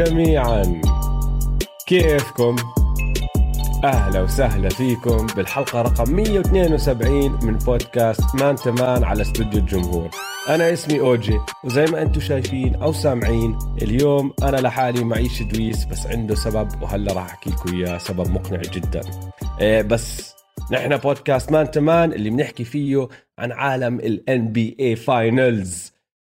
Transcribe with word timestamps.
جميعا. 0.00 0.80
كيفكم؟ 1.86 2.56
أهلا 3.84 4.22
وسهلا 4.22 4.68
فيكم 4.68 5.26
بالحلقة 5.26 5.82
رقم 5.82 6.12
172 6.12 7.38
من 7.44 7.58
بودكاست 7.58 8.34
مان 8.34 8.56
تو 8.56 8.80
مان 8.80 9.04
على 9.04 9.22
استوديو 9.22 9.60
الجمهور. 9.60 10.10
أنا 10.48 10.72
اسمي 10.72 11.00
أوجي 11.00 11.38
وزي 11.64 11.84
ما 11.84 12.02
أنتم 12.02 12.20
شايفين 12.20 12.74
أو 12.74 12.92
سامعين 12.92 13.58
اليوم 13.82 14.32
أنا 14.42 14.56
لحالي 14.56 15.04
معيش 15.04 15.42
دويس 15.42 15.84
بس 15.84 16.06
عنده 16.06 16.34
سبب 16.34 16.82
وهلأ 16.82 17.12
راح 17.12 17.24
أحكي 17.24 17.50
لكم 17.50 17.76
إياه 17.76 17.98
سبب 17.98 18.30
مقنع 18.30 18.60
جدا. 18.60 19.00
إيه 19.60 19.82
بس 19.82 20.34
نحن 20.72 20.96
بودكاست 20.96 21.52
مان 21.52 21.70
تو 21.70 21.91
مان 21.91 22.12
اللي 22.12 22.30
بنحكي 22.30 22.64
فيه 22.64 23.08
عن 23.38 23.52
عالم 23.52 23.98
NBA 24.28 24.76
Finals 24.80 25.92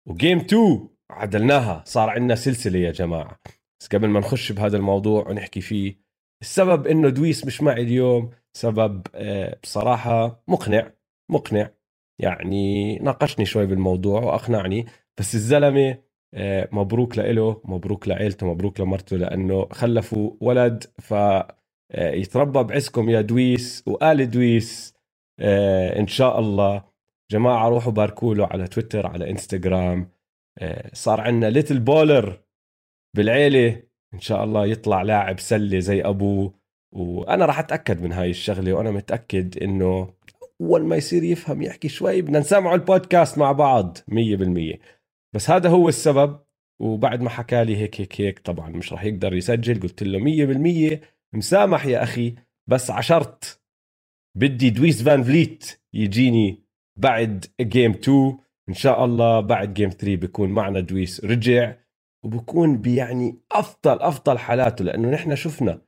وجيم 0.06 0.38
2 0.38 0.92
عدلناها 1.12 1.82
صار 1.86 2.10
عندنا 2.10 2.34
سلسلة 2.34 2.78
يا 2.78 2.90
جماعة. 2.92 3.40
بس 3.80 3.88
قبل 3.88 4.08
ما 4.08 4.20
نخش 4.20 4.52
بهذا 4.52 4.76
الموضوع 4.76 5.28
ونحكي 5.28 5.60
فيه 5.60 5.96
السبب 6.42 6.86
إنه 6.86 7.08
دويس 7.08 7.46
مش 7.46 7.62
معي 7.62 7.82
اليوم 7.82 8.30
سبب 8.56 9.06
آه، 9.14 9.58
بصراحة 9.62 10.42
مقنع 10.48 10.92
مقنع. 11.30 11.70
يعني 12.18 12.96
ناقشني 12.98 13.44
شوي 13.44 13.66
بالموضوع 13.66 14.22
وأقنعني 14.22 14.86
بس 15.18 15.34
الزلمة 15.34 15.98
آه، 16.34 16.68
مبروك 16.72 17.18
لإله 17.18 17.60
مبروك 17.64 18.08
لعيلته 18.08 18.46
مبروك 18.46 18.80
لمرته 18.80 19.16
لأنه 19.16 19.68
خلفوا 19.72 20.30
ولد 20.40 20.84
ف 20.98 21.14
آه، 21.14 21.54
يتربى 21.94 22.62
بعزكم 22.62 23.10
يا 23.10 23.20
دويس 23.20 23.84
وآل 23.86 24.30
دويس 24.30 24.94
إن 25.98 26.06
شاء 26.06 26.40
الله. 26.40 26.84
جماعة 27.30 27.68
روحوا 27.68 27.92
باركوا 27.92 28.34
له 28.34 28.46
على 28.46 28.68
تويتر 28.68 29.06
على 29.06 29.30
إنستغرام. 29.30 30.08
صار 30.92 31.20
عندنا 31.20 31.50
little 31.50 31.80
baller 31.80 32.42
بالعيلة. 33.16 33.82
إن 34.14 34.20
شاء 34.20 34.44
الله 34.44 34.66
يطلع 34.66 35.02
لاعب 35.02 35.40
سلة 35.40 35.78
زي 35.78 36.02
ابوه 36.02 36.54
وأنا 36.94 37.46
راح 37.46 37.58
أتأكد 37.58 38.02
من 38.02 38.12
هاي 38.12 38.30
الشغلة 38.30 38.72
وأنا 38.72 38.90
متأكد 38.90 39.62
إنه 39.62 40.14
أول 40.60 40.84
ما 40.84 40.96
يصير 40.96 41.24
يفهم 41.24 41.62
يحكي 41.62 41.88
شوي 41.88 42.22
بدنا 42.22 42.38
نسمعه 42.38 42.74
البودكاست 42.74 43.38
مع 43.38 43.52
بعض 43.52 43.98
100% 43.98 44.78
بس 45.34 45.50
هذا 45.50 45.68
هو 45.68 45.88
السبب. 45.88 46.40
وبعد 46.80 47.22
ما 47.22 47.30
حكى 47.30 47.64
لي 47.64 47.76
هيك 47.76 48.00
هيك 48.00 48.20
هيك 48.20 48.38
طبعا 48.38 48.70
مش 48.70 48.92
راح 48.92 49.04
يقدر 49.04 49.34
يسجل. 49.34 49.80
قلت 49.80 50.02
له 50.02 50.18
100% 50.18 51.00
مسامح 51.34 51.86
يا 51.86 52.02
أخي. 52.02 52.34
بس 52.70 52.90
عشرت. 52.90 53.62
بدي 54.36 54.70
دويس 54.70 55.02
فان 55.02 55.22
فليت 55.22 55.80
يجيني 55.94 56.62
بعد 56.98 57.46
game 57.60 57.90
2 57.90 58.38
إن 58.72 58.76
شاء 58.76 59.04
الله 59.04 59.40
بعد 59.40 59.74
game 59.74 59.90
3 59.90 60.16
بيكون 60.16 60.48
معنا 60.48 60.80
دويس 60.80 61.24
رجع 61.24 61.74
وبكون 62.24 62.78
بيعني 62.78 63.40
أفضل 63.52 64.00
أفضل 64.00 64.38
حالاته 64.38 64.84
لأنه 64.84 65.10
نحن 65.10 65.34
شفنا 65.36 65.80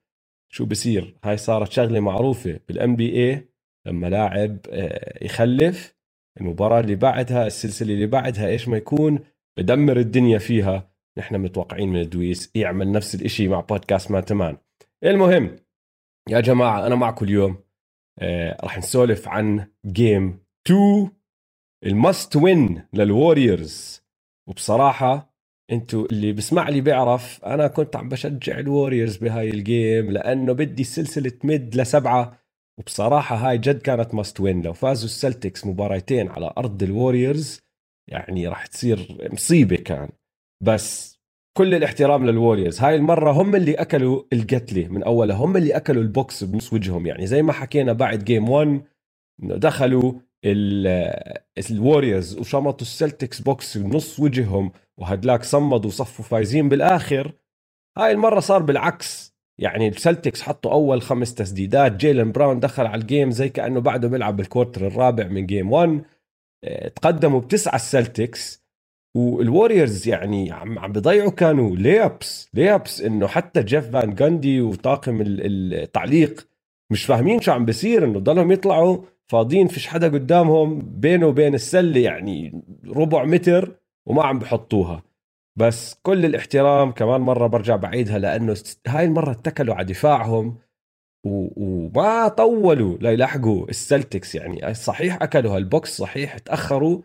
شو 0.53 0.67
بصير 0.67 1.17
هاي 1.25 1.37
صارت 1.37 1.73
شغلة 1.73 2.01
معروفة 2.01 2.61
بال 2.69 2.97
NBA 2.97 3.49
لما 3.87 4.07
لاعب 4.07 4.59
آه، 4.71 5.25
يخلف 5.25 5.95
المباراة 6.41 6.81
اللي 6.81 6.95
بعدها 6.95 7.47
السلسلة 7.47 7.95
اللي 7.95 8.07
بعدها 8.07 8.49
إيش 8.49 8.69
ما 8.69 8.77
يكون 8.77 9.19
بدمر 9.59 9.97
الدنيا 9.97 10.39
فيها. 10.39 10.95
نحن 11.19 11.39
متوقعين 11.39 11.89
من 11.89 12.09
دويس 12.09 12.51
يعمل 12.55 12.93
نفس 12.93 13.15
الإشي 13.15 13.49
مع 13.49 13.61
بودكاست 13.61 14.11
مان 14.11 14.21
تو 14.21 14.35
مان. 14.35 14.57
المهم 15.05 15.57
يا 16.31 16.41
جماعة 16.41 16.87
أنا 16.87 16.95
معكم 16.95 17.25
اليوم 17.25 17.57
آه، 18.19 18.57
راح 18.63 18.79
نسولف 18.79 19.29
عن 19.29 19.67
game 19.87 20.45
2 20.67 21.11
ال 21.85 21.95
must 21.95 22.37
win 22.37 22.83
للوريورز 22.93 24.03
وبصراحة 24.49 25.35
أنتوا 25.73 26.07
اللي 26.13 26.33
بسمع 26.33 26.69
لي 26.69 26.81
بيعرف 26.81 27.45
أنا 27.45 27.67
كنت 27.67 27.97
عم 27.97 28.09
بشجع 28.09 28.59
الوريورز 28.59 29.17
بهاي 29.17 29.51
ال 29.51 29.63
game 29.63 30.11
لأنه 30.11 30.53
بدي 30.53 30.83
السلسله 30.83 31.29
تمد 31.31 31.77
لسبعة. 31.77 32.45
وبصراحة 32.79 33.37
هاي 33.37 33.59
جد 33.59 33.83
كانت 33.83 34.15
must 34.15 34.41
win 34.41 34.63
لو 34.63 34.73
فازوا 34.73 35.05
السلتكس 35.05 35.67
مباراتين 35.67 36.29
على 36.29 36.53
أرض 36.59 36.83
الوريورز 36.83 37.61
يعني 38.09 38.49
راح 38.49 38.67
تصير 38.67 39.29
مصيبة 39.33 39.77
كان. 39.77 40.09
بس 40.63 41.19
كل 41.57 41.75
الاحترام 41.75 42.27
للوريورز 42.27 42.81
هاي 42.81 42.95
المرة 42.95 43.31
هم 43.33 43.57
اللي 43.57 43.75
أكلوا 43.75 44.23
القتلة 44.33 44.89
من 44.89 45.03
أولها. 45.03 45.37
هم 45.37 45.57
اللي 45.57 45.77
أكلوا 45.77 46.03
البوكس 46.03 46.45
بنص 46.45 46.73
وجههم. 46.73 47.07
يعني 47.07 47.27
زي 47.27 47.43
ما 47.43 47.53
حكينا 47.53 47.93
بعد 47.93 48.25
game 48.25 48.49
1 48.49 48.83
دخلوا 49.39 50.13
الوريورز 50.45 52.39
وشمطوا 52.39 52.87
السلتكس 52.87 53.41
بوكس 53.41 53.79
بنص 53.79 54.21
وجههم 54.21 54.73
وهدلاك 54.99 55.45
صمدوا 55.45 55.91
وصفوا 55.91 56.25
فايزين 56.25 56.69
بالآخر. 56.69 57.33
هاي 57.99 58.13
المرة 58.13 58.41
صار 58.41 58.63
بالعكس. 58.63 59.35
يعني 59.59 59.89
السلتكس 59.89 60.43
حطوا 60.43 60.73
أول 60.73 61.03
خمس 61.03 61.35
تسديدات. 61.35 61.93
جيلن 61.93 62.33
براون 62.33 62.61
دخل 62.61 62.87
على 62.87 63.01
ال 63.01 63.07
game 63.07 63.31
زي 63.31 63.49
كأنه 63.49 63.81
بعده 63.81 64.09
بيلعب 64.09 64.37
بال 64.37 64.48
quarter 64.48 64.87
الرابع 64.87 65.27
من 65.29 65.47
game 65.47 65.73
1 65.73 66.05
آه، 66.65 66.89
تقدموا 66.89 67.41
بتسعة 67.41 67.77
السلتكس 67.77 68.65
والوريورز 69.17 70.09
يعني 70.09 70.53
عم 70.53 70.79
عم 70.79 70.93
بيضيعوا 70.93 71.31
كانوا 71.31 71.77
ليابس 71.77 72.49
ليابس 72.55 73.01
إنه 73.01 73.27
حتى 73.27 73.63
جيف 73.63 73.91
فان 73.91 74.15
جاندي 74.15 74.61
وطاقم 74.61 75.23
التعليق 75.27 76.49
مش 76.91 77.05
فاهمين 77.05 77.41
شو 77.41 77.53
عم 77.53 77.65
بيصير 77.65 78.05
إنه 78.05 78.19
ضلهم 78.19 78.53
يطلعوا 78.53 78.99
فاضيين 79.27 79.69
فيش 79.69 79.87
حدا 79.87 80.09
قدامهم 80.09 80.79
بينه 81.01 81.27
وبين 81.27 81.55
السلة 81.55 82.01
يعني 82.01 82.63
ربع 82.87 83.25
متر 83.25 83.77
وما 84.07 84.23
عم 84.25 84.39
بحطوها. 84.39 85.03
بس 85.57 85.95
كل 86.03 86.25
الاحترام 86.25 86.93
كمان 86.93 87.21
مرة 87.21 87.47
برجع 87.47 87.77
بعيدها 87.77 88.19
لأنه 88.19 88.57
هاي 88.87 89.05
المرة 89.05 89.31
اتكلوا 89.31 89.75
على 89.75 89.85
دفاعهم 89.85 90.59
وما 91.27 92.29
طولوا 92.29 92.99
ليلحقوا 92.99 93.69
السلتكس. 93.69 94.35
يعني 94.35 94.75
صحيح 94.75 95.23
أكلوا 95.23 95.57
هالبوكس 95.57 95.97
صحيح 95.97 96.39
تأخروا 96.39 97.01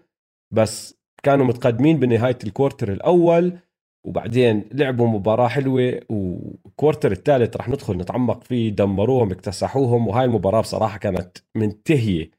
بس 0.51 1.00
كانوا 1.23 1.46
متقدمين 1.46 2.00
بنهاية 2.00 2.38
ال 2.44 2.50
quarter 2.50 2.92
الأول. 2.91 3.59
وبعدين 4.06 4.70
لعبوا 4.72 5.08
مباراة 5.08 5.48
حلوة 5.48 6.00
وال 6.09 6.32
quarter 6.32 7.12
الثالث 7.12 7.58
رح 7.58 7.70
ندخل 7.70 7.98
نتعمق 7.98 8.44
فيه 8.44 8.70
دمروهم 8.70 9.32
اكتسحوهم 9.32 10.08
وهاي 10.08 10.26
المباراة 10.26 10.62
بصراحة 10.62 10.98
كانت 10.98 11.38
منتهية 11.56 12.32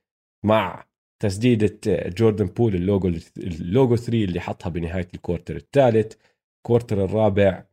مع 0.45 0.85
تسديدة 1.23 1.79
جوردن 2.09 2.47
بول 2.47 2.75
ال 2.75 2.82
logo 2.82 3.09
ال 3.37 3.49
logo 3.49 3.97
3 3.97 4.25
اللي 4.25 4.41
حطها 4.41 4.71
بنهاية 4.71 5.09
ال 5.15 5.20
quarter 5.20 5.57
الثالث. 5.57 6.15
ال 6.57 6.63
quarter 6.63 7.05
الرابع 7.05 7.65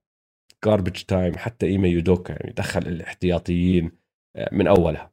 garbage 0.66 1.02
time 1.04 1.38
حتى 1.38 1.66
ايما 1.66 1.88
يودوكا 1.88 2.34
يعني 2.34 2.54
دخل 2.54 2.82
الاحتياطيين 2.82 3.92
آه، 4.36 4.50
من 4.52 4.68
أولها. 4.68 5.12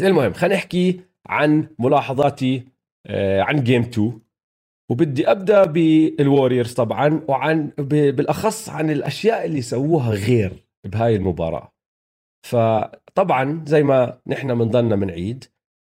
المهم 0.00 0.32
خلينا 0.32 0.56
نحكي 0.56 1.00
عن 1.26 1.68
ملاحظاتي 1.78 2.64
آه، 3.06 3.40
عن 3.42 3.64
game 3.64 3.82
2 3.82 4.20
وبدي 4.90 5.30
أبدأ 5.30 5.64
بالوريورز 5.64 6.74
طبعا 6.74 7.24
وعن 7.28 7.66
بالأخص 7.78 8.68
عن 8.68 8.90
الأشياء 8.90 9.44
اللي 9.44 9.62
سووها 9.62 10.10
غير 10.10 10.66
بهاي 10.86 11.16
المباراة. 11.16 11.72
فطبعا 12.46 13.64
زي 13.66 13.82
ما 13.82 14.20
نحن 14.26 14.54
بنضلنا 14.54 14.96
بنعيد 14.96 15.44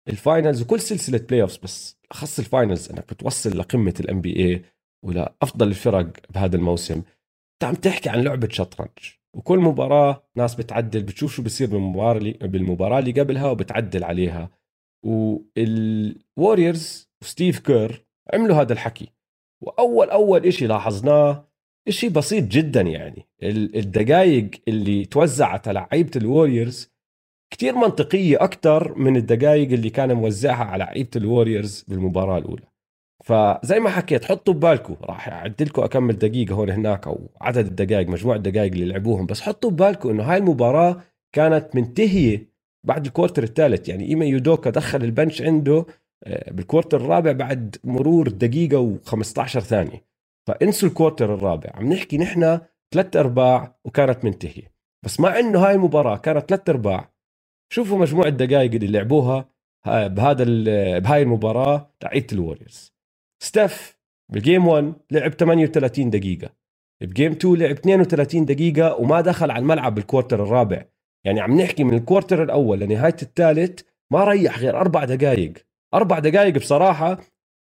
ال 0.09 0.17
Finals 0.17 0.61
وكل 0.61 0.79
سلسلة 0.79 1.17
playoffs 1.17 1.57
بس 1.57 1.99
اخص 2.11 2.39
ال 2.39 2.47
Finals 2.47 2.91
انك 2.91 3.13
بتوصل 3.13 3.57
لقمة 3.57 3.93
ال 3.99 4.21
NBA 4.21 4.61
ولافضل 5.05 5.67
الفرق 5.67 6.07
بهذا 6.29 6.55
الموسم. 6.55 6.95
انت 6.95 7.63
عم 7.63 7.75
تحكي 7.75 8.09
عن 8.09 8.23
لعبة 8.23 8.47
شطرنج 8.51 8.89
وكل 9.35 9.59
مباراة 9.59 10.23
ناس 10.35 10.55
بتعدل 10.55 11.03
بتشوف 11.03 11.35
شو 11.35 11.43
بصير 11.43 11.67
بالمباراة 11.67 12.17
اللي 12.17 12.31
بالمباراة 12.31 12.99
اللي 12.99 13.11
قبلها 13.11 13.51
وبتعدل 13.51 14.03
عليها. 14.03 14.49
والوريورز 15.05 17.09
وستيف 17.21 17.59
كير 17.59 18.05
عملوا 18.33 18.55
هذا 18.61 18.73
الحكي. 18.73 19.09
وأول 19.61 20.09
أول 20.09 20.45
إشي 20.45 20.67
لاحظناه 20.67 21.49
إشي 21.87 22.09
بسيط 22.09 22.43
جدا 22.43 22.81
يعني. 22.81 23.27
الدقائق 23.43 24.49
اللي 24.67 25.05
توزعت 25.05 25.67
على 25.67 25.79
لعيبه 25.79 26.11
الوريورز 26.15 26.89
كتير 27.53 27.75
منطقية 27.75 28.43
أكثر 28.43 28.97
من 28.97 29.17
الدقائق 29.17 29.71
اللي 29.71 29.89
كان 29.89 30.13
موزعها 30.13 30.63
على 30.63 30.83
لعيبه 30.83 31.09
الوريورز 31.15 31.85
بالمباراة 31.87 32.37
الأولى. 32.37 32.65
فزي 33.25 33.79
ما 33.79 33.89
حكيت 33.89 34.25
حطوا 34.25 34.53
ببالكم. 34.53 34.95
راح 35.03 35.27
اعد 35.29 35.63
لكم 35.63 35.81
أكمل 35.81 36.17
دقيقة 36.17 36.55
هون 36.55 36.69
هناك 36.69 37.07
أو 37.07 37.29
عدد 37.41 37.65
الدقائق 37.65 38.07
مجموع 38.07 38.35
الدقائق 38.35 38.71
اللي 38.71 38.85
لعبوهم. 38.85 39.25
بس 39.25 39.41
حطوا 39.41 39.69
ببالكم 39.69 40.09
إنه 40.09 40.23
هاي 40.23 40.37
المباراة 40.37 41.01
كانت 41.35 41.75
منتهية 41.75 42.49
بعد 42.83 43.05
ال 43.05 43.10
quarter 43.10 43.43
الثالث. 43.43 43.89
يعني 43.89 44.05
ايما 44.05 44.25
يودوكا 44.25 44.69
دخل 44.69 45.03
ال 45.03 45.09
bench 45.09 45.41
عنده 45.41 45.85
بال 46.27 46.43
quarter 46.43 46.97
الرابع 46.97 47.31
بعد 47.31 47.75
مرور 47.83 48.27
دقيقة 48.27 48.97
و15 49.05 49.43
ثانية. 49.45 50.05
فإنسوا 50.47 50.89
ال 50.89 50.95
quarter 50.95 51.33
الرابع. 51.33 51.69
عم 51.73 51.93
نحكي 51.93 52.17
نحن 52.17 52.59
ثلاث 52.93 53.15
أرباع 53.15 53.79
وكانت 53.85 54.25
منتهية. 54.25 54.73
بس 55.05 55.19
مع 55.19 55.39
إنه 55.39 55.59
هاي 55.59 55.75
المباراة 55.75 56.17
كانت 56.17 56.49
ثلاث 56.49 56.69
أرباع 56.69 57.13
شوفوا 57.73 57.97
مجموع 57.97 58.27
الدقائق 58.27 58.73
اللي 58.73 58.87
لعبوها 58.87 59.49
بهذا 59.87 60.43
بهاي 60.99 61.21
المباراة 61.21 61.93
تاعت 61.99 62.33
ال 62.33 62.40
Warriors 62.40 62.93
Steph 63.43 63.99
بال 64.31 64.43
game 64.43 64.67
1 64.67 64.93
لعب 65.11 65.31
38 65.31 66.09
دقيقة. 66.09 66.49
ب 67.01 67.07
game 67.07 67.31
2 67.31 67.55
لعب 67.55 67.71
32 67.71 68.45
دقيقة 68.45 68.95
وما 68.95 69.21
دخل 69.21 69.51
على 69.51 69.61
الملعب 69.61 69.95
بال 69.95 70.06
quarter 70.06 70.43
الرابع. 70.43 70.85
يعني 71.25 71.41
عم 71.41 71.61
نحكي 71.61 71.83
من 71.83 71.93
ال 71.93 71.99
quarter 71.99 72.43
الأول 72.43 72.79
لنهاية 72.79 73.15
الثالث 73.21 73.81
ما 74.11 74.23
ريح 74.23 74.59
غير 74.59 74.77
أربع 74.77 75.05
دقائق 75.05 75.53
أربع 75.93 76.19
دقائق 76.19 76.55
بصراحة 76.55 77.19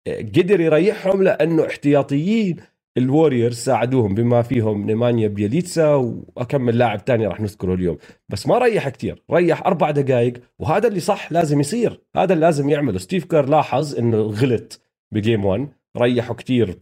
قدر 0.09 0.61
يريحهم 0.61 1.23
لأنه 1.23 1.67
احتياطيين 1.67 2.57
ال 2.99 3.05
Warriors 3.05 3.57
ساعدوهم 3.57 4.15
بما 4.15 4.43
فيهم 4.43 4.87
نيمانيا 4.87 5.29
بيليتسا 5.29 5.95
واكم 5.95 6.61
من 6.61 6.75
لاعب 6.75 7.05
تاني 7.05 7.27
راح 7.27 7.41
نذكره 7.41 7.75
اليوم. 7.75 7.99
بس 8.29 8.47
ما 8.47 8.59
ريح 8.59 8.89
كتير 8.89 9.23
ريح 9.33 9.67
أربع 9.67 9.91
دقائق 9.91 10.35
وهذا 10.59 10.89
اللي 10.89 11.01
صح 11.01 11.33
لازم 11.33 11.61
يصير 11.61 12.01
هذا 12.17 12.33
اللي 12.35 12.47
لازم 12.47 12.71
يعمله. 12.71 12.99
ستيف 12.99 13.25
كير 13.25 13.47
لاحظ 13.49 13.99
إنه 13.99 14.17
غلط 14.19 14.81
ب 15.13 15.19
game 15.19 15.45
1 15.45 15.69
ريحوا 15.99 16.37
كتير 16.37 16.79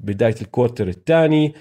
ببدايه 0.00 0.34
ال 0.42 0.48
quarter 0.48 0.88
الثاني 0.88 1.54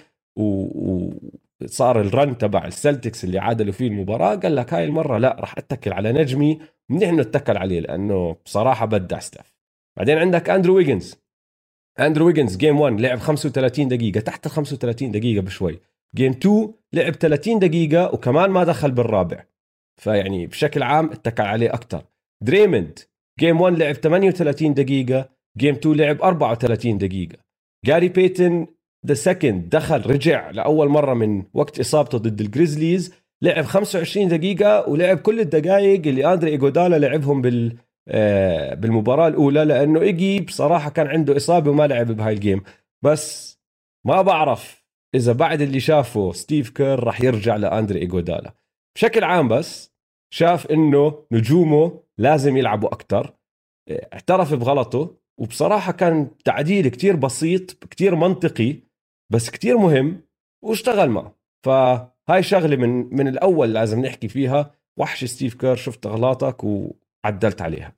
وصار 1.61 2.01
ال 2.01 2.10
run 2.10 2.37
تبع 2.37 2.65
ال 2.65 2.73
Celtics 2.73 3.23
اللي 3.23 3.39
عادلوا 3.39 3.73
فيه 3.73 3.87
المباراة 3.87 4.35
قال 4.35 4.55
لك 4.55 4.73
هاي 4.73 4.83
المرة 4.83 5.17
لا 5.17 5.35
راح 5.39 5.57
أتكل 5.57 5.93
على 5.93 6.11
نجمي 6.11 6.59
منيح 6.89 7.09
إنه 7.09 7.21
اتكل 7.21 7.57
عليه 7.57 7.79
لأنه 7.79 8.35
بصراحة 8.45 8.85
بدع 8.85 9.19
Steph 9.19 9.55
بعدين 9.97 10.17
عندك 10.17 10.49
اندرو 10.49 10.75
ويجنز 10.75 11.23
اندرو 11.99 12.25
ويجنز 12.25 12.57
game 12.57 12.79
1 12.79 13.01
لعب 13.01 13.19
35 13.19 13.87
دقيقة 13.87 14.19
تحت 14.19 14.45
ال 14.45 14.51
35 14.51 15.11
دقيقة 15.11 15.41
بشوي. 15.41 15.79
game 16.15 16.31
2 16.31 16.73
لعب 16.93 17.13
30 17.13 17.59
دقيقة 17.59 18.13
وكمان 18.13 18.49
ما 18.49 18.63
دخل 18.63 18.91
بالرابع. 18.91 19.43
فيعني 20.01 20.47
بشكل 20.47 20.83
عام 20.83 21.11
اتكل 21.11 21.43
عليه 21.43 21.73
أكثر 21.73 22.05
دريمند 22.43 22.99
game 23.39 23.61
1 23.61 23.77
لعب 23.77 23.95
38 23.95 24.73
دقيقة 24.73 25.29
game 25.57 25.75
2 25.75 25.95
لعب 25.95 26.21
34 26.21 26.97
دقيقة. 26.97 27.37
جاري 27.85 28.09
بيتن 28.09 28.67
the 29.07 29.13
second 29.13 29.69
دخل 29.69 30.01
رجع 30.11 30.49
لأول 30.49 30.89
مرة 30.89 31.13
من 31.13 31.43
وقت 31.53 31.79
إصابته 31.79 32.17
ضد 32.17 32.41
ال 32.41 32.49
Grizzlies 32.49 33.13
لعب 33.41 33.65
25 33.65 34.27
دقيقة 34.27 34.89
ولعب 34.89 35.17
كل 35.17 35.39
الدقائق 35.39 36.07
اللي 36.07 36.33
أندري 36.33 36.51
ايجودالا 36.51 36.99
لعبهم 36.99 37.41
بال 37.41 37.77
آه، 38.07 38.73
بالمباراة 38.73 39.27
الأولى 39.27 39.65
لأنه 39.65 40.01
إيجي 40.01 40.39
بصراحة 40.39 40.89
كان 40.89 41.07
عنده 41.07 41.37
إصابة 41.37 41.71
وما 41.71 41.87
لعب 41.87 42.11
بهاي 42.11 42.33
ال 42.33 42.39
game 42.39 42.63
بس 43.01 43.57
ما 44.05 44.21
بعرف 44.21 44.83
إذا 45.15 45.33
بعد 45.33 45.61
اللي 45.61 45.79
شافه 45.79 46.31
ستيف 46.31 46.69
كير 46.69 47.03
راح 47.03 47.21
يرجع 47.21 47.55
لأندري 47.55 47.99
ايجودالا 47.99 48.53
بشكل 48.95 49.23
عام 49.23 49.47
بس 49.47 49.93
شاف 50.33 50.71
إنه 50.71 51.25
نجومه 51.31 51.99
لازم 52.17 52.57
يلعبوا 52.57 52.93
أكثر 52.93 53.33
اعترف 53.91 54.53
بغلطه 54.53 55.15
وبصراحة 55.37 55.91
كان 55.91 56.27
تعديل 56.45 56.87
كتير 56.87 57.15
بسيط 57.15 57.71
كتير 57.71 58.15
منطقي. 58.15 58.75
بس 59.33 59.49
كتير 59.49 59.77
مهم 59.77 60.21
واشتغل 60.63 61.09
معه. 61.09 61.35
فهاي 61.65 62.43
شغلة 62.43 62.75
من 62.75 63.15
من 63.15 63.27
الأول 63.27 63.73
لازم 63.73 64.05
نحكي 64.05 64.27
فيها. 64.27 64.71
وحش 64.99 65.25
ستيف 65.25 65.53
كير 65.53 65.75
شفت 65.75 66.05
اغلاطك 66.05 66.63
وعدلت 66.63 67.61
عليها. 67.61 67.95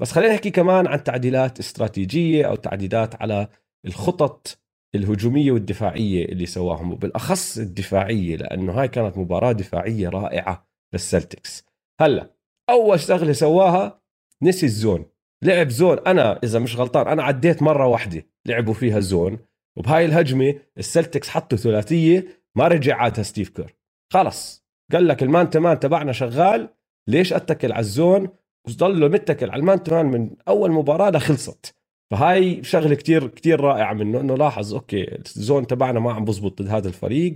بس 0.00 0.12
خلينا 0.12 0.32
نحكي 0.32 0.50
كمان 0.50 0.86
عن 0.86 1.04
تعديلات 1.04 1.58
استراتيجية 1.58 2.46
أو 2.46 2.54
تعديلات 2.54 3.22
على 3.22 3.48
الخطط 3.86 4.58
الهجومية 4.94 5.52
والدفاعية 5.52 6.24
اللي 6.24 6.46
سواهم. 6.46 6.92
وبالأخص 6.92 7.58
الدفاعية 7.58 8.36
لأنه 8.36 8.72
هاي 8.72 8.88
كانت 8.88 9.18
مباراة 9.18 9.52
دفاعية 9.52 10.08
رائعة 10.08 10.66
لل 10.92 11.06
Celtics. 11.06 11.64
هلأ 12.00 12.30
أول 12.70 13.00
شغلة 13.00 13.32
سواها 13.32 14.02
نسي 14.42 14.66
ال 14.66 14.73
zone. 14.73 15.06
لعب 15.42 15.68
zone. 15.68 15.98
أنا 15.98 16.40
إذا 16.44 16.58
مش 16.58 16.76
غلطان 16.76 17.08
أنا 17.08 17.22
عديت 17.22 17.62
مرة 17.62 17.86
واحدة 17.86 18.26
لعبوا 18.46 18.74
فيها 18.74 19.00
zone 19.00 19.38
وبهاي 19.76 20.04
الهجمة 20.04 20.54
ال 20.78 20.84
Celtics 20.84 21.28
حطوا 21.28 21.58
ثلاثية 21.58 22.26
ما 22.54 22.68
رجع 22.68 22.96
عادها 22.96 23.22
ستيف 23.22 23.48
كير. 23.48 23.76
خلص. 24.12 24.64
قال 24.92 25.08
لك 25.08 25.22
ال 25.22 25.29
man 25.29 25.50
to 25.50 25.62
man 25.62 25.80
تبعنا 25.80 26.12
شغال. 26.12 26.68
ليش 27.08 27.32
أتكل 27.32 27.72
على 27.72 27.80
ال 27.80 27.88
zone؟ 27.88 28.28
وضله 28.68 29.08
متكل 29.08 29.50
على 29.50 29.60
ال 29.60 29.65
man 29.65 29.82
to 29.82 29.92
man 29.92 30.06
من 30.06 30.30
أول 30.48 30.70
مباراة 30.70 31.10
لخلصت. 31.10 31.74
فهاي 32.10 32.64
شغلة 32.64 32.94
كتير 32.94 33.26
كتير 33.26 33.60
رائعة 33.60 33.94
منه 33.94 34.20
إنه 34.20 34.36
لاحظ 34.36 34.74
okay 34.74 35.18
ال 35.36 35.42
zone 35.42 35.66
تبعنا 35.66 36.00
ما 36.00 36.12
عم 36.12 36.24
بزبط 36.24 36.62
ضد 36.62 36.68
هذا 36.68 36.88
الفريق 36.88 37.34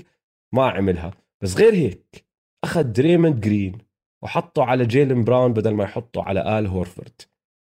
ما 0.55 0.71
عملها. 0.71 1.11
بس 1.43 1.57
غير 1.57 1.75
هيك 1.75 2.27
أخذ 2.65 2.83
دريموند 2.83 3.41
جرين 3.41 3.79
وحطه 4.23 4.65
على 4.65 4.87
جيلن 4.87 5.25
براون 5.25 5.53
بدل 5.53 5.75
ما 5.75 5.85
يحطه 5.85 6.23
على 6.23 6.59
آل 6.59 6.67
هورفورد. 6.67 7.23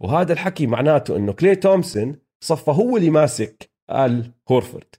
وهذا 0.00 0.32
الحكي 0.32 0.66
معناته 0.66 1.16
إنه 1.16 1.32
كلي 1.32 1.56
تومسون 1.56 2.16
صفى 2.40 2.70
هو 2.70 2.96
اللي 2.96 3.10
ماسك 3.10 3.69
آل 3.90 4.32
هورفورد 4.50 4.94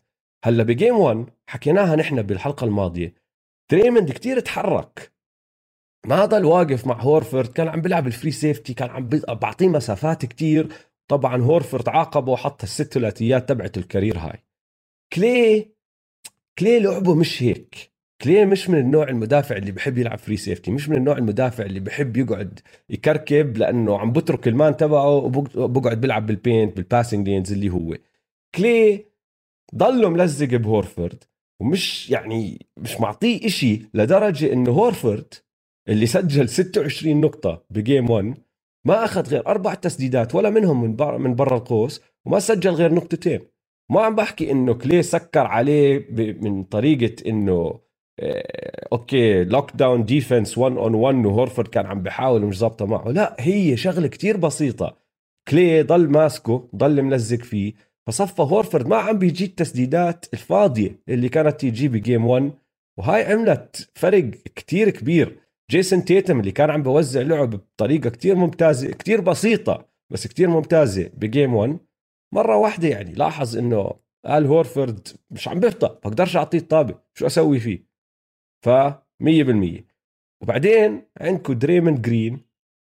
هلأ 0.45 0.63
ب 0.63 0.70
game 0.70 0.97
1 0.99 1.25
حكيناها 1.47 1.95
نحن 1.95 2.21
بالحلقة 2.21 2.65
الماضية. 2.65 3.13
دريموند 3.71 4.11
كتير 4.11 4.39
تحرك. 4.39 5.11
ما 6.05 6.25
ضل 6.25 6.45
واقف 6.45 6.87
مع 6.87 7.01
هورفورد 7.01 7.47
كان 7.47 7.67
عم 7.67 7.81
بيلعب 7.81 8.07
ال 8.07 8.12
free 8.12 8.31
safety 8.31 8.73
كان 8.73 8.89
عم 8.89 9.09
بعطيه 9.27 9.67
مسافات 9.67 10.25
كتير. 10.25 10.73
طبعا 11.07 11.41
هورفورد 11.41 11.89
عاقبه 11.89 12.31
وحط 12.31 12.63
الست 12.63 12.93
ثلاثيات 12.93 13.49
تبعت 13.49 13.77
ال 13.77 13.83
career 13.83 14.17
هاي. 14.17 14.43
كلي 15.13 15.71
كلي 16.59 16.79
لعبه 16.79 17.15
مش 17.15 17.43
هيك. 17.43 17.91
كلي 18.21 18.45
مش 18.45 18.69
من 18.69 18.77
النوع 18.79 19.09
المدافع 19.09 19.55
اللي 19.55 19.71
بحب 19.71 19.97
يلعب 19.97 20.17
free 20.17 20.37
safety 20.37 20.71
مش 20.71 20.89
من 20.89 20.97
النوع 20.97 21.17
المدافع 21.17 21.63
اللي 21.65 21.79
بحب 21.79 22.17
يقعد 22.17 22.59
يكركب 22.89 23.57
لأنه 23.57 23.99
عم 23.99 24.11
بترك 24.11 24.47
ال 24.47 24.55
man 24.55 24.77
تبعه 24.77 25.09
وبقعد 25.55 26.01
بيلعب 26.01 26.25
بال 26.25 26.40
paint 26.40 26.75
بال 26.77 26.89
passing 26.89 27.29
lanes 27.29 27.51
اللي 27.51 27.69
هو. 27.69 27.97
كلي 28.55 29.05
ضله 29.75 30.09
ملزق 30.09 30.47
بهورفورد 30.47 31.23
ومش 31.61 32.09
يعني 32.09 32.67
مش 32.77 32.99
معطيه 33.01 33.45
إشي 33.47 33.81
لدرجة 33.93 34.53
إنه 34.53 34.71
هورفورد 34.71 35.33
اللي 35.89 36.05
سجل 36.05 36.49
26 36.49 37.21
نقطة 37.21 37.63
ب 37.69 37.77
game 37.77 38.09
1 38.09 38.33
ما 38.85 39.05
أخذ 39.05 39.29
غير 39.29 39.47
أربع 39.47 39.73
تسديدات 39.73 40.35
ولا 40.35 40.49
منهم 40.49 40.81
من 40.83 40.95
بر 40.95 41.17
من 41.17 41.35
برا 41.35 41.57
القوس 41.57 42.01
وما 42.25 42.39
سجل 42.39 42.71
غير 42.71 42.93
نقطتين. 42.93 43.39
ما 43.91 44.01
عم 44.01 44.15
بحكي 44.15 44.51
إنه 44.51 44.73
كلي 44.73 45.03
سكر 45.03 45.39
عليه 45.47 46.07
من 46.41 46.63
طريقة 46.63 47.29
إنه 47.29 47.79
آه، 48.19 48.87
okay 48.93 49.43
lockdown 49.43 50.05
defense 50.05 50.57
1 50.57 50.77
on 50.77 50.95
1 50.95 51.25
وهورفورد 51.25 51.67
كان 51.67 51.85
عم 51.85 52.03
بحاول 52.03 52.43
ومش 52.43 52.57
ظابطة 52.57 52.85
معه. 52.85 53.09
لا 53.11 53.35
هي 53.39 53.77
شغلة 53.77 54.07
كتير 54.07 54.37
بسيطة. 54.37 54.97
كلي 55.47 55.81
ضل 55.83 56.09
ماسكه 56.09 56.69
ضل 56.75 57.01
ملزق 57.01 57.37
فيه. 57.43 57.73
فصفى 58.07 58.41
هورفورد 58.41 58.87
ما 58.87 58.95
عم 58.95 59.19
بيجي 59.19 59.45
التسديدات 59.45 60.25
الفاضية 60.33 60.99
اللي 61.09 61.29
كانت 61.29 61.59
تيجي 61.59 61.87
ب 61.87 61.95
game 61.95 62.25
1 62.25 62.51
وهاي 62.97 63.23
عملت 63.23 63.89
فرق 63.95 64.29
كتير 64.29 64.89
كبير. 64.89 65.39
جيسون 65.71 66.05
تيتم 66.05 66.39
اللي 66.39 66.51
كان 66.51 66.69
عم 66.69 66.83
بوزع 66.83 67.21
لعب 67.21 67.49
بطريقة 67.49 68.09
كتير 68.09 68.35
ممتازة 68.35 68.91
كتير 68.91 69.21
بسيطة 69.21 69.87
بس 70.09 70.27
كتير 70.27 70.49
ممتازة 70.49 71.09
ب 71.13 71.21
game 71.21 71.53
1 71.55 71.79
مرة 72.33 72.57
واحدة 72.57 72.87
يعني 72.87 73.13
لاحظ 73.13 73.57
إنه 73.57 73.93
آل 74.25 74.45
هورفورد 74.45 75.07
مش 75.31 75.47
عم 75.47 75.59
بيفضى 75.59 75.87
بقدرش 75.87 76.37
أعطيه 76.37 76.57
الطابة. 76.57 76.99
شو 77.13 77.25
أسوي 77.25 77.59
فيه؟ 77.59 77.85
ف 78.65 78.69
100% 79.23 79.83
وبعدين 80.41 81.01
عندكم 81.21 81.53
دريمن 81.53 82.01
جرين 82.01 82.41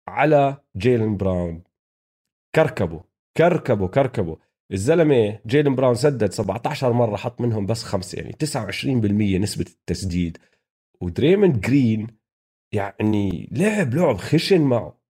على 0.08 0.56
جيلن 0.76 1.16
براون 1.16 1.62
كركبوا 2.54 3.00
كركبوا 3.36 3.88
كركبوا 3.88 4.36
الزلمة 4.72 5.38
جيلن 5.46 5.74
براون 5.74 5.94
سدد 5.94 6.32
17 6.32 6.92
مرة 6.92 7.16
حط 7.16 7.40
منهم 7.40 7.66
بس 7.66 7.82
خمسة 7.82 8.18
يعني 8.18 8.32
29% 8.32 9.40
نسبة 9.40 9.64
التسديد. 9.68 10.38
ودريمن 11.00 11.60
جرين 11.60 12.06
يعني 12.72 13.48
لعب 13.52 13.94
لعب 13.94 14.16
خشن 14.16 14.60
معه. 14.60 15.00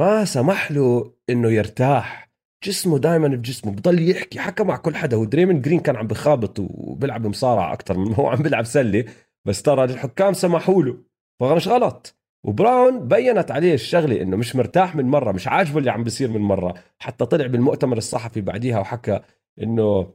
ما 0.00 0.24
سمح 0.24 0.72
له 0.72 1.14
إنه 1.30 1.50
يرتاح. 1.50 2.26
جسمه 2.64 2.98
دائما 2.98 3.28
بجسمه 3.28 3.72
بضل 3.72 4.10
يحكي 4.10 4.38
حكى 4.38 4.64
مع 4.64 4.76
كل 4.76 4.96
حدا. 4.96 5.16
ودريمن 5.16 5.60
جرين 5.60 5.80
كان 5.80 5.96
عم 5.96 6.06
بخابط 6.06 6.58
وبيلعب 6.58 7.26
مصارعة 7.26 7.72
أكثر 7.72 7.98
من 7.98 8.14
هو 8.14 8.28
عم 8.28 8.42
بيلعب 8.42 8.64
سلة. 8.64 9.04
بس 9.44 9.62
ترى 9.62 9.84
الحكام 9.84 10.32
سمحوا 10.32 10.82
له. 10.82 10.98
فمش 11.40 11.68
غلط 11.68 12.15
وبراون 12.46 13.08
بينت 13.08 13.50
عليه 13.50 13.74
الشغلة 13.74 14.22
إنه 14.22 14.36
مش 14.36 14.56
مرتاح 14.56 14.96
من 14.96 15.04
مرة 15.04 15.32
مش 15.32 15.48
عاجبه 15.48 15.78
اللي 15.78 15.90
عم 15.90 16.04
بيصير 16.04 16.30
من 16.30 16.40
مرة 16.40 16.74
حتى 16.98 17.26
طلع 17.26 17.46
بالمؤتمر 17.46 17.96
الصحفي 17.96 18.40
بعديها 18.40 18.80
وحكى 18.80 19.20
إنه 19.62 20.12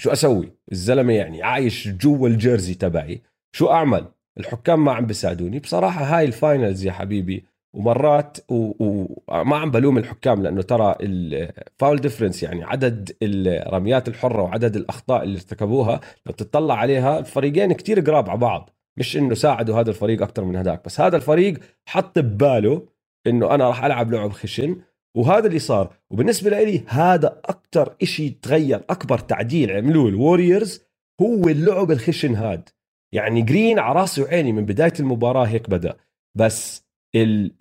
شو 0.00 0.12
أسوي؟ 0.12 0.52
الزلمة 0.72 1.12
يعني 1.12 1.42
عايش 1.42 1.88
جوا 1.88 2.28
ال 2.28 2.35
jersey 2.35 2.74
تبعي. 2.74 3.22
شو 3.52 3.70
أعمل؟ 3.70 4.04
الحكام 4.38 4.84
ما 4.84 4.92
عم 4.92 5.06
بيساعدوني. 5.06 5.58
بصراحة 5.58 6.04
هاي 6.04 6.24
ال 6.24 6.33
finals 6.33 6.84
يا 6.84 6.92
حبيبي 6.92 7.44
ومرات 7.74 8.38
وما 8.48 9.56
عم 9.56 9.70
بلوم 9.70 9.98
الحكام 9.98 10.42
لأنه 10.42 10.62
ترى 10.62 10.94
ال 11.00 11.20
foul 11.20 12.00
difference 12.00 12.42
يعني 12.42 12.64
عدد 12.64 13.16
الرميات 13.22 14.08
الحرة 14.08 14.42
وعدد 14.42 14.76
الأخطاء 14.76 15.22
اللي 15.22 15.36
ارتكبوها 15.36 16.00
لو 16.26 16.32
تطلع 16.32 16.74
عليها 16.74 17.18
الفريقين 17.18 17.72
كتير 17.72 18.00
قراب 18.00 18.30
على 18.30 18.38
بعض. 18.38 18.70
مش 19.00 19.16
إنه 19.16 19.34
ساعدوا 19.34 19.80
هذا 19.80 19.90
الفريق 19.90 20.22
أكثر 20.22 20.44
من 20.44 20.56
هذاك 20.56 20.84
بس 20.84 21.00
هذا 21.00 21.16
الفريق 21.16 21.58
حط 21.88 22.18
بباله 22.18 22.88
إنه 23.26 23.54
أنا 23.54 23.68
راح 23.68 23.84
ألعب 23.84 24.12
لعب 24.12 24.32
خشن 24.32 24.76
وهذا 25.16 25.46
اللي 25.46 25.58
صار. 25.58 25.96
وبالنسبة 26.10 26.50
لي 26.50 26.84
هذا 26.88 27.40
أكثر 27.44 27.96
إشي 28.02 28.30
تغير 28.30 28.84
أكبر 28.90 29.18
تعديل 29.18 29.70
عملوه 29.70 30.08
ال 30.08 30.16
Warriors 30.16 30.82
هو 31.22 31.48
اللعب 31.48 31.90
الخشن 31.90 32.34
هاد. 32.34 32.68
يعني 33.14 33.42
جرين 33.42 33.78
على 33.78 34.00
راسي 34.00 34.22
وعيني 34.22 34.52
من 34.52 34.64
بداية 34.66 34.92
المباراة 35.00 35.44
هيك 35.44 35.70
بدأ. 35.70 35.96
بس 36.38 36.86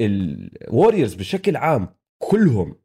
الوريورز 0.02 1.14
بشكل 1.14 1.58
عام 1.58 1.88
كلهم 2.22 2.76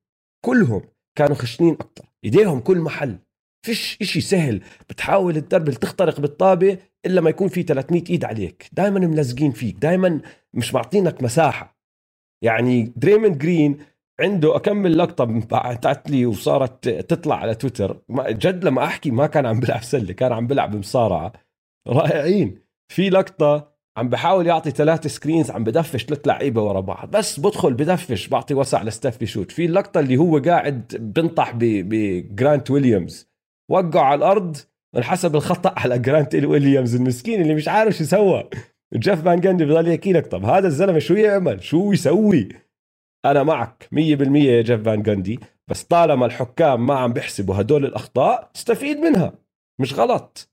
كلهم 0.44 0.82
كانوا 1.18 1.36
خشنين 1.36 1.74
أكثر 1.74 2.04
ايديهم 2.24 2.60
كل 2.60 2.78
محل. 2.78 3.18
فيش 3.64 3.98
إشي 4.02 4.20
سهل. 4.20 4.60
بتحاول 4.90 5.40
تدربل 5.40 5.74
تخترق 5.74 6.20
بالطابة 6.20 6.78
إلا 7.06 7.20
ما 7.20 7.30
يكون 7.30 7.48
في 7.48 7.62
300 7.62 8.04
إيد 8.10 8.24
عليك. 8.24 8.70
دائما 8.72 9.00
ملزقين 9.00 9.52
فيك. 9.52 9.76
دائما 9.78 10.20
مش 10.54 10.74
معطينك 10.74 11.22
مساحة. 11.22 11.78
يعني 12.42 12.92
دريموند 12.96 13.38
جرين 13.38 13.78
عنده 14.20 14.56
اكم 14.56 14.98
لقطة 14.98 15.24
بعتت 15.24 16.10
لي 16.10 16.26
وصارت 16.26 16.88
تطلع 16.88 17.36
على 17.36 17.54
تويتر. 17.54 18.00
جد 18.10 18.64
لما 18.64 18.84
أحكي 18.84 19.10
ما 19.10 19.26
كان 19.26 19.46
عم 19.46 19.60
بيلعب 19.60 19.82
سلة 19.82 20.12
كان 20.12 20.32
عم 20.32 20.46
بيلعب 20.46 20.76
مصارعة. 20.76 21.32
رائعين. 21.88 22.58
في 22.88 23.10
لقطة 23.10 23.74
عم 23.96 24.08
بحاول 24.08 24.46
يعطي 24.46 24.70
ثلاث 24.70 25.06
screens 25.06 25.50
عم 25.50 25.64
بدفش 25.64 26.04
ثلاث 26.04 26.26
لعيبة 26.26 26.62
ورا 26.62 26.80
بعض. 26.80 27.10
بس 27.10 27.40
بدخل 27.40 27.74
بدفش 27.74 28.28
بعطي 28.28 28.54
وسع 28.54 28.82
لستيف 28.82 29.22
يشوت 29.22 29.50
في 29.52 29.64
اللقطه 29.64 30.00
اللي 30.00 30.16
هو 30.16 30.38
قاعد 30.38 30.96
بنطح 31.00 31.52
بجرانت 31.54 32.70
ويليامز 32.70 33.33
وقعوا 33.70 34.04
على 34.04 34.18
الأرض 34.18 34.56
انحسب 34.96 35.36
الخطأ 35.36 35.74
على 35.76 35.98
جرانت 35.98 36.34
ويليامز 36.34 36.94
المسكين 36.94 37.42
اللي 37.42 37.54
مش 37.54 37.68
عارف 37.68 37.94
شو 37.94 38.04
سوى. 38.04 38.50
جيف 38.94 39.22
فان 39.24 39.40
جاندي 39.40 39.64
بضل 39.64 39.88
يحكي 39.88 40.12
لك 40.12 40.26
طب 40.26 40.44
هذا 40.44 40.66
الزلمة 40.66 40.98
شو 40.98 41.14
يعمل؟ 41.14 41.62
شو 41.62 41.92
يسوي؟ 41.92 42.48
أنا 43.24 43.42
معك 43.42 43.88
100% 43.92 43.98
يا 44.36 44.62
جيف 44.62 44.82
فان 44.82 45.02
جاندي 45.02 45.40
بس 45.68 45.84
طالما 45.84 46.26
الحكام 46.26 46.86
ما 46.86 46.94
عم 46.94 47.12
بيحسبوا 47.12 47.60
هدول 47.60 47.84
الأخطاء 47.84 48.50
استفيد 48.56 48.98
منها 48.98 49.32
مش 49.80 49.94
غلط. 49.94 50.50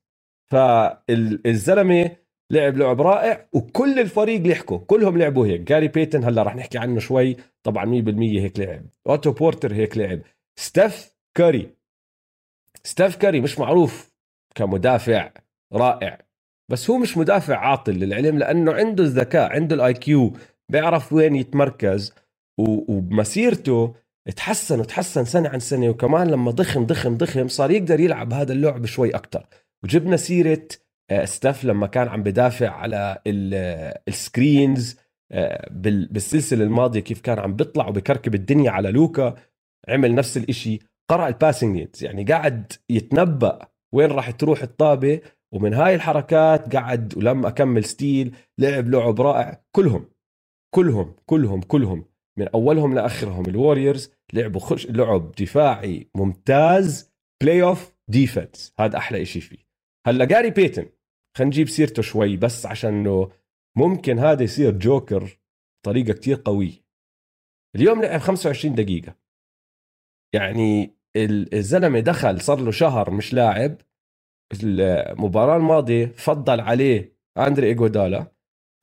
فالزلمه 0.52 2.12
لعب 2.52 2.78
لعب 2.78 3.02
رائع 3.02 3.48
وكل 3.54 4.00
الفريق 4.00 4.42
لحقوا 4.42 4.78
كلهم 4.78 5.18
لعبوا 5.18 5.46
هيك. 5.48 5.62
جاري 5.62 5.88
بيتن 5.88 6.24
هلأ 6.24 6.44
رح 6.44 6.56
نحكي 6.56 6.78
عنه 6.78 7.00
شوي 7.00 7.38
طبعا 7.64 7.86
100% 7.86 8.40
هيك 8.40 8.60
لعب. 8.60 8.86
أوتو 9.10 9.32
بورتر 9.32 9.74
هيك 9.74 9.98
لعب. 9.98 10.20
ستيف 10.60 11.16
كاري 11.38 11.70
ستيف 12.84 13.16
كاري 13.16 13.42
مش 13.42 13.60
معروف 13.60 14.12
كمدافع 14.56 15.32
رائع 15.74 16.18
بس 16.72 16.90
هو 16.90 16.98
مش 16.98 17.18
مدافع 17.18 17.58
عاطل 17.58 17.94
للعلم 17.94 18.38
لأنه 18.38 18.74
عنده 18.74 19.04
الذكاء 19.04 19.52
عنده 19.52 19.76
ال 19.76 19.94
IQ 19.94 20.34
بيعرف 20.72 21.14
وين 21.14 21.36
يتمركز 21.36 22.14
وبمسيرته 22.60 23.96
تحسن 24.36 24.80
وتحسن 24.80 25.26
سنة 25.26 25.50
عن 25.50 25.60
سنة 25.60 25.90
وكمان 25.90 26.28
لما 26.28 26.52
ضخم 26.52 26.86
ضخم 26.86 27.18
ضخم 27.18 27.48
صار 27.48 27.72
يقدر 27.72 28.00
يلعب 28.00 28.34
هذا 28.34 28.54
اللعب 28.54 28.86
شوي 28.86 29.10
أكثر 29.16 29.46
وجبنا 29.84 30.18
سيرة 30.18 30.68
آه، 31.12 31.26
ستيف 31.26 31.66
لما 31.66 31.88
كان 31.88 32.08
عم 32.08 32.24
بدافع 32.24 32.70
على 32.70 33.18
ال 34.08 34.19
screens 34.19 35.00
آه، 35.32 35.68
بالسلسلة 36.12 36.64
الماضية 36.64 37.00
كيف 37.00 37.22
كان 37.22 37.40
عم 37.40 37.56
بيطلع 37.56 37.88
وبكركب 37.88 38.36
الدنيا 38.36 38.72
على 38.72 38.92
لوكا 38.92 39.36
عمل 39.90 40.16
نفس 40.16 40.38
الإشي. 40.38 40.80
قرأ 41.12 41.28
ال 41.28 41.34
passing 41.34 41.78
lanes 41.78 42.04
يعني 42.04 42.24
قاعد 42.24 42.74
يتنبأ 42.90 43.68
وين 43.94 44.12
راح 44.12 44.32
تروح 44.32 44.62
الطابة 44.62 45.22
ومن 45.54 45.74
هاي 45.74 45.96
الحركات 45.96 46.76
قعد 46.76 47.18
ولم 47.18 47.48
اكم 47.48 47.84
steal 47.84 48.36
لعب 48.58 48.90
لعب 48.90 49.22
رائع 49.22 49.66
كلهم 49.76 50.06
كلهم 50.76 51.16
كلهم 51.26 51.62
كلهم 51.62 52.06
من 52.38 52.48
أولهم 52.48 52.94
لآخرهم 52.94 53.46
الوريورز 53.46 54.12
لعبوا 54.34 54.62
خشن 54.62 54.88
لعب 54.88 55.32
دفاعي 55.32 56.10
ممتاز 56.16 57.12
playoff 57.44 57.94
defense 58.08 58.74
هذا 58.80 58.98
أحلى 58.98 59.22
إشي 59.22 59.42
فيه. 59.42 59.68
هلأ 60.08 60.26
جاري 60.26 60.50
بيتن 60.50 60.90
خلينا 61.38 61.50
نجيب 61.50 61.70
سيرته 61.70 62.02
شوي 62.02 62.38
بس 62.38 62.66
عشان 62.66 62.94
إنه 62.94 63.32
ممكن 63.78 64.20
هذا 64.20 64.44
يصير 64.44 64.72
جوكر 64.72 65.40
بطريقة 65.84 66.14
كتير 66.14 66.42
قوية. 66.46 66.86
اليوم 67.76 68.02
لعب 68.02 68.20
25 68.20 68.76
دقيقة. 68.76 69.16
يعني 70.34 71.01
الزلمة 71.16 72.00
دخل 72.00 72.42
صار 72.42 72.60
له 72.60 72.72
شهر 72.72 73.12
مش 73.12 73.34
لاعب. 73.34 73.76
المباراة 74.64 75.58
الماضية 75.58 76.06
فضل 76.06 76.60
عليه 76.62 77.18
أندري 77.38 77.68
إيجودالا. 77.68 78.26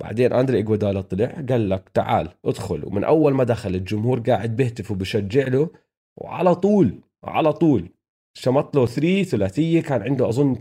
بعدين 0.01 0.33
أندري 0.33 0.57
إيجودالا 0.57 1.01
طلع 1.01 1.27
قال 1.49 1.71
لك 1.71 1.89
تعال 1.95 2.29
ادخل. 2.45 2.85
ومن 2.85 3.05
أول 3.05 3.35
ما 3.35 3.45
دخل 3.45 3.75
الجمهور 3.75 4.21
قاعد 4.21 4.57
بيهتف 4.57 4.91
وبشجع 4.91 5.49
له. 5.49 5.71
وعلى 6.17 6.55
طول 6.55 7.01
على 7.25 7.53
طول. 7.53 7.89
شمط 8.35 8.77
له 8.77 8.87
3 8.87 9.23
ثلاثية 9.23 9.83
كان 9.83 10.03
عنده 10.03 10.29
أظن 10.29 10.57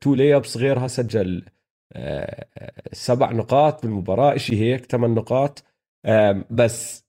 two 0.00 0.14
layups 0.14 0.56
غيرها 0.56 0.86
سجل 0.86 1.44
آه، 1.92 2.46
سبع 2.92 3.32
نقاط 3.32 3.82
بالمباراة 3.82 4.36
شيء 4.36 4.56
هيك 4.58 4.84
ثمان 4.84 5.14
نقاط. 5.14 5.64
بس 6.50 7.04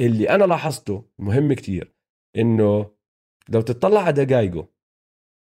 اللي 0.00 0.30
أنا 0.30 0.44
لاحظته 0.44 1.04
مهم 1.18 1.52
كتير. 1.52 1.99
إنه 2.36 2.90
لو 3.48 3.60
تطلع 3.60 4.00
على 4.00 4.24
دقايقه 4.24 4.68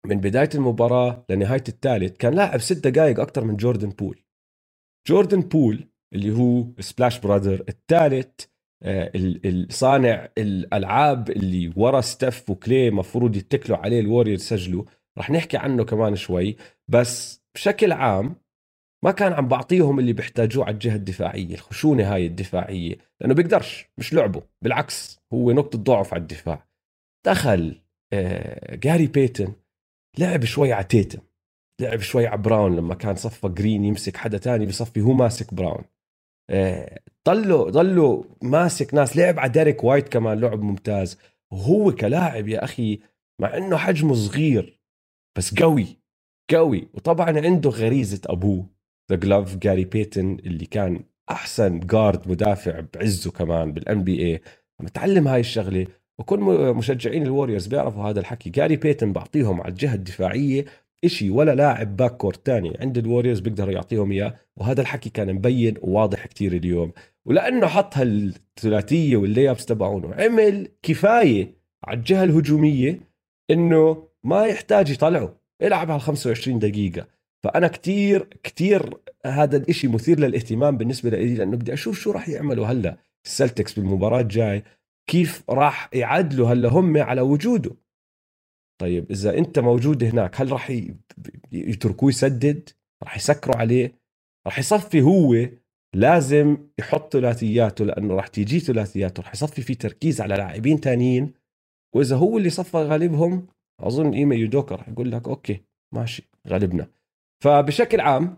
من 0.06 0.20
بداية 0.20 0.48
المباراة 0.54 1.24
لنهاية 1.30 1.64
الثالث 1.68 2.16
كان 2.16 2.34
لاعب 2.34 2.60
ست 2.60 2.86
دقائق 2.86 3.20
أكثر 3.20 3.44
من 3.44 3.56
جوردن 3.56 3.88
بول. 3.88 4.20
جوردن 5.08 5.40
بول 5.40 5.88
اللي 6.14 6.36
هو 6.36 6.66
Splash 6.80 7.20
Brother 7.20 7.64
الثالث 7.68 8.44
آه، 8.82 9.12
الصانع 9.14 10.28
الألعاب 10.38 11.30
اللي 11.30 11.72
ورا 11.76 12.00
ستيف 12.00 12.50
وكلي 12.50 12.90
مفروض 12.90 13.36
يتكلوا 13.36 13.78
عليه 13.78 14.00
الوريور 14.00 14.36
سجلوا. 14.36 14.84
رح 15.18 15.30
نحكي 15.30 15.56
عنه 15.56 15.84
كمان 15.84 16.16
شوي. 16.16 16.56
بس 16.88 17.42
بشكل 17.54 17.92
عام 17.92 18.36
ما 19.04 19.10
كان 19.10 19.32
عم 19.32 19.48
بعطيهم 19.48 19.98
اللي 19.98 20.12
بيحتاجوه 20.12 20.64
على 20.64 20.74
الجهة 20.74 20.94
الدفاعية 20.96 21.54
الخشونة 21.54 22.14
هاي 22.14 22.26
الدفاعية 22.26 22.96
لأنه 23.20 23.34
بيقدرش 23.34 23.86
مش 23.98 24.14
لعبه. 24.14 24.42
بالعكس 24.62 25.20
هو 25.32 25.52
نقطة 25.52 25.78
ضعف 25.78 26.14
على 26.14 26.20
الدفاع. 26.20 26.67
دخل 27.26 27.82
آه 28.12 28.74
جاري 28.74 29.06
بيتن 29.06 29.52
لعب 30.18 30.44
شوي 30.44 30.72
على 30.72 30.84
تيتوم 30.84 31.18
لعب 31.80 32.00
شوي 32.00 32.26
على 32.26 32.42
براون 32.42 32.76
لما 32.76 32.94
كان 32.94 33.16
صفى 33.16 33.48
جرين 33.48 33.84
يمسك 33.84 34.16
حدا 34.16 34.38
تاني 34.38 34.66
بصفي 34.66 35.00
هو 35.00 35.12
ماسك 35.12 35.54
براون. 35.54 35.84
آه 36.50 37.00
ضلوا 37.28 37.70
ضلوا 37.70 38.24
ماسك 38.42 38.94
ناس. 38.94 39.16
لعب 39.16 39.38
على 39.38 39.52
ديريك 39.52 39.84
وايت 39.84 40.08
كمان 40.08 40.40
لعب 40.40 40.62
ممتاز. 40.62 41.18
وهو 41.52 41.92
كلاعب 41.92 42.48
يا 42.48 42.64
أخي 42.64 43.00
مع 43.40 43.56
إنه 43.56 43.76
حجمه 43.76 44.14
صغير 44.14 44.80
بس 45.38 45.54
قوي 45.54 45.86
قوي. 46.50 46.88
وطبعا 46.94 47.40
عنده 47.40 47.70
غريزة 47.70 48.20
أبوه 48.26 48.66
The 49.10 49.16
Glove 49.16 49.56
جاري 49.56 49.84
بيتن 49.84 50.34
اللي 50.34 50.66
كان 50.66 51.04
أحسن 51.30 51.80
guard 51.80 52.28
مدافع 52.28 52.80
بعزه 52.94 53.30
كمان 53.30 53.72
بال 53.72 54.04
NBA 54.04 54.40
متعلم 54.80 55.28
هاي 55.28 55.40
الشغلة. 55.40 55.86
وكل 56.18 56.40
مشجعين 56.74 57.22
الوريورز 57.22 57.66
بيعرفوا 57.66 58.02
هذا 58.04 58.20
الحكي. 58.20 58.50
جاري 58.50 58.76
بيتن 58.76 59.12
بعطيهم 59.12 59.60
على 59.60 59.70
الجهة 59.70 59.94
الدفاعية 59.94 60.64
إشي 61.04 61.30
ولا 61.30 61.54
لاعب 61.54 61.96
backcourt 61.96 62.46
تاني 62.46 62.76
عند 62.80 62.98
الوريورز 62.98 63.40
بيقدروا 63.40 63.72
يعطيهم 63.72 64.12
إياه. 64.12 64.34
وهذا 64.56 64.80
الحكي 64.80 65.10
كان 65.10 65.34
مبين 65.34 65.74
وواضح 65.80 66.26
كتير 66.26 66.52
اليوم. 66.52 66.92
ولأنه 67.24 67.66
حط 67.66 67.96
هالثلاثية 67.96 69.16
وال 69.16 69.50
layups 69.50 69.66
تبعونه 69.66 70.14
عمل 70.14 70.68
كفاية 70.82 71.54
على 71.84 71.98
الجهة 71.98 72.24
الهجومية 72.24 73.00
إنه 73.50 74.08
ما 74.24 74.46
يحتاج 74.46 74.90
يطلعه. 74.90 75.34
العب 75.62 75.90
على 75.90 76.00
25 76.00 76.58
دقيقة. 76.58 77.18
فأنا 77.42 77.68
كتير 77.68 78.28
كتير 78.42 78.94
هذا 79.26 79.56
الإشي 79.56 79.88
مثير 79.88 80.20
للاهتمام 80.20 80.76
بالنسبة 80.76 81.10
لي 81.10 81.34
لأنه 81.34 81.56
بدي 81.56 81.72
أشوف 81.72 81.98
شو 81.98 82.10
راح 82.10 82.28
يعملوا 82.28 82.66
هلأ 82.66 82.96
السلتكس 83.24 83.72
بالمباراة 83.72 84.20
الجاي 84.20 84.62
كيف 85.08 85.44
راح 85.50 85.90
يعدلوا 85.94 86.48
هلا 86.48 86.68
هم 86.68 86.96
على 86.96 87.20
وجوده؟ 87.20 87.76
طيب 88.80 89.10
إذا 89.10 89.38
أنت 89.38 89.58
موجود 89.58 90.04
هناك 90.04 90.40
هل 90.40 90.52
راح 90.52 90.70
يتركوه 91.52 92.08
يسدد؟ 92.08 92.70
راح 93.02 93.16
يسكروا 93.16 93.56
عليه؟ 93.56 93.98
راح 94.46 94.58
يصفي 94.58 95.02
هو 95.02 95.48
لازم 95.94 96.68
يحط 96.78 97.12
ثلاثياته 97.12 97.84
لأنه 97.84 98.14
راح 98.14 98.26
تيجي 98.26 98.60
ثلاثياته 98.60 99.22
راح 99.22 99.32
يصفي 99.32 99.62
في 99.62 99.74
تركيز 99.74 100.20
على 100.20 100.34
لاعبين 100.34 100.80
تانيين. 100.80 101.32
وإذا 101.94 102.16
هو 102.16 102.38
اللي 102.38 102.50
صفى 102.50 102.76
غالبهم 102.76 103.46
أظن 103.80 104.12
ايما 104.12 104.34
يودوكا 104.34 104.74
راح 104.74 104.88
يقول 104.88 105.12
لك 105.12 105.28
okay 105.28 105.62
ماشي 105.94 106.28
غالبنا. 106.48 106.90
فبشكل 107.44 108.00
عام 108.00 108.36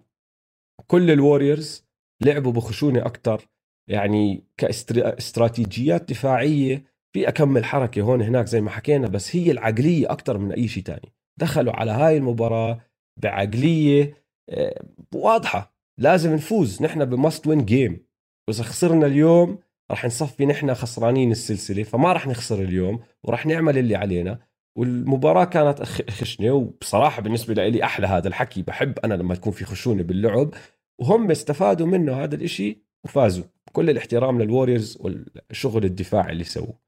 كل 0.86 1.10
الوريورز 1.10 1.84
لعبوا 2.20 2.52
بخشونة 2.52 3.06
أكثر 3.06 3.48
يعني 3.90 4.44
كاستراتيجيات 4.56 6.08
دفاعية 6.08 6.84
في 7.12 7.28
اكم 7.28 7.64
حركه 7.64 8.02
هون 8.02 8.22
هناك 8.22 8.46
زي 8.46 8.60
ما 8.60 8.70
حكينا 8.70 9.08
بس 9.08 9.36
هي 9.36 9.50
العقلية 9.50 10.12
أكثر 10.12 10.38
من 10.38 10.52
أي 10.52 10.68
شيء 10.68 10.82
تاني. 10.82 11.12
دخلوا 11.40 11.72
على 11.72 11.90
هاي 11.90 12.16
المباراة 12.16 12.80
بعقلية 13.16 14.14
آه، 14.50 14.84
واضحة. 15.14 15.74
لازم 15.98 16.34
نفوز. 16.34 16.82
نحن 16.82 17.04
ب 17.04 17.12
must 17.12 17.46
win 17.46 17.64
game. 17.64 18.06
واذا 18.48 18.62
خسرنا 18.62 19.06
اليوم 19.06 19.58
رح 19.90 20.04
نصفي 20.04 20.46
نحن 20.46 20.74
خسرانين 20.74 21.30
السلسلة 21.30 21.82
فما 21.82 22.12
رح 22.12 22.26
نخسر 22.26 22.62
اليوم 22.62 23.00
ورح 23.24 23.46
نعمل 23.46 23.78
اللي 23.78 23.96
علينا. 23.96 24.38
والمباراة 24.76 25.44
كانت 25.44 25.82
خشنة 26.10 26.52
وبصراحة 26.52 27.22
بالنسبة 27.22 27.68
لي 27.68 27.84
أحلى 27.84 28.06
هذا 28.06 28.28
الحكي. 28.28 28.62
بحب 28.62 28.98
أنا 28.98 29.14
لما 29.14 29.34
تكون 29.34 29.52
في 29.52 29.64
خشونة 29.64 30.02
باللعب 30.02 30.54
وهم 31.00 31.30
استفادوا 31.30 31.86
منه 31.86 32.24
هذا 32.24 32.34
الإشي 32.34 32.89
وفازوا. 33.04 33.44
كل 33.72 33.90
الاحترام 33.90 34.42
للوريورز 34.42 34.98
والشغل 35.00 35.84
الدفاعي 35.84 36.32
اللي 36.32 36.44
سووه. 36.44 36.78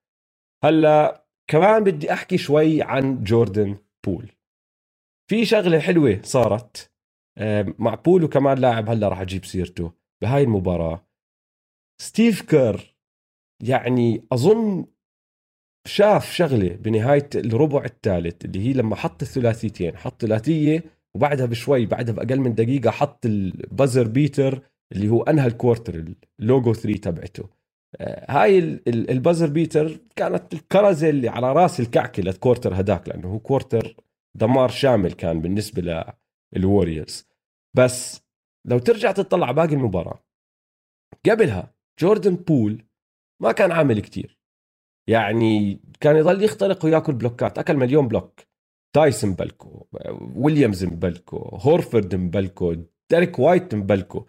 هلا 0.65 1.27
كمان 1.51 1.85
بدي 1.85 2.13
أحكي 2.13 2.39
شوي 2.39 2.83
عن 2.83 3.25
جوردن 3.25 3.77
بول 4.07 4.33
في 5.31 5.45
شغلة 5.45 5.79
حلوة 5.79 6.21
صارت. 6.23 6.93
مع 7.79 7.95
بول 7.95 8.25
وكمان 8.25 8.59
لاعب 8.59 8.91
هلا 8.91 9.09
راح 9.09 9.21
أجيب 9.21 9.45
سيرته 9.45 9.93
بهاي 10.23 10.43
المباراة. 10.43 11.07
ستيف 12.01 12.43
كير 12.43 12.97
يعني 13.63 14.25
أظن 14.33 14.87
شاف 15.89 16.33
شغلة 16.33 16.69
بنهاية 16.69 17.29
الربع 17.35 17.85
الثالث 17.85 18.45
اللي 18.45 18.69
هي 18.69 18.73
لما 18.73 18.97
حط 18.97 19.23
الثلاثيتين 19.23 19.97
حط 19.97 20.21
ثلاثية 20.23 20.85
وبعدها 21.15 21.47
بشوي 21.47 21.87
بعدها 21.87 22.15
بأقل 22.15 22.41
من 22.41 22.55
دقيقة 22.55 22.91
حط 22.91 23.27
ال 23.27 23.38
buzzer 23.38 24.09
beater 24.09 24.63
اللي 24.93 25.09
هو 25.09 25.23
أنهى 25.23 25.47
ال 25.47 25.54
quarter 25.54 26.05
ال 26.41 26.48
logo 26.48 26.75
3 26.75 27.01
تبعته. 27.01 27.49
آه، 28.01 28.27
هاي 28.33 28.59
ال 28.89 28.97
buzzer 28.97 29.47
beater 29.47 30.01
كانت 30.17 30.55
الكرزة 30.55 31.11
اللي 31.11 31.29
على 31.29 31.53
رأس 31.53 31.81
الكعكة 31.81 32.23
لل 32.23 32.36
quarter 32.36 32.81
هداك 32.81 33.09
لأنه 33.09 33.29
هو 33.29 33.39
quarter 33.39 33.97
دمار 34.35 34.69
شامل 34.69 35.13
كان 35.13 35.41
بالنسبة 35.41 36.05
للوريورز 36.57 37.29
بس 37.77 38.23
لو 38.69 38.79
ترجع 38.79 39.13
تطلع 39.13 39.51
باقي 39.53 39.75
المباراة 39.75 40.25
قبلها 41.31 41.75
جوردن 42.01 42.35
بول 42.37 42.85
ما 43.43 43.53
كان 43.53 43.73
عامل 43.73 44.01
كتير. 44.01 44.39
يعني 45.09 45.81
كان 46.01 46.17
يضل 46.17 46.43
يخترق 46.45 46.85
وياكل 46.85 47.13
بلوكات 47.13 47.59
أكل 47.59 47.77
مليون 47.77 48.09
بلوك. 48.09 48.41
تايسون 48.95 49.31
مبلكو 49.31 49.87
ويليامز 50.37 50.85
مبلكو 50.85 51.37
هورفورد 51.37 52.15
مبلكو 52.15 52.77
ديريك 53.11 53.39
وايت 53.39 53.75
مبلكو. 53.75 54.27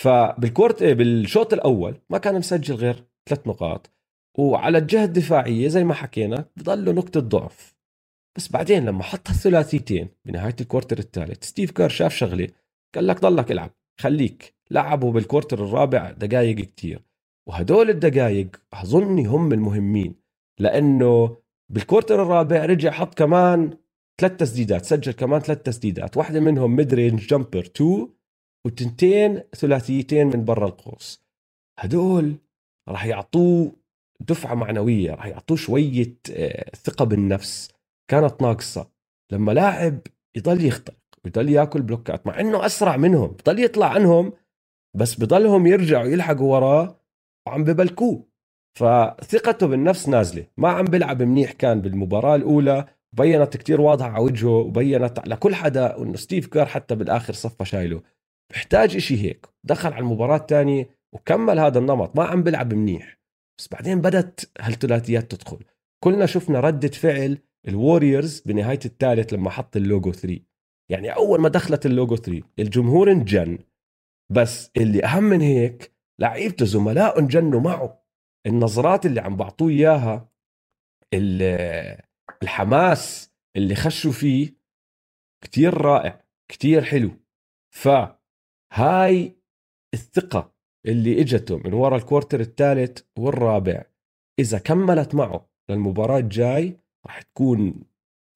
فبال 0.00 0.31
court 0.31 0.82
بالشوط 0.82 1.52
الأول 1.52 2.00
ما 2.10 2.18
كان 2.18 2.38
مسجل 2.38 2.74
غير 2.74 3.04
ثلاث 3.28 3.46
نقاط 3.46 3.90
وعلى 4.38 4.78
الجهة 4.78 5.04
الدفاعية 5.04 5.68
زي 5.68 5.84
ما 5.84 5.94
حكينا 5.94 6.44
بضله 6.56 6.92
نقطة 6.92 7.20
ضعف. 7.20 7.76
بس 8.36 8.52
بعدين 8.52 8.84
لما 8.84 9.02
حط 9.02 9.28
الثلاثيتين 9.28 10.08
بنهاية 10.24 10.56
ال 10.60 10.65
quarter 10.65 10.98
الثالث 10.98 11.44
ستيف 11.44 11.70
كير 11.70 11.88
شاف 11.88 12.14
شغلة 12.14 12.48
قال 12.94 13.06
لك 13.06 13.20
ضلك 13.20 13.52
العب 13.52 13.70
خليك 14.00 14.54
لعبوا 14.70 15.12
بال 15.12 15.24
quarter 15.24 15.64
الرابع 15.64 16.10
دقائق 16.10 16.56
كتير. 16.56 17.02
وهدول 17.48 17.90
الدقائق 17.90 18.48
أظني 18.72 19.26
هم 19.26 19.52
المهمين 19.52 20.14
لأنه 20.60 21.36
بال 21.72 21.83
quarter 21.83 22.22
الرابع 22.22 22.64
رجع 22.64 22.90
حط 22.90 23.18
كمان 23.18 23.78
ثلاث 24.20 24.36
تسديدات 24.36 24.84
سجل 24.84 25.12
كمان 25.12 25.40
ثلاث 25.40 25.62
تسديدات 25.62 26.16
واحدة 26.16 26.40
منهم 26.40 26.76
mid-range 26.76 27.26
jumper 27.26 27.60
2 27.60 28.19
وتنتين 28.66 29.40
ثلاثيتين 29.56 30.26
من 30.26 30.44
برا 30.44 30.66
القوس. 30.66 31.24
هدول 31.78 32.36
راح 32.88 33.06
يعطوه 33.06 33.72
دفعة 34.20 34.54
معنوية 34.54 35.14
راح 35.14 35.26
يعطوه 35.26 35.56
شوية 35.56 36.14
آه، 36.32 36.70
ثقة 36.76 37.04
بالنفس. 37.04 37.72
كانت 38.10 38.42
ناقصة. 38.42 38.90
لما 39.32 39.52
لاعب 39.52 39.98
يضل 40.36 40.64
يخترق 40.64 40.96
ويضل 41.24 41.50
ياكل 41.50 41.82
بلوكات 41.82 42.26
مع 42.26 42.40
إنه 42.40 42.66
أسرع 42.66 42.96
منهم 42.96 43.26
بضل 43.26 43.64
يطلع 43.64 43.86
عنهم 43.86 44.32
بس 44.94 45.14
بضلهم 45.14 45.66
يرجعوا 45.66 46.08
يلحقوا 46.08 46.54
وراه 46.54 46.96
وعم 47.46 47.64
ببلكوه. 47.64 48.26
فثقته 48.78 49.66
بالنفس 49.66 50.08
نازلة. 50.08 50.46
ما 50.56 50.68
عم 50.68 50.84
بيلعب 50.84 51.22
منيح 51.22 51.52
كان 51.52 51.80
بالمباراة 51.80 52.36
الأولى. 52.36 52.86
بينت 53.12 53.56
كتير 53.56 53.80
واضحة 53.80 54.08
على 54.08 54.24
وجهه 54.24 54.50
وبينت 54.50 55.18
على 55.18 55.36
كل 55.36 55.54
حدا 55.54 55.98
انه 56.02 56.16
ستيف 56.16 56.46
كير 56.46 56.66
حتى 56.66 56.94
بالآخر 56.94 57.32
صفى 57.32 57.64
شايله. 57.64 58.02
بحتاج 58.50 58.96
إشي 58.96 59.22
هيك. 59.22 59.46
دخل 59.64 59.92
على 59.92 60.02
المباراة 60.02 60.36
الثانية 60.36 60.88
وكمل 61.14 61.58
هذا 61.58 61.78
النمط. 61.78 62.16
ما 62.16 62.24
عم 62.24 62.42
بيلعب 62.42 62.74
منيح. 62.74 63.20
بس 63.58 63.68
بعدين 63.72 64.00
بدت 64.00 64.50
هالثلاثيات 64.60 65.34
تدخل. 65.34 65.64
كلنا 66.04 66.26
شفنا 66.26 66.60
ردة 66.60 66.88
فعل 66.88 67.38
الوريورز 67.68 68.40
بنهاية 68.40 68.78
الثالث 68.84 69.32
لما 69.32 69.50
حط 69.50 69.76
اللوجو 69.76 70.12
3 70.12 70.40
يعني 70.90 71.14
أول 71.14 71.40
ما 71.40 71.48
دخلت 71.48 71.86
اللوجو 71.86 72.16
3 72.16 72.42
الجمهور 72.58 73.10
انجن. 73.12 73.58
بس 74.32 74.70
اللي 74.76 75.04
أهم 75.04 75.24
من 75.24 75.40
هيك 75.40 75.92
لعيبته 76.20 76.64
زملائه 76.64 77.18
انجنوا 77.18 77.60
معه. 77.60 78.02
النظرات 78.46 79.06
اللي 79.06 79.20
عم 79.20 79.36
بعطوه 79.36 79.68
إياها 79.68 80.30
الحماس 82.42 83.30
اللي 83.56 83.74
خشوا 83.74 84.12
فيه 84.12 84.56
كتير 85.44 85.74
رائع 85.74 86.24
كتير 86.50 86.82
حلو. 86.82 87.10
فهاي 88.70 89.36
الثقة 89.94 90.52
اللي 90.86 91.20
إجته 91.20 91.56
من 91.56 91.72
وراء 91.74 91.98
ال 91.98 92.03
quarter 92.03 92.40
الثالث 92.40 93.02
والرابع. 93.18 93.84
إذا 94.38 94.58
كملت 94.58 95.14
معه 95.14 95.50
للمباراة 95.70 96.18
الجاي 96.18 96.80
راح 97.06 97.22
تكون 97.22 97.84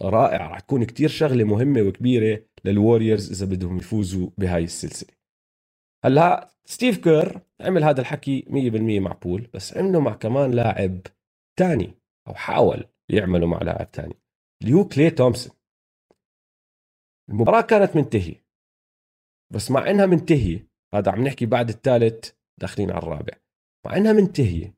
رائعة 0.02 0.48
راح 0.48 0.60
تكون 0.60 0.84
كتير 0.84 1.08
شغلة 1.08 1.44
مهمة 1.44 1.82
وكبيرة 1.82 2.42
للوريورز 2.64 3.30
إذا 3.30 3.54
بدهم 3.54 3.76
يفوزوا 3.76 4.30
بهاي 4.38 4.64
السلسلة. 4.64 5.14
هلأ 6.04 6.50
ستيف 6.64 6.98
كير 6.98 7.40
عمل 7.60 7.84
هذا 7.84 8.00
الحكي 8.00 8.42
100% 8.42 9.00
مع 9.00 9.12
بول 9.12 9.48
بس 9.54 9.76
عمله 9.76 10.00
مع 10.00 10.14
كمان 10.14 10.50
لاعب 10.50 11.00
تاني 11.58 11.94
أو 12.28 12.34
حاول 12.34 12.84
يعمله 13.08 13.46
مع 13.46 13.58
لاعب 13.58 13.90
تاني 13.90 14.14
اللي 14.62 14.74
هو 14.74 14.88
كلي 14.88 15.10
تومسون. 15.10 15.56
المباراة 17.28 17.60
كانت 17.60 17.96
منتهية. 17.96 18.43
بس 19.54 19.70
مع 19.70 19.90
إنها 19.90 20.06
منتهية 20.06 20.68
هذا 20.94 21.12
عم 21.12 21.24
نحكي 21.24 21.46
بعد 21.46 21.68
الثالث 21.68 22.30
داخلين 22.60 22.90
على 22.90 23.02
الرابع. 23.02 23.32
مع 23.86 23.96
إنها 23.96 24.12
منتهية 24.12 24.74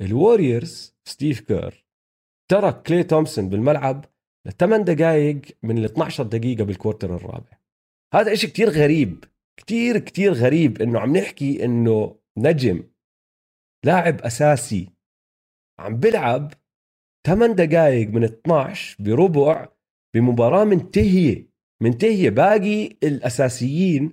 الوريورز 0.00 0.96
ستيف 1.08 1.40
كير 1.40 1.86
ترك 2.50 2.82
كلي 2.82 3.02
تومسون 3.02 3.48
بالملعب 3.48 4.04
لثمان 4.46 4.84
دقائق 4.84 5.40
من 5.62 5.78
ال 5.78 5.84
12 5.84 6.24
دقيقة 6.24 6.64
بال 6.64 6.76
quarter 6.76 7.16
الرابع. 7.16 7.58
هذا 8.14 8.32
إشي 8.32 8.46
كتير 8.46 8.70
غريب 8.70 9.24
كتير 9.60 9.98
كتير 9.98 10.32
غريب 10.32 10.82
إنه 10.82 11.00
عم 11.00 11.16
نحكي 11.16 11.64
إنه 11.64 12.18
نجم 12.38 12.90
لاعب 13.84 14.20
أساسي 14.20 14.88
عم 15.80 15.96
بلعب 15.96 16.52
8 17.26 17.54
دقائق 17.54 18.08
من 18.08 18.24
12 18.24 18.96
بربع 19.02 19.68
بمباراة 20.14 20.64
منتهية. 20.64 21.53
منتهيه 21.82 22.30
باقي 22.30 22.86
الأساسيين 23.02 24.12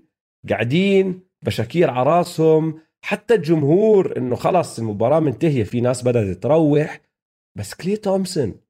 قاعدين 0.49 1.21
بشاكير 1.45 1.89
على 1.89 2.09
راسهم. 2.09 2.79
حتى 3.03 3.33
الجمهور 3.33 4.17
إنه 4.17 4.35
خلص 4.35 4.79
المباراة 4.79 5.19
منتهية 5.19 5.63
في 5.63 5.81
ناس 5.81 6.03
بدأت 6.03 6.43
تروح. 6.43 7.01
بس 7.57 7.73
كلي 7.73 7.97
تومسون 7.97 8.61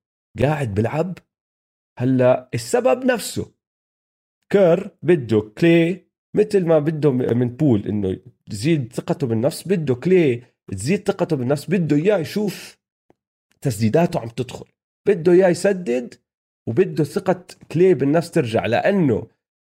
قاعد 0.41 0.73
بلعب 0.73 1.17
هلأ 1.99 2.49
السبب 2.53 3.05
نفسه 3.05 3.51
كير 4.51 4.91
بده 5.03 5.51
كلي 5.57 6.05
مثل 6.35 6.65
ما 6.65 6.79
بده 6.79 7.11
من 7.11 7.49
بول 7.49 7.87
إنه 7.87 8.19
تزيد 8.49 8.93
ثقته 8.93 9.27
بالنفس 9.27 9.67
بده 9.67 9.95
كلي 9.95 10.43
تزيد 10.71 11.07
ثقته 11.07 11.35
بالنفس 11.35 11.69
بده 11.69 11.95
إياه 11.95 12.17
يشوف 12.17 12.77
تسديداته 13.61 14.19
عم 14.19 14.29
تدخل 14.29 14.65
بده 15.07 15.31
إياه 15.31 15.47
يسدد 15.49 16.15
وبده 16.71 17.03
ثقة 17.03 17.45
كلي 17.71 17.93
بالنفس 17.93 18.31
ترجع 18.31 18.65
لأنه 18.65 19.27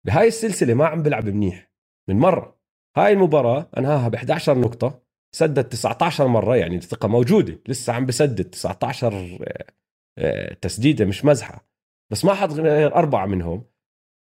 بهاي 0.07 0.27
السلسلة 0.27 0.73
ما 0.73 0.85
عم 0.85 1.03
بلعب 1.03 1.29
منيح 1.29 1.71
من 2.09 2.19
مرة. 2.19 2.57
هاي 2.97 3.13
المباراة 3.13 3.69
أنهاها 3.77 4.09
ب 4.09 4.15
11 4.15 4.57
نقطة 4.59 5.01
سدد 5.35 5.63
19 5.63 6.27
مرة 6.27 6.55
يعني 6.55 6.75
الثقة 6.75 7.07
موجودة 7.07 7.59
لسه 7.67 7.93
عم 7.93 8.05
بسدد 8.05 8.43
19 8.43 9.37
آه، 9.47 9.65
آه، 10.17 10.53
تسديدة 10.53 11.05
مش 11.05 11.25
مزحة. 11.25 11.67
بس 12.11 12.25
ما 12.25 12.33
حط 12.33 12.49
غير 12.49 12.95
أربعة 12.95 13.25
منهم 13.25 13.65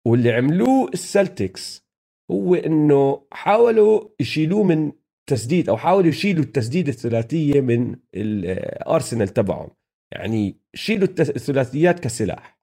واللي 0.06 0.32
عملوه 0.32 0.88
السلتكس 0.88 1.84
هو 2.30 2.54
إنه 2.54 3.26
حاولوا 3.32 4.08
يشيلوه 4.20 4.62
من 4.62 4.92
تسديد 5.30 5.68
أو 5.68 5.76
حاولوا 5.76 6.08
يشيلوا 6.08 6.44
التسديد 6.44 6.88
الثلاثية 6.88 7.60
من 7.60 7.96
الارسنال 8.14 9.28
تبعهم. 9.28 9.70
يعني 10.12 10.56
شيلوا 10.74 11.08
الثلاثيات 11.18 12.00
كسلاح. 12.00 12.53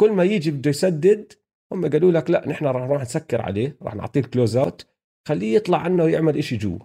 كل 0.00 0.12
ما 0.12 0.24
يجي 0.24 0.50
بده 0.50 0.70
يسدد 0.70 1.32
هم 1.72 1.90
قالوا 1.90 2.12
لك 2.12 2.30
لا 2.30 2.48
نحن 2.48 2.66
راح 2.66 2.82
نروح 2.82 3.02
نسكر 3.02 3.42
عليه 3.42 3.78
راح 3.82 3.94
نعطيه 3.94 4.20
close 4.20 4.56
out 4.56 4.86
خليه 5.28 5.56
يطلع 5.56 5.78
عنه 5.78 6.04
ويعمل 6.04 6.38
إشي 6.38 6.56
جوا. 6.56 6.78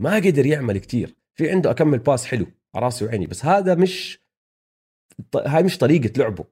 ما 0.00 0.16
قدر 0.16 0.46
يعمل 0.46 0.78
كتير. 0.78 1.16
في 1.38 1.50
عنده 1.50 1.70
أكم 1.70 1.98
pass 1.98 2.26
حلو 2.26 2.46
على 2.74 2.84
راسي 2.84 3.04
وعيني 3.04 3.26
بس 3.26 3.44
هذا 3.44 3.74
مش 3.74 4.24
هاي 5.46 5.62
مش 5.62 5.78
طريقة 5.78 6.12
لعبه. 6.18 6.44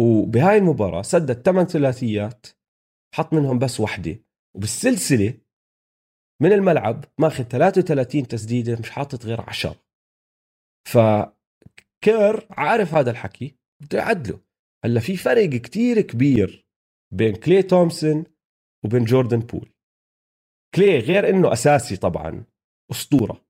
وبهاي 0.00 0.58
المباراة 0.58 1.02
سدد 1.02 1.42
ثمان 1.42 1.64
ثلاثيات 1.64 2.46
حط 3.14 3.32
منهم 3.32 3.58
بس 3.58 3.80
وحدة. 3.80 4.24
وبالسلسلة 4.56 5.34
من 6.42 6.52
الملعب 6.52 7.04
ماخذ 7.18 7.44
33 7.44 8.28
تسديدة 8.28 8.76
مش 8.80 8.90
حاطط 8.90 9.24
غير 9.24 9.40
10 9.40 9.76
فكير 10.88 12.46
عارف 12.50 12.94
هذا 12.94 13.10
الحكي؟ 13.10 13.59
بده 13.80 13.98
يعدلوا 13.98 14.38
هلأ 14.84 15.00
في 15.00 15.16
فرق 15.16 15.48
كتير 15.48 16.00
كبير 16.00 16.66
بين 17.14 17.34
كلي 17.34 17.62
تومسون 17.62 18.24
وبين 18.84 19.04
جوردن 19.04 19.38
بول. 19.38 19.72
كلي 20.74 20.98
غير 20.98 21.28
إنه 21.28 21.52
أساسي 21.52 21.96
طبعا 21.96 22.44
أسطورة. 22.90 23.44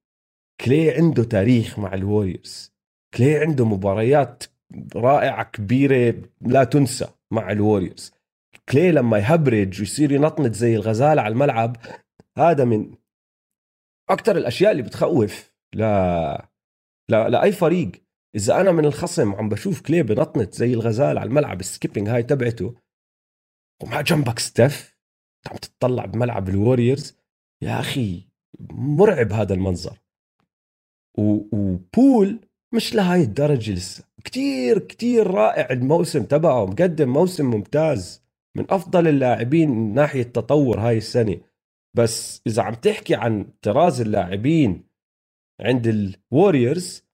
كلي 0.61 0.90
عنده 0.90 1.25
تاريخ 1.25 1.79
مع 1.79 1.95
الوريورز. 1.95 2.73
كلي 3.14 3.38
عنده 3.38 3.64
مباريات 3.64 4.45
رائعة 4.97 5.51
كبيرة 5.51 6.23
لا 6.40 6.64
تنسى 6.64 7.09
مع 7.33 7.51
الوريورز. 7.51 8.12
كلي 8.69 8.93
لما 8.93 9.19
يهبرج 9.19 9.81
ويصير 9.81 10.12
ينطنط 10.12 10.53
زي 10.53 10.75
الغزالة 10.75 11.23
على 11.23 11.33
الملعب 11.33 11.77
هذا 12.38 12.64
من 12.64 12.95
أكثر 14.11 14.37
الأشياء 14.37 14.73
اللي 14.73 14.83
بتخوف 14.83 15.53
لا 15.75 16.51
لا 17.11 17.29
لأي 17.29 17.53
فريق. 17.53 17.93
إذا 18.35 18.61
أنا 18.61 18.73
من 18.73 18.85
الخصم 18.85 19.35
عم 19.35 19.49
بشوف 19.49 19.81
كلي 19.81 20.03
بنطنط 20.03 20.55
زي 20.55 20.75
الغزال 20.75 21.19
على 21.19 21.29
الملعب 21.29 21.61
ال 21.61 21.66
skipping 21.66 22.09
هاي 22.09 22.23
تبعته 22.23 22.75
ومع 23.83 24.01
جنبك 24.01 24.38
ستيف 24.38 24.97
عم 25.51 25.57
تطلع 25.57 26.05
بملعب 26.05 26.49
الوريورز 26.49 27.16
يا 27.62 27.81
أخي 27.81 28.27
مرعب 28.71 29.33
هذا 29.33 29.55
المنظر. 29.55 29.99
وبول 31.19 32.40
مش 32.75 32.95
لهاي 32.95 33.23
الدرجة 33.23 33.73
لسه. 33.73 34.05
كتير 34.25 34.79
كتير 34.79 35.27
رائع 35.27 35.71
الموسم 35.71 36.23
تبعه 36.25 36.66
مقدم 36.66 37.09
موسم 37.09 37.51
ممتاز 37.51 38.23
من 38.57 38.71
أفضل 38.71 39.09
اللاعبين 39.09 39.71
من 39.71 39.95
ناحية 39.95 40.23
تطور 40.23 40.81
هاي 40.81 40.99
السنة. 40.99 41.40
بس 41.97 42.43
إذا 42.47 42.62
عم 42.62 42.75
تحكي 42.75 43.14
عن 43.14 43.53
طراز 43.62 44.01
اللاعبين 44.01 44.85
عند 45.61 45.87
الوريورز 45.87 47.10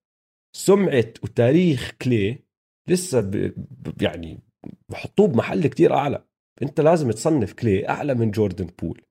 سمعة 0.57 1.13
وتاريخ 1.23 1.93
كلي 2.03 2.39
لسه 2.89 3.21
ب... 3.21 3.53
يعني 4.03 4.41
بحطوه 4.89 5.29
بمحل 5.29 5.67
كتير 5.67 5.95
أعلى. 5.95 6.25
أنت 6.63 6.81
لازم 6.81 7.11
تصنف 7.11 7.53
كلي 7.53 7.89
أعلى 7.89 8.15
من 8.15 8.31
جوردن 8.31 8.67
بول. 8.67 9.03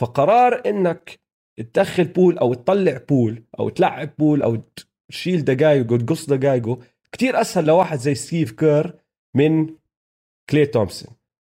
فقرار 0.00 0.62
إنك 0.66 1.20
تدخل 1.56 2.04
بول 2.04 2.38
أو 2.38 2.54
تطلع 2.54 3.00
بول 3.08 3.44
أو 3.58 3.68
تلعب 3.68 4.10
بول 4.18 4.42
أو 4.42 4.62
تشيل 5.08 5.44
دقايقه 5.44 5.96
تقص 5.96 6.30
دقايقه 6.30 6.78
كتير 7.12 7.40
أسهل 7.40 7.66
لواحد 7.66 7.98
زي 7.98 8.14
ستيف 8.14 8.52
كير 8.52 8.98
من 9.36 9.76
كلي 10.50 10.66
تومسون. 10.66 11.14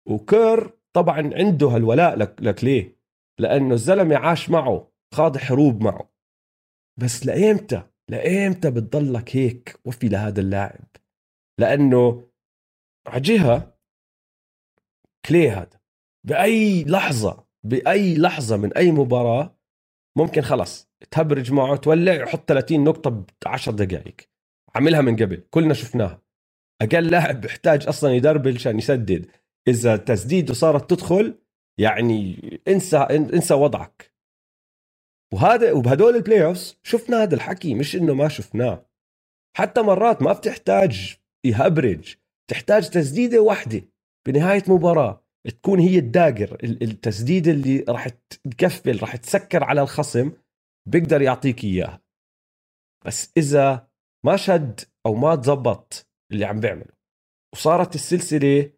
وكير 0.07 0.69
طبعا 0.93 1.33
عنده 1.33 1.67
هالولاء 1.67 2.15
لكلي 2.17 2.95
لأنه 3.39 3.73
الزلمة 3.73 4.15
عاش 4.15 4.49
معه 4.49 4.91
خاض 5.13 5.37
حروب 5.37 5.83
معه. 5.83 6.11
بس 6.97 7.25
لأيمتى؟ 7.25 7.90
لإيمتى 8.11 8.71
بتضلك 8.71 9.35
هيك 9.35 9.79
وفي 9.85 10.09
لهذا 10.09 10.41
اللاعب؟ 10.41 10.85
لأنه 11.59 12.27
على 13.07 13.21
جهة 13.21 13.77
كلي 15.25 15.51
هذا. 15.51 15.81
بأي 16.27 16.83
لحظة 16.83 17.45
بأي 17.63 18.17
لحظة 18.17 18.57
من 18.57 18.73
أي 18.73 18.91
مباراة 18.91 19.57
ممكن 20.17 20.41
خلص 20.41 20.89
تهبرج 21.11 21.51
معه 21.51 21.75
تولع 21.75 22.13
يحط 22.13 22.49
30 22.49 22.83
نقطة 22.83 23.09
ب 23.09 23.25
10 23.45 23.71
دقائق. 23.71 24.15
عملها 24.75 25.01
من 25.01 25.15
قبل 25.15 25.43
كلنا 25.49 25.73
شفناها. 25.73 26.21
أقل 26.81 27.07
لاعب 27.07 27.41
بيحتاج 27.41 27.87
أصلا 27.87 28.13
يدربل 28.13 28.55
عشان 28.55 28.77
يسدد. 28.77 29.25
إذا 29.67 29.97
تسديده 29.97 30.53
صارت 30.53 30.89
تدخل 30.89 31.39
يعني 31.77 32.37
انسى 32.67 32.97
انسى 32.97 33.53
وضعك. 33.53 34.10
وهذا 35.33 35.71
وبهدول 35.71 36.15
ال 36.15 36.45
playoffs 36.45 36.77
شفنا 36.83 37.23
هذا 37.23 37.35
الحكي 37.35 37.75
مش 37.75 37.95
إنه 37.95 38.13
ما 38.13 38.27
شفناه. 38.27 38.85
حتى 39.57 39.81
مرات 39.81 40.21
ما 40.21 40.33
بتحتاج 40.33 41.17
يهبرج 41.45 42.15
تحتاج 42.49 42.89
تسديدة 42.89 43.41
واحدة 43.41 43.81
بنهاية 44.27 44.63
مباراة 44.67 45.23
تكون 45.47 45.79
هي 45.79 45.97
الداقر 45.97 46.57
التسديد 46.63 47.47
اللي 47.47 47.85
راح 47.89 48.07
تكفل 48.57 49.01
راح 49.01 49.15
تسكر 49.15 49.63
على 49.63 49.81
الخصم 49.81 50.31
بيقدر 50.89 51.21
يعطيك 51.21 51.63
إياها. 51.63 52.01
بس 53.05 53.31
إذا 53.37 53.87
ما 54.25 54.35
شد 54.37 54.79
أو 55.05 55.15
ما 55.15 55.35
تزبط 55.35 56.07
اللي 56.31 56.45
عم 56.45 56.59
بيعمله 56.59 56.93
وصارت 57.53 57.95
السلسلة 57.95 58.71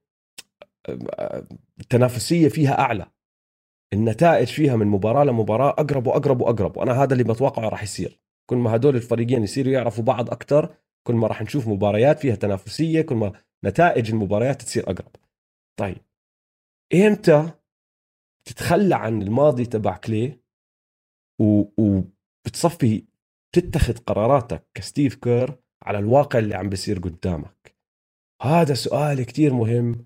التنافسيه 1.80 2.50
فيها 2.50 2.80
أعلى 2.80 3.12
النتائج 3.94 4.48
فيها 4.48 4.76
من 4.76 4.88
مباراة 4.88 5.24
لمباراة 5.24 5.70
أقرب 5.70 6.08
وأقرب 6.08 6.42
وأقرب 6.42 6.78
وأنا 6.78 7.04
هذا 7.04 7.14
اللي 7.14 7.24
بتوقعه 7.24 7.70
راح 7.70 7.84
يصير. 7.84 8.20
كل 8.50 8.58
ما 8.58 8.76
هدول 8.76 8.96
الفريقين 8.96 9.44
يصيروا 9.44 9.74
يعرفوا 9.74 10.04
بعض 10.04 10.30
أكثر 10.30 10.76
كل 11.08 11.14
ما 11.14 11.28
راح 11.28 11.42
نشوف 11.42 11.68
مباريات 11.68 12.20
فيها 12.20 12.36
تنافسية 12.36 13.02
كل 13.02 13.16
ما 13.16 13.34
نتائج 13.66 14.12
المباريات 14.12 14.62
تصير 14.62 14.84
أقرب. 14.84 15.16
طيب 15.80 15.98
إمتى 16.94 17.52
تتخلى 18.46 18.96
عن 18.96 19.22
الماضي 19.22 19.66
تبع 19.66 19.98
كلي 19.98 20.40
وبتصفي 21.42 23.06
تتخذ 23.56 23.98
قراراتك 23.98 24.68
كستيف 24.74 25.16
كير 25.16 25.56
على 25.84 26.00
الواقع 26.00 26.40
اللي 26.40 26.56
عم 26.56 26.70
بيصير 26.70 27.00
قدامك؟ 27.00 27.76
هذا 28.42 28.74
سؤال 28.74 29.24
كتير 29.24 29.54
مهم 29.54 30.06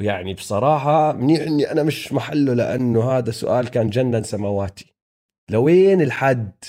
ويعني 0.00 0.34
بصراحة 0.34 1.12
منيح 1.12 1.40
إني 1.40 1.72
أنا 1.72 1.82
مش 1.82 2.12
محله 2.12 2.54
لأنه 2.54 3.10
هذا 3.10 3.30
سؤال 3.30 3.68
كان 3.68 3.90
جنن 3.90 4.22
سماواتي. 4.22 4.94
لوين 5.50 6.00
الحد؟ 6.00 6.64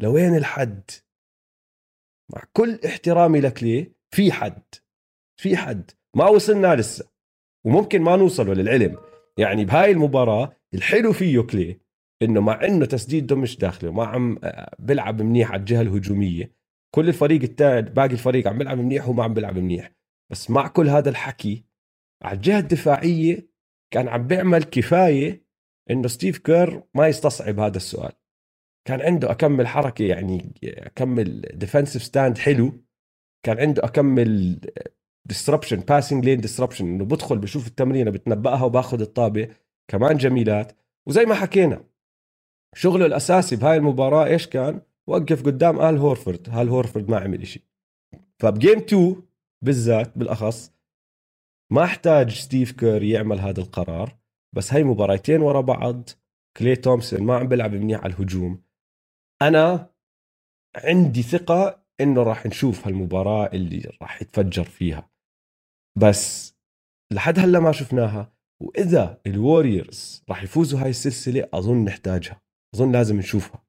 لوين 0.00 0.36
الحد؟ 0.36 0.90
مع 2.32 2.42
كل 2.52 2.80
احترامي 2.86 3.40
لك 3.40 3.62
ليه 3.62 3.92
في 4.14 4.32
حد 4.32 4.62
في 5.40 5.56
حد. 5.56 5.90
ما 6.16 6.28
وصلنا 6.28 6.76
لسه 6.76 7.08
وممكن 7.66 8.02
ما 8.02 8.16
نوصل 8.16 8.48
للعلم 8.48 8.98
يعني 9.38 9.64
بهاي 9.64 9.90
المباراة 9.90 10.52
الحلو 10.74 11.12
فيه 11.12 11.40
كلي 11.40 11.80
إنه 12.22 12.40
مع 12.40 12.64
إنه 12.64 12.86
تسديده 12.86 13.36
مش 13.36 13.58
داخله 13.58 13.90
وما 13.90 14.04
عم 14.04 14.38
آه، 14.44 14.76
بيلعب 14.78 15.22
منيح 15.22 15.50
على 15.52 15.60
الجهة 15.60 15.80
الهجومية. 15.80 16.52
كل 16.94 17.08
الفريق 17.08 17.42
الثاني 17.42 17.90
باقي 17.90 18.12
الفريق 18.12 18.48
عم 18.48 18.58
بيلعب 18.58 18.78
منيح 18.78 19.08
وما 19.08 19.24
عم 19.24 19.34
بيلعب 19.34 19.58
منيح. 19.58 19.92
بس 20.30 20.50
مع 20.50 20.68
كل 20.68 20.88
هذا 20.88 21.10
الحكي 21.10 21.64
على 22.22 22.36
الجهة 22.36 22.58
الدفاعية 22.58 23.50
كان 23.90 24.08
عم 24.08 24.26
بيعمل 24.26 24.64
كفاية 24.64 25.44
إنه 25.90 26.08
ستيف 26.08 26.38
كير 26.38 26.82
ما 26.94 27.08
يستصعب 27.08 27.60
هذا 27.60 27.76
السؤال. 27.76 28.12
كان 28.88 29.00
عنده 29.00 29.30
أكم 29.30 29.66
حركة 29.66 30.04
يعني 30.04 30.54
أكم 30.64 31.40
defensive 31.40 32.02
stand 32.02 32.38
حلو. 32.38 32.72
كان 33.46 33.60
عنده 33.60 33.84
أكم 33.84 34.60
disruption 35.28 35.76
passing 35.80 36.24
lane 36.24 36.40
disruption 36.40 36.86
إنه 36.86 37.04
بدخل 37.04 37.38
بشوف 37.38 37.66
التمرينه 37.66 38.10
بتنبأها 38.10 38.64
وباخذ 38.64 39.00
الطابة. 39.00 39.48
كمان 39.90 40.16
جميلات. 40.16 40.72
وزي 41.08 41.24
ما 41.24 41.34
حكينا 41.34 41.84
شغله 42.74 43.06
الأساسي 43.06 43.56
بهاي 43.56 43.76
المباراة 43.76 44.26
إيش 44.26 44.46
كان؟ 44.46 44.80
وقف 45.06 45.42
قدام 45.42 45.80
آل 45.80 45.96
هورفورد. 45.98 46.48
هال 46.50 46.68
هورفورد 46.68 47.10
ما 47.10 47.18
عمل 47.18 47.46
شيء 47.46 47.62
فب 48.38 48.51
game 48.51 48.78
2 48.78 49.22
بالذات 49.64 50.18
بالأخص 50.18 50.72
ما 51.72 51.84
احتاج 51.84 52.30
ستيف 52.30 52.72
كير 52.72 53.02
يعمل 53.02 53.38
هذا 53.38 53.60
القرار 53.60 54.18
بس 54.56 54.72
هاي 54.72 54.84
مباراتين 54.84 55.40
ورا 55.40 55.60
بعض 55.60 56.10
كلي 56.56 56.76
تومسون 56.76 57.22
ما 57.22 57.36
عم 57.36 57.48
بيلعب 57.48 57.72
منيح 57.74 58.00
على 58.00 58.12
الهجوم. 58.12 58.62
أنا 59.42 59.90
عندي 60.76 61.22
ثقة 61.22 61.84
إنه 62.00 62.22
راح 62.22 62.46
نشوف 62.46 62.86
هالمباراة 62.86 63.46
اللي 63.46 63.96
راح 64.02 64.22
يتفجر 64.22 64.64
فيها. 64.64 65.10
بس 65.98 66.54
لحد 67.12 67.38
هلا 67.38 67.60
ما 67.60 67.72
شفناها 67.72 68.32
وإذا 68.62 69.20
الوريورز 69.26 70.24
راح 70.28 70.42
يفوزوا 70.42 70.80
هاي 70.80 70.90
السلسلة 70.90 71.48
أظن 71.52 71.84
نحتاجها 71.84 72.42
أظن 72.74 72.92
لازم 72.92 73.16
نشوفها. 73.16 73.64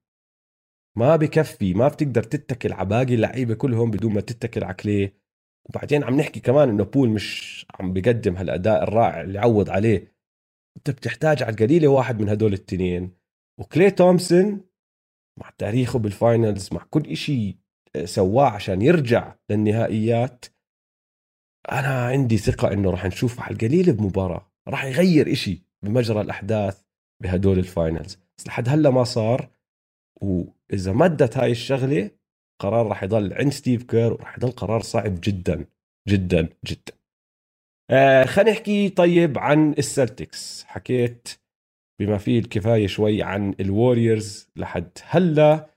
ما 0.96 1.16
بكفي 1.16 1.74
ما 1.74 1.88
بتقدر 1.88 2.22
تتكل 2.22 2.72
على 2.72 2.88
باقي 2.88 3.14
اللعيبة 3.14 3.54
كلهم 3.54 3.90
بدون 3.90 4.14
ما 4.14 4.20
تتكل 4.20 4.64
على 4.64 4.74
كلي. 4.74 5.21
وبعدين 5.68 6.04
عم 6.04 6.16
نحكي 6.16 6.40
كمان 6.40 6.68
إنه 6.68 6.84
بول 6.84 7.08
مش 7.08 7.66
عم 7.80 7.92
بقدم 7.92 8.36
هالأداء 8.36 8.82
الرائع 8.82 9.20
اللي 9.20 9.38
عوض 9.38 9.70
عليه. 9.70 10.12
أنت 10.76 10.90
بتحتاج 10.90 11.42
على 11.42 11.52
القليلة 11.52 11.88
واحد 11.88 12.20
من 12.20 12.28
هدول 12.28 12.52
التنين. 12.52 13.10
وكلي 13.60 13.90
تومسون 13.90 14.60
مع 15.40 15.50
تاريخه 15.58 15.98
بال 15.98 16.15
finals 16.15 16.68
مع 16.72 16.86
كل 16.90 17.10
إشي 17.10 17.56
سواه 18.04 18.50
عشان 18.50 18.82
يرجع 18.82 19.34
للنهائيات. 19.50 20.44
أنا 21.72 22.06
عندي 22.06 22.38
ثقة 22.38 22.72
إنه 22.72 22.90
راح 22.90 23.06
نشوف 23.06 23.40
على 23.40 23.52
القليل 23.52 23.92
بمباراة. 23.92 24.52
راح 24.68 24.84
يغير 24.84 25.32
إشي 25.32 25.62
بمجرى 25.82 26.20
الأحداث 26.20 26.82
بهدول 27.22 27.58
ال 27.58 27.67
finals 27.67 28.18
بس 28.38 28.46
لحد 28.46 28.68
هلأ 28.68 28.90
ما 28.90 29.04
صار 29.04 29.50
وإذا 30.20 30.92
مدت 30.92 31.36
هاي 31.36 31.50
الشغلة 31.50 32.10
قرار 32.62 32.86
راح 32.86 33.02
يضل 33.02 33.32
عند 33.32 33.52
ستيف 33.52 33.82
كير 33.82 34.12
وراح 34.12 34.36
يضل 34.38 34.50
قرار 34.50 34.80
صعب 34.82 35.18
جدا 35.22 35.66
جدا 36.08 36.48
جدا. 36.66 36.92
آه 37.90 38.24
خلينا 38.24 38.50
نحكي 38.50 38.88
طيب 38.88 39.38
عن 39.38 39.72
السلتكس. 39.78 40.64
حكيت 40.64 41.28
بما 42.00 42.18
فيه 42.18 42.38
الكفاية 42.38 42.86
شوي 42.86 43.22
عن 43.22 43.54
الوريورز 43.60 44.48
لحد 44.56 44.90
هلأ. 45.04 45.70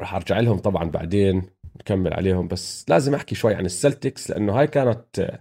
راح 0.00 0.14
أرجع 0.14 0.40
لهم 0.40 0.58
طبعا 0.58 0.84
بعدين 0.84 1.42
نكمل 1.76 2.14
عليهم 2.14 2.48
بس 2.48 2.90
لازم 2.90 3.14
أحكي 3.14 3.34
شوي 3.34 3.54
عن 3.54 3.64
السلتكس 3.66 4.30
لأنه 4.30 4.60
هاي 4.60 4.66
كانت 4.66 5.40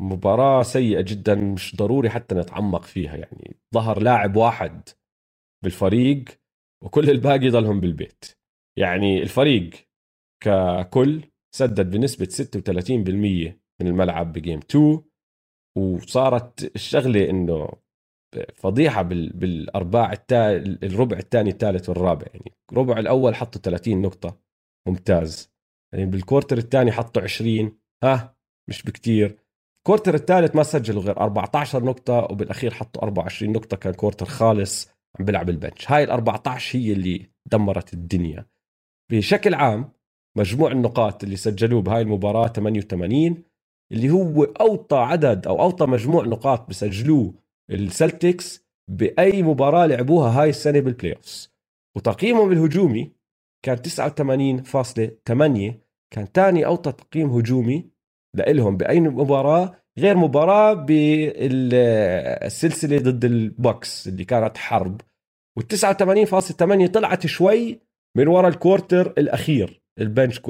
مباراة 0.00 0.62
سيئة 0.62 1.00
جدا 1.00 1.34
مش 1.34 1.76
ضروري 1.76 2.10
حتى 2.10 2.34
نتعمق 2.34 2.84
فيها. 2.84 3.16
يعني 3.16 3.56
ظهر 3.74 4.02
لاعب 4.02 4.36
واحد 4.36 4.88
بالفريق 5.64 6.24
وكل 6.84 7.10
الباقي 7.10 7.50
ضلهم 7.50 7.80
بالبيت. 7.80 8.39
يعني 8.78 9.22
الفريق 9.22 9.70
ككل 10.44 11.22
سدد 11.54 11.90
بنسبة 11.90 12.26
36% 12.26 13.60
من 13.80 13.86
الملعب 13.86 14.32
ب 14.32 14.37
game 14.37 14.58
2 14.58 15.02
وصارت 15.78 16.74
الشغلة 16.76 17.30
إنه 17.30 17.68
فضيحة 18.56 19.02
بالأرباع 19.02 20.12
الربع 20.32 21.18
الثاني 21.18 21.50
الثالث 21.50 21.88
والرابع 21.88 22.26
يعني 22.34 22.52
الربع 22.72 22.98
الأول 22.98 23.34
حطوا 23.34 23.60
30 23.60 24.02
نقطة. 24.02 24.40
ممتاز. 24.88 25.52
يعني 25.94 26.06
بال 26.06 26.18
quarter 26.18 26.58
الثاني 26.58 26.92
حطوا 26.92 27.22
20 27.22 27.78
ها 28.04 28.36
مش 28.68 28.82
بكتير. 28.82 29.38
ال 29.78 29.83
quarter 29.83 30.14
الثالث 30.14 30.56
ما 30.56 30.62
سجلوا 30.62 31.02
غير 31.02 31.20
14 31.20 31.84
نقطة 31.84 32.28
وبالأخير 32.30 32.74
حطوا 32.74 33.02
24 33.02 33.52
نقطة 33.52 33.76
كان 33.76 33.94
quarter 33.94 34.26
خالص 34.26 34.88
عم 35.18 35.24
بيلعب 35.24 35.50
ال 35.50 35.57
bench 35.57 35.90
هاي 35.90 36.04
ال 36.04 36.10
14 36.10 36.78
هي 36.78 36.92
اللي 36.92 37.30
دمرت 37.52 37.94
الدنيا. 37.94 38.46
بشكل 39.10 39.54
عام 39.54 39.92
مجموع 40.38 40.72
النقاط 40.72 41.24
اللي 41.24 41.36
سجلوه 41.36 41.82
بهاي 41.82 42.02
المباراة 42.02 42.48
88 42.48 43.42
اللي 43.92 44.10
هو 44.10 44.44
أوطى 44.44 44.96
عدد 44.96 45.46
أو 45.46 45.60
أوطى 45.60 45.86
مجموع 45.86 46.24
نقاط 46.24 46.68
بسجلوه 46.68 47.34
السلتكس 47.70 48.66
بأي 48.90 49.42
مباراة 49.42 49.86
لعبوها 49.86 50.42
هاي 50.42 50.48
السنة 50.48 50.80
بال 50.80 51.12
playoffs 51.16 51.50
وتقييمهم 51.96 52.52
الهجومي 52.52 53.12
كان 53.64 53.76
89.8 53.76 55.74
كان 56.10 56.26
ثاني 56.34 56.66
أوطى 56.66 56.92
تقييم 56.92 57.30
هجومي 57.30 57.90
لإلهم 58.36 58.76
بأي 58.76 59.00
مباراة 59.00 59.74
غير 59.98 60.16
مباراة 60.16 60.72
بالسلسلة 61.52 62.18
ضد 62.98 63.24
البوكس 63.24 64.08
اللي 64.08 64.24
كانت 64.24 64.56
حرب. 64.58 65.00
وال 65.56 65.66
89.8 66.86 66.90
طلعت 66.90 67.26
شوي 67.26 67.80
من 68.16 68.28
وراء 68.28 68.50
ال 68.50 68.58
quarter 68.58 69.10
الأخير 69.18 69.82
ال 69.98 70.05
bench 70.05 70.40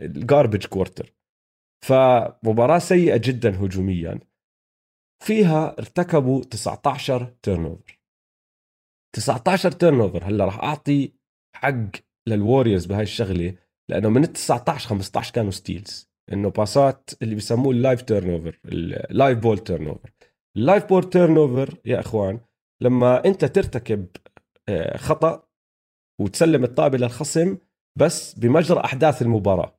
ال 0.00 0.08
garbage 0.08 0.66
quarter 0.66 1.14
فمباراة 1.84 2.78
سيئة 2.78 3.16
جدا 3.24 3.64
هجوميا. 3.64 4.20
فيها 5.24 5.78
ارتكبوا 5.78 6.42
19 6.44 7.34
turnover 7.42 8.00
19 9.16 9.72
turnover 9.72 10.24
هلأ 10.24 10.44
راح 10.44 10.58
أعطي 10.58 11.12
حق 11.56 11.90
للوريورز 12.28 12.86
بهاي 12.86 13.02
الشغلة 13.02 13.54
لأنه 13.90 14.08
من 14.08 14.24
ال 14.24 14.32
19 14.32 14.88
15 14.88 15.34
كانوا 15.34 15.50
steals 15.50 16.10
إنه 16.32 16.50
باسات 16.50 17.10
اللي 17.22 17.34
بسموه 17.34 17.72
ال 17.72 18.02
live 18.02 18.30
turnover 18.30 18.60
ال 18.64 19.38
live 19.38 19.58
ball 19.58 19.86
turnover 19.86 20.12
ال 20.56 20.84
live 20.84 21.10
ball 21.10 21.36
turnover 21.36 21.78
يا 21.84 22.00
إخوان 22.00 22.40
لما 22.82 23.24
أنت 23.24 23.44
ترتكب 23.44 24.06
آه، 24.68 24.96
خطأ 24.96 25.48
وتسلم 26.20 26.64
الطابة 26.64 26.98
للخصم 26.98 27.58
بس 27.98 28.34
بمجرى 28.34 28.80
أحداث 28.80 29.22
المباراة. 29.22 29.78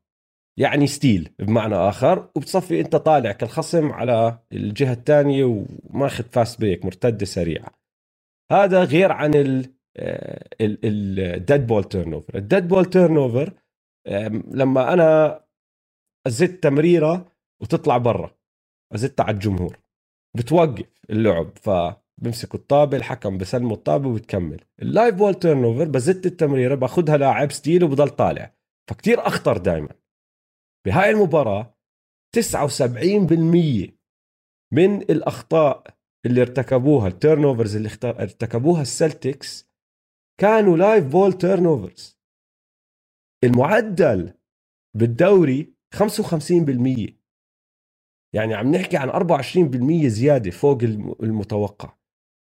يعني 0.60 0.88
steal 0.88 1.30
بمعنى 1.40 1.76
آخر 1.76 2.30
وبتصفي 2.36 2.80
أنت 2.80 2.96
طالع 2.96 3.32
كالخصم 3.32 3.92
على 3.92 4.40
الجهة 4.52 4.94
الثانية 4.94 5.44
وماخذ 5.44 6.24
fast 6.24 6.62
break 6.62 6.86
مرتده 6.86 7.26
سريعه 7.26 7.72
هذا 8.52 8.84
غير 8.84 9.12
عن 9.12 9.32
ال 10.62 11.68
dead 11.68 11.84
ball 11.84 12.14
turnover 12.14 12.38
ال 12.38 12.68
dead 12.68 12.86
ball 12.86 13.18
turnover 13.18 13.54
لما 14.52 14.94
أنا 14.94 15.40
أزت 16.28 16.64
تمريرة 16.64 17.32
وتطلع 17.62 17.98
برا 17.98 18.36
أزتها 18.96 19.24
على 19.24 19.34
الجمهور. 19.34 19.80
بتوقف 20.38 20.86
اللعب 21.10 21.50
فبمسكوا 22.18 22.60
الطابة 22.60 22.98
الحكم 22.98 23.38
بسلموا 23.38 23.76
الطابة 23.76 24.10
وبتكمل. 24.10 24.62
ال 24.82 25.16
live 25.16 25.34
ball 25.34 25.64
turnover 25.64 25.88
بزت 25.88 26.26
التمريرة 26.26 26.76
باخذها 26.76 27.18
لاعب 27.18 27.52
steal 27.52 27.84
وبضل 27.84 28.10
طالع. 28.10 28.56
فكتير 28.90 29.28
أخطر 29.28 29.58
دائما 29.58 29.90
بهاي 30.86 31.10
المباراة 31.10 31.78
79% 32.36 33.92
من 34.74 35.02
الأخطاء 35.02 35.98
اللي 36.26 36.42
ارتكبوها 36.42 37.08
ال 37.08 37.44
turnovers 37.44 37.76
اللي 37.76 37.90
ارتكبوها 38.04 38.82
السلتكس 38.82 39.70
كانوا 40.40 40.78
live 40.78 41.06
ball 41.08 41.34
turnovers 41.34 42.20
المعدل 43.44 44.34
بالدوري 44.98 45.74
55% 45.96 47.14
يعني 48.36 48.54
عم 48.54 48.76
نحكي 48.76 48.98
عن 48.98 49.10
24% 49.10 50.08
زيادة 50.08 50.52
فوق 50.52 50.84
المتوقع. 51.24 51.98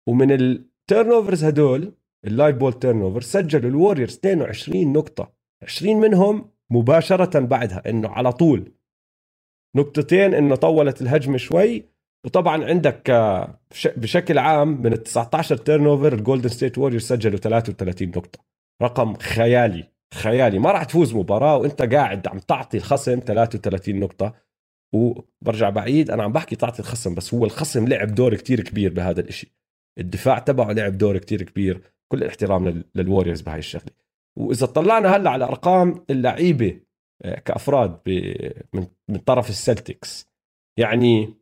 ومن 0.08 0.32
ال 0.32 1.12
turnovers 1.12 1.44
هدول 1.44 1.94
ال 2.26 2.56
live 2.56 2.74
ball 2.74 3.02
turnover 3.02 3.22
سجلوا 3.22 3.70
الوريورز 3.70 4.14
22 4.14 4.94
نقطة. 4.94 5.34
20 5.64 6.00
منهم 6.00 6.52
مباشرة 6.72 7.40
بعدها 7.40 7.90
إنه 7.90 8.10
على 8.10 8.32
طول. 8.32 8.72
نقطتين 9.76 10.34
إنه 10.34 10.56
طولت 10.56 11.02
الهجمة 11.02 11.38
شوي. 11.38 11.92
وطبعا 12.26 12.66
عندك 12.66 13.10
آه، 13.10 13.60
بشكل 13.86 14.38
عام 14.38 14.82
من 14.82 14.94
ال 14.94 15.04
19 15.04 15.58
turnover 15.58 16.14
الجولدن 16.14 16.50
ستيت 16.50 16.78
ووريرز 16.78 17.04
سجلوا 17.04 17.38
33 17.38 18.10
نقطة. 18.10 18.40
رقم 18.82 19.14
خيالي 19.14 19.84
خيالي. 20.14 20.60
ما 20.60 20.72
راح 20.72 20.84
تفوز 20.84 21.16
مباراة 21.16 21.58
وأنت 21.58 21.82
قاعد 21.82 22.28
عم 22.28 22.40
تعطي 22.40 22.78
الخصم 22.78 23.20
33 23.20 24.00
نقطة. 24.00 24.34
وبرجع 24.94 25.70
بعيد 25.70 26.12
أنا 26.12 26.24
عم 26.24 26.32
بحكي 26.32 26.56
تعطي 26.56 26.80
الخصم 26.80 27.16
بس 27.16 27.34
هو 27.34 27.46
الخصم 27.46 27.88
لعب 27.88 28.16
دور 28.16 28.36
كتير 28.36 28.62
كبير 28.62 28.94
بهذا 28.94 29.22
الإشي. 29.22 29.61
الدفاع 29.98 30.40
تبعه 30.40 30.72
لعب 30.72 30.98
دور 30.98 31.18
كتير 31.18 31.42
كبير 31.44 31.82
كل 32.12 32.18
الاحترام 32.18 32.84
للوريورز 32.96 33.42
بهاي 33.42 33.60
الشغلة. 33.60 33.92
وإذا 34.40 34.66
طلعنا 34.66 35.16
هلأ 35.16 35.30
على 35.30 35.46
أرقام 35.46 36.06
اللعيبة 36.10 36.80
آه، 37.24 37.40
كأفراد 37.40 38.00
من 38.74 38.88
من 39.10 39.18
طرف 39.18 39.50
السلتكس 39.50 40.28
يعني 40.80 41.34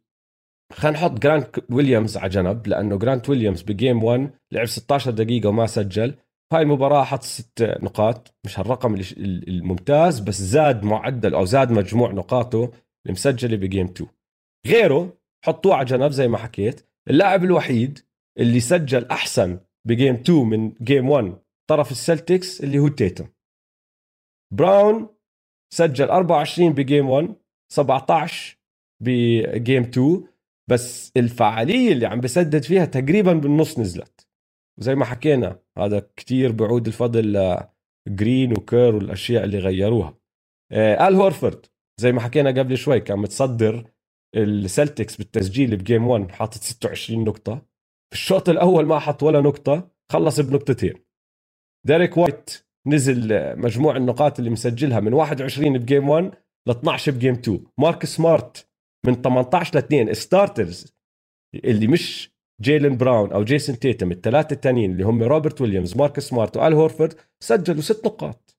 خلينا 0.73 0.97
نحط 0.97 1.12
جرانت 1.12 1.59
ويليامز 1.71 2.17
على 2.17 2.29
جنب 2.29 2.67
لأنه 2.67 2.97
جرانت 2.97 3.29
ويليامز 3.29 3.62
ب 3.62 3.70
game 3.70 4.04
1 4.03 4.31
لعب 4.51 4.65
16 4.65 5.12
دقيقة 5.12 5.49
وما 5.49 5.65
سجل. 5.67 6.15
هاي 6.53 6.62
المباراة 6.62 7.03
حط 7.03 7.23
ست 7.23 7.62
نقاط 7.81 8.35
مش 8.45 8.59
هالرقم 8.59 9.01
الممتاز 9.47 10.19
بس 10.19 10.41
زاد 10.41 10.83
معدل 10.83 11.33
أو 11.35 11.45
زاد 11.45 11.71
مجموع 11.71 12.12
نقاطه 12.12 12.71
المسجلة 13.07 13.57
ب 13.58 13.63
game 13.63 13.86
2 13.85 14.09
غيره 14.67 15.17
حطوه 15.45 15.75
على 15.75 15.85
جنب 15.85 16.12
زي 16.12 16.27
ما 16.27 16.38
حكيت. 16.38 16.85
اللاعب 17.09 17.43
الوحيد 17.43 17.99
اللي 18.39 18.60
سجل 18.60 19.06
أحسن 19.06 19.60
ب 19.88 19.93
game 19.93 20.15
2 20.15 20.39
من 20.39 20.73
game 20.82 21.10
1 21.10 21.39
طرف 21.69 21.91
السلتكس 21.91 22.63
اللي 22.63 22.80
هو 22.80 22.88
تيتم 22.88 23.28
براون 24.54 25.10
سجل 25.73 26.10
24 26.10 26.73
ب 26.73 26.81
game 26.81 27.10
1 27.10 27.36
17 27.71 28.58
ب 29.04 29.19
game 29.19 29.84
2 29.84 30.28
بس 30.69 31.12
الفعالية 31.17 31.91
اللي 31.91 32.06
عم 32.06 32.19
بسدد 32.19 32.63
فيها 32.63 32.86
تقريبا 32.86 33.34
بالنص 33.34 33.80
نزلت. 33.80 34.28
وزي 34.80 34.95
ما 34.95 35.06
حكينا 35.06 35.60
هذا 35.78 35.99
كتير 36.15 36.52
بعود 36.52 36.88
الفضل 36.88 37.34
لجرين 38.08 38.52
وكير 38.58 38.95
والأشياء 38.95 39.43
اللي 39.43 39.58
غيروها. 39.60 40.17
آه 40.71 41.08
آل 41.08 41.15
هورفورد 41.15 41.65
زي 42.02 42.12
ما 42.12 42.21
حكينا 42.21 42.49
قبل 42.49 42.78
شوي 42.78 42.99
كان 42.99 43.19
متصدر 43.19 43.91
السلتكس 44.36 45.15
بالتسجيل 45.15 45.78
ب 45.78 45.84
game 45.84 46.08
1 46.08 46.32
حاطط 46.32 46.62
26 46.62 47.23
نقطة. 47.23 47.68
في 48.10 48.15
الشوط 48.15 48.50
الأول 48.50 48.86
ما 48.86 49.00
حط 49.00 49.24
ولا 49.24 49.41
نقطة 49.41 49.91
خلص 50.12 50.39
بنقطتين. 50.39 50.93
ديريك 51.88 52.17
وايت 52.17 52.65
نزل 52.88 53.30
مجموع 53.60 53.98
النقاط 53.98 54.39
اللي 54.39 54.52
مسجلها 54.52 55.00
من 55.00 55.13
21 55.13 55.78
ب 55.78 55.84
game 55.84 56.10
1 56.10 56.36
ل 56.67 56.72
12 56.72 57.12
ب 57.12 57.16
game 57.16 57.34
2 57.34 57.65
مارك 57.78 58.06
سمارت 58.06 58.69
من 59.06 59.22
18 59.22 59.76
ل 59.76 59.78
2 59.78 60.13
starters 60.13 60.93
اللي 61.56 61.88
مش 61.88 62.34
جيلن 62.62 62.98
براون 62.98 63.32
أو 63.32 63.43
جيسون 63.43 63.80
تيتم 63.80 64.12
الثلاثة 64.12 64.54
الثانيين 64.54 64.91
اللي 64.91 65.04
هم 65.04 65.24
روبرت 65.24 65.62
ويليامز 65.62 65.98
مارك 65.98 66.19
سمارت 66.19 66.58
وآل 66.58 66.74
هورفورد 66.74 67.13
سجلوا 67.43 67.82
ست 67.82 68.06
نقاط. 68.06 68.58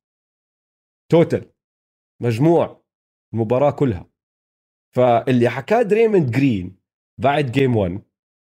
total 1.11 1.53
مجموع 2.23 2.85
المباراة 3.35 3.71
كلها. 3.71 4.11
فاللي 4.97 5.49
حكاه 5.49 5.83
دريموند 5.83 6.31
جرين 6.31 6.77
بعد 7.21 7.53
game 7.53 7.77
1 7.77 8.03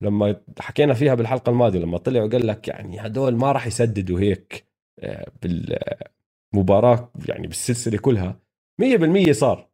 لما 0.02 0.42
حكينا 0.60 0.94
فيها 0.94 1.16
بالحلقة 1.16 1.50
الماضية 1.50 1.80
لما 1.80 1.98
طلع 1.98 2.24
وقال 2.24 2.48
لك 2.48 2.68
يعني 2.68 3.00
هدول 3.06 3.36
ما 3.36 3.52
راح 3.52 3.68
يسددوا 3.68 4.20
هيك 4.20 4.66
آه، 5.00 5.32
بالمباراة 6.54 7.12
يعني 7.30 7.48
بالسلسلة 7.48 7.98
كلها 7.98 8.40
100% 8.82 9.32
صار. 9.32 9.70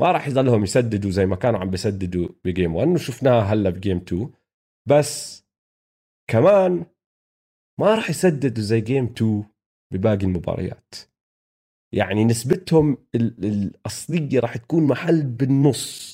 ما 0.00 0.12
راح 0.12 0.28
يضلهم 0.28 0.62
يسددوا 0.62 1.10
زي 1.10 1.26
ما 1.26 1.36
كانوا 1.36 1.60
عم 1.60 1.70
بيسددوا 1.70 2.28
بجيم 2.44 2.76
1 2.76 2.88
وشفناها 2.88 3.42
هلا 3.42 3.70
بجيم 3.70 3.96
2 3.96 4.30
بس 4.88 5.44
كمان 6.30 6.84
ما 7.80 7.94
راح 7.94 8.10
يسددوا 8.10 8.62
زي 8.62 8.80
جيم 8.80 9.04
2 9.04 9.44
بباقي 9.92 10.26
المباريات. 10.26 10.94
يعني 11.94 12.24
نسبتهم 12.24 12.98
الأصلية 13.14 14.40
راح 14.40 14.56
تكون 14.56 14.86
محل 14.86 15.22
بالنص. 15.22 16.12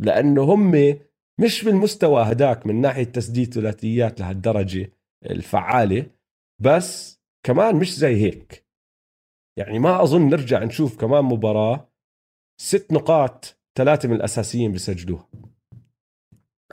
لأنه 0.00 0.42
هم 0.42 0.98
مش 1.40 1.64
بالمستوى 1.64 2.22
هداك 2.22 2.66
من 2.66 2.80
ناحية 2.80 3.04
تسديد 3.04 3.54
ثلاثيات 3.54 4.20
لهالدرجة 4.20 4.92
الفعالة 5.26 6.06
بس 6.58 7.20
كمان 7.46 7.76
مش 7.76 7.94
زي 7.94 8.16
هيك. 8.16 8.66
يعني 9.58 9.78
ما 9.78 10.02
أظن 10.02 10.28
نرجع 10.28 10.64
نشوف 10.64 11.00
كمان 11.00 11.24
مباراة 11.24 11.92
ست 12.60 12.92
نقاط 12.92 13.58
ثلاثة 13.78 14.08
من 14.08 14.14
الأساسيين 14.14 14.72
بيسجلوها. 14.72 15.28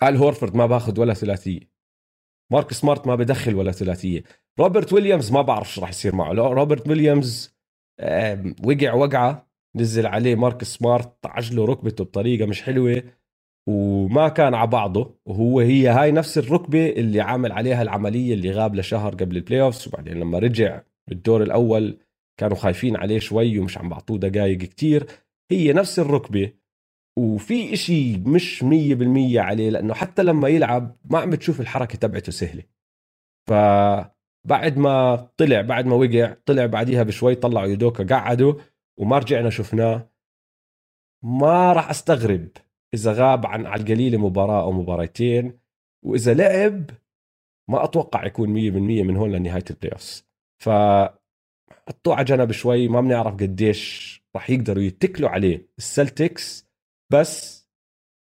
آل 0.04 0.18
هورفورد 0.18 0.56
ما 0.56 0.66
باخذ 0.66 1.00
ولا 1.00 1.14
ثلاثية. 1.14 1.60
مارك 2.52 2.74
سمارت 2.74 3.08
ما 3.08 3.16
بدخل 3.16 3.56
ولا 3.56 3.72
ثلاثية. 3.72 4.24
روبرت 4.60 4.94
ويليامز 4.94 5.32
ما 5.32 5.42
بعرف 5.42 5.74
شو 5.74 5.82
راح 5.82 5.90
يصير 5.90 6.16
معه. 6.16 6.34
روبرت 6.34 6.88
ويليامز 6.88 7.56
وقع 8.64 8.94
وقعة 8.94 9.50
نزل 9.76 10.06
عليه 10.06 10.36
مارك 10.36 10.64
سمارت 10.64 11.26
عجله 11.26 11.66
ركبته 11.66 12.04
بطريقة 12.04 12.46
مش 12.46 12.64
حلوة. 12.64 13.04
وما 13.70 14.30
كان 14.30 14.54
على 14.54 14.68
بعضه. 14.68 15.20
وهو 15.26 15.60
هي 15.60 15.88
هاي 15.88 16.12
نفس 16.12 16.38
الركبة 16.38 16.90
اللي 16.90 17.22
عامل 17.22 17.52
عليها 17.52 17.82
العملية 17.82 18.34
اللي 18.34 18.52
غاب 18.52 18.76
لشهر 18.76 19.16
قبل 19.16 19.38
ال 19.38 19.62
playoffs 19.62 19.88
وبعدين 19.88 20.20
لما 20.20 20.40
رجع 20.40 20.82
بالدور 21.08 21.44
الأول 21.44 21.98
كانوا 22.40 22.56
خايفين 22.56 22.96
عليه 22.96 23.20
شوي 23.20 23.60
ومش 23.60 23.78
عم 23.78 23.90
بعطوه 23.90 24.18
دقائق 24.18 24.58
كتير. 24.58 25.08
هي 25.52 25.74
نفس 25.74 26.00
الركبة. 26.00 26.54
وفي 27.20 27.74
إشي 27.74 28.18
مش 28.18 28.64
مية 28.64 28.96
بالمية 28.96 29.42
عليه 29.42 29.70
لأنه 29.70 29.94
حتى 29.94 30.24
لما 30.24 30.48
يلعب 30.48 30.98
ما 31.06 31.20
عم 31.20 31.30
بتشوف 31.30 31.62
الحركة 31.62 31.98
تبعته 31.98 32.32
سهلة. 32.32 32.64
فبعد 33.50 34.78
ما 34.78 35.16
طلع 35.38 35.62
بعد 35.62 35.86
ما 35.86 35.96
وقع 35.96 36.36
طلع 36.46 36.66
بعديها 36.66 37.04
بشوي 37.04 37.36
طلعوا 37.36 37.68
يودوكا 37.68 38.04
قعده 38.04 38.58
وما 38.98 39.18
رجعنا 39.18 39.50
شفناه. 39.50 40.10
ما 41.24 41.74
راح 41.74 41.90
أستغرب. 41.90 42.48
إذا 42.94 43.14
غاب 43.14 43.46
عن 43.46 43.66
على 43.66 43.82
القليله 43.82 44.18
مباراة 44.18 44.62
أو 44.62 44.72
مباراتين 44.72 45.60
وإذا 46.06 46.34
لعب 46.34 46.90
ما 47.70 47.84
أتوقع 47.84 48.26
يكون 48.26 48.50
100% 48.50 48.54
من 49.06 49.18
هون 49.18 49.32
لنهاية 49.32 49.64
ال 49.70 49.92
playoff 49.92 50.24
ف 50.64 50.70
حطوه 51.90 52.16
على 52.16 52.26
جنب 52.26 52.52
شوي 52.52 52.88
ما 52.88 53.02
بنعرف 53.02 53.34
قديش 53.34 54.20
راح 54.36 54.50
يقدروا 54.50 54.84
يتكلوا 54.84 55.30
عليه 55.30 55.68
السلتكس 55.78 56.68
بس 57.12 57.68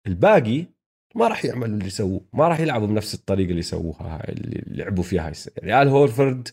الباقي 0.06 0.66
ما 1.14 1.28
راح 1.28 1.44
يعملوا 1.44 1.78
اللي 1.78 1.90
سووه 1.90 2.20
ما 2.32 2.48
راح 2.48 2.60
يلعبوا 2.60 2.86
بنفس 2.86 3.14
الطريقة 3.14 3.50
اللي 3.50 3.62
سووها 3.62 4.28
اللي 4.28 4.64
لعبوا 4.66 5.02
فيها 5.02 5.26
هاي 5.26 5.32
يعني 5.56 5.82
آل 5.82 5.88
هورفورد 5.88 6.48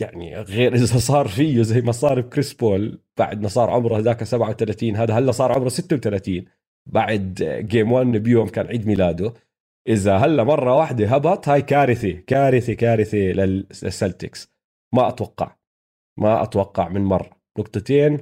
يعني 0.00 0.36
غير 0.36 0.74
إذا 0.74 0.98
صار 0.98 1.28
فيه 1.28 1.62
زي 1.62 1.80
ما 1.80 1.92
صار 1.92 2.20
بكريس 2.20 2.52
بول 2.52 2.98
بعد 3.18 3.42
ما 3.42 3.48
صار 3.48 3.70
عمره 3.70 3.98
هذاك 3.98 4.24
37 4.24 4.96
هذا 4.96 5.14
هلا 5.14 5.32
صار 5.32 5.52
عمره 5.52 5.68
36 5.68 6.44
بعد 6.86 7.42
جيم 7.68 7.92
1 7.92 8.06
بيوم 8.06 8.48
كان 8.48 8.66
عيد 8.66 8.86
ميلاده. 8.86 9.34
إذا 9.88 10.16
هلا 10.16 10.44
مرة 10.44 10.76
واحدة 10.76 11.06
هبط 11.08 11.48
هاي 11.48 11.62
كارثة 11.62 12.12
كارثة 12.12 12.74
كارثة 12.74 13.18
للسلتكس. 13.18 14.52
ما 14.94 15.08
أتوقع 15.08 15.56
ما 16.18 16.42
أتوقع 16.42 16.88
من 16.88 17.04
مرة. 17.04 17.30
نقطتين 17.58 18.18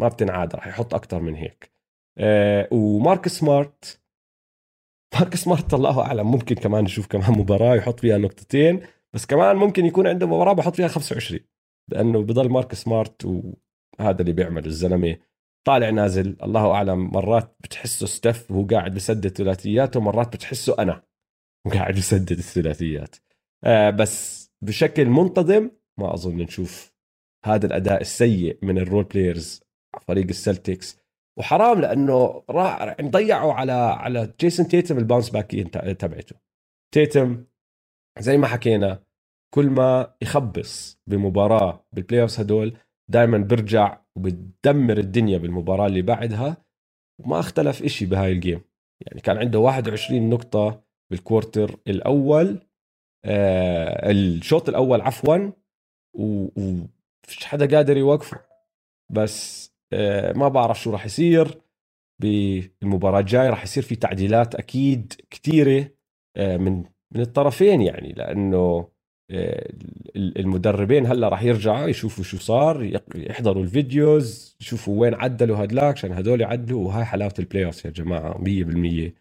ما 0.00 0.08
بتنعاد 0.08 0.54
راح 0.54 0.66
يحط 0.66 0.94
أكثر 0.94 1.20
من 1.20 1.34
هيك. 1.34 1.72
أه 2.18 2.68
ومارك 2.72 3.28
سمارت 3.28 4.02
مارك 5.14 5.34
سمارت 5.34 5.74
الله 5.74 6.00
أعلم 6.00 6.30
ممكن 6.30 6.54
كمان 6.54 6.84
نشوف 6.84 7.06
كمان 7.06 7.32
مباراة 7.38 7.74
يحط 7.76 8.00
فيها 8.00 8.18
نقطتين 8.18 8.80
بس 9.12 9.26
كمان 9.26 9.56
ممكن 9.56 9.86
يكون 9.86 10.06
عنده 10.06 10.26
مباراة 10.26 10.52
بحط 10.52 10.76
فيها 10.76 10.88
25 10.88 11.40
لأنه 11.88 12.22
بضل 12.22 12.50
مارك 12.50 12.74
سمارت 12.74 13.24
وهذا 13.24 14.20
اللي 14.20 14.32
بيعمل 14.32 14.66
الزلمة. 14.66 15.16
طالع 15.64 15.90
نازل 15.90 16.36
الله 16.42 16.70
أعلم 16.70 17.10
مرات 17.12 17.56
بتحسه 17.60 18.06
ستف 18.06 18.50
وهو 18.50 18.66
قاعد 18.66 18.94
بسدد 18.94 19.28
ثلاثيات 19.28 19.96
ومرات 19.96 20.36
بتحسه 20.36 20.76
أنا 20.78 21.02
وقاعد 21.66 21.94
بسدد 21.94 22.38
الثلاثيات. 22.38 23.16
آه 23.64 23.90
بس 23.90 24.50
بشكل 24.62 25.04
منتظم 25.04 25.70
ما 25.98 26.14
أظن 26.14 26.36
نشوف 26.36 26.92
هذا 27.44 27.66
الأداء 27.66 28.00
السيء 28.00 28.58
من 28.62 28.78
ال 28.78 28.83
role 28.83 29.04
players 29.04 29.62
فريق 30.08 30.26
السلتكس. 30.28 31.02
وحرام 31.38 31.80
لأنه 31.80 32.44
راح 32.50 32.80
يعني 32.82 33.10
ضيعوا 33.10 33.52
على 33.52 33.72
على 33.72 34.34
جيسون 34.40 34.68
تيتم 34.68 34.98
ال 34.98 35.03
bounce 35.03 35.30
back 35.30 35.50
تبعته. 35.98 36.36
تيتم 36.94 37.44
زي 38.18 38.36
ما 38.36 38.46
حكينا 38.46 39.02
كل 39.54 39.70
ما 39.70 40.14
يخبص 40.22 41.00
بمباراة 41.06 41.86
بال 41.92 42.03
play 42.03 42.26
هدول 42.38 42.76
دائما 43.12 43.38
برجع 43.38 43.98
وبتدمر 44.16 44.98
الدنيا 44.98 45.38
بالمباراة 45.38 45.86
اللي 45.86 46.02
بعدها 46.02 46.56
وما 47.20 47.40
اختلف 47.40 47.82
إشي 47.84 48.06
بهاي 48.06 48.32
الجيم 48.32 48.60
يعني 49.06 49.20
كان 49.22 49.38
عنده 49.38 49.58
21 49.58 50.30
نقطة 50.30 50.84
بالكورتر 51.12 51.80
الأول 51.88 52.68
آه 53.24 54.10
الشوط 54.12 54.68
الأول 54.70 55.00
عفوا 55.00 55.52
وفيش 56.14 57.44
حدا 57.44 57.76
قادر 57.76 57.96
يوقفه. 57.96 58.40
بس 59.12 59.70
آه 59.94 60.32
ما 60.32 60.48
بعرف 60.48 60.80
شو 60.82 60.90
راح 60.92 61.06
يصير. 61.06 61.62
بالمباراة 62.22 63.20
الجاية 63.20 63.50
راح 63.50 63.64
يصير 63.64 63.82
في 63.82 63.96
تعديلات 63.96 64.54
أكيد 64.54 65.14
كثيرة 65.30 65.90
آه 66.36 66.56
من 66.56 66.84
من 67.14 67.20
الطرفين 67.22 67.82
يعني 67.82 68.12
لأنه 68.12 68.58
آه، 68.58 68.91
المدربين 70.16 71.06
هلا 71.06 71.28
راح 71.28 71.42
يرجعوا 71.42 71.88
يشوفوا 71.88 72.24
شو 72.24 72.38
صار 72.38 73.00
يحضروا 73.14 73.62
ال 73.62 73.75
videos 73.75 74.56
يشوفوا 74.60 75.00
وين 75.00 75.14
عدلوا 75.14 75.64
هدلاك 75.64 75.94
عشان 75.96 76.12
هدول 76.12 76.40
يعدلوا. 76.40 76.86
وهاي 76.86 77.04
حلاوة 77.04 77.34
ال 77.38 77.64
playoff 77.64 77.84
يا 77.84 77.90
جماعة 77.90 78.38
100% 78.38 79.12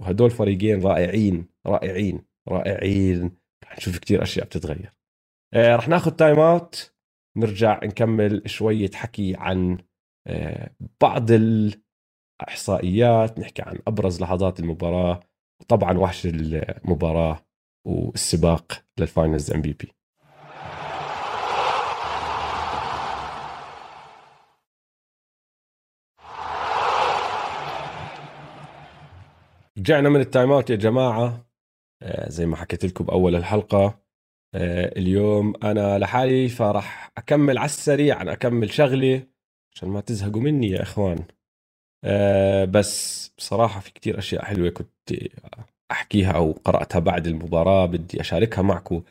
وهدول 0.00 0.30
فريقين 0.30 0.82
رائعين 0.82 1.46
رائعين 1.66 2.22
رائعين. 2.48 3.32
رح 3.64 3.76
نشوف 3.78 3.98
كتير 3.98 4.22
أشياء 4.22 4.46
بتتغير. 4.46 4.92
آه 5.54 5.76
رح 5.76 5.88
ناخذ 5.88 6.10
timeout 6.10 6.94
نرجع 7.36 7.80
نكمل 7.84 8.42
شوية 8.46 8.90
حكي 8.94 9.34
عن 9.36 9.78
آه 10.26 10.70
بعض 11.00 11.30
الأحصائيات 12.40 13.38
نحكي 13.38 13.62
عن 13.62 13.78
أبرز 13.88 14.22
لحظات 14.22 14.60
المباراة. 14.60 15.20
وطبعا 15.60 15.98
وحش 15.98 16.26
المباراة. 16.26 17.46
والسباق 17.84 18.84
لل 18.98 19.11
Finals 19.11 19.50
MVP 19.50 19.92
رجعنا 29.78 30.08
من 30.08 30.20
ال 30.20 30.52
timeout 30.52 30.70
يا 30.70 30.76
جماعة. 30.76 31.46
آه، 32.02 32.28
زي 32.28 32.46
ما 32.46 32.56
حكيت 32.56 32.84
لكم 32.84 33.04
بأول 33.04 33.36
الحلقة. 33.36 34.02
آه، 34.54 34.98
اليوم 34.98 35.54
أنا 35.64 35.98
لحالي 35.98 36.48
فراح 36.48 37.12
أكمل 37.18 37.58
على 37.58 37.66
السريع 37.66 38.18
عن 38.18 38.28
أكمل 38.28 38.72
شغلي 38.72 39.28
عشان 39.74 39.88
ما 39.88 40.00
تزهقوا 40.00 40.40
مني 40.40 40.70
يا 40.70 40.82
إخوان. 40.82 41.24
آه، 42.04 42.64
بس 42.64 43.28
بصراحة 43.38 43.80
في 43.80 43.92
كتير 43.92 44.18
أشياء 44.18 44.44
حلوة 44.44 44.70
كنت 44.70 45.12
أحكيها 45.90 46.32
أو 46.32 46.52
قرأتها 46.52 46.98
بعد 46.98 47.26
المباراة 47.26 47.86
بدي 47.86 48.20
أشاركها 48.20 48.62
معكم 48.62 49.02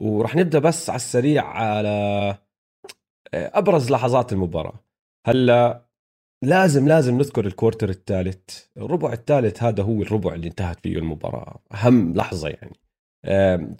ورح 0.00 0.36
نبدأ 0.36 0.58
بس 0.58 0.90
على 0.90 0.96
السريع 0.96 1.44
على 1.44 2.38
آه، 3.34 3.58
أبرز 3.58 3.90
لحظات 3.90 4.32
المباراة. 4.32 4.84
هلأ 5.26 5.86
لازم 6.44 6.88
لازم 6.88 7.18
نذكر 7.18 7.46
ال 7.46 7.51
quarter 7.51 7.88
الثالث. 7.88 8.66
الربع 8.76 9.12
الثالث 9.12 9.62
هذا 9.62 9.82
هو 9.82 10.02
الربع 10.02 10.34
اللي 10.34 10.46
انتهت 10.46 10.80
فيه 10.80 10.98
المباراة. 10.98 11.60
أهم 11.72 12.14
لحظة 12.14 12.48
يعني. 12.48 12.76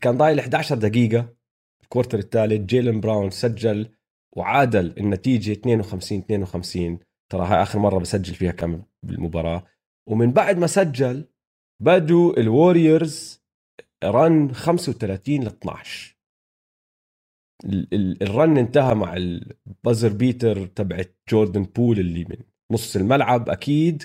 كان 0.01 0.16
ضايل 0.16 0.39
11 0.39 0.77
دقيقة. 0.79 1.29
ال 1.83 1.87
quarter 1.87 2.18
الثالث 2.18 2.66
جيلن 2.66 3.01
براون 3.01 3.31
سجل 3.31 3.89
وعادل 4.37 4.95
النتيجة 4.99 5.53
52 5.53 6.18
52 6.18 6.99
ترى 7.33 7.47
هاي 7.47 7.62
آخر 7.62 7.79
مرة 7.79 7.99
بسجل 7.99 8.35
فيها 8.35 8.53
كم 8.53 8.83
بالمباراة. 9.03 9.64
ومن 10.09 10.33
بعد 10.33 10.59
ما 10.59 10.66
سجل 10.66 11.25
بدوا 11.81 12.41
الوريورز 12.41 13.43
run 14.05 14.55
35 14.55 15.45
ل 15.45 15.47
12 15.47 16.16
ال 18.23 18.32
run 18.32 18.59
انتهى 18.59 18.95
مع 18.95 19.16
ال 19.16 19.30
buzzer 19.30 20.12
beater 20.12 20.66
تبعت 20.66 21.16
جوردن 21.31 21.62
بول 21.62 21.99
اللي 21.99 22.24
من 22.24 22.37
نص 22.72 22.97
الملعب 22.97 23.49
أكيد. 23.49 24.05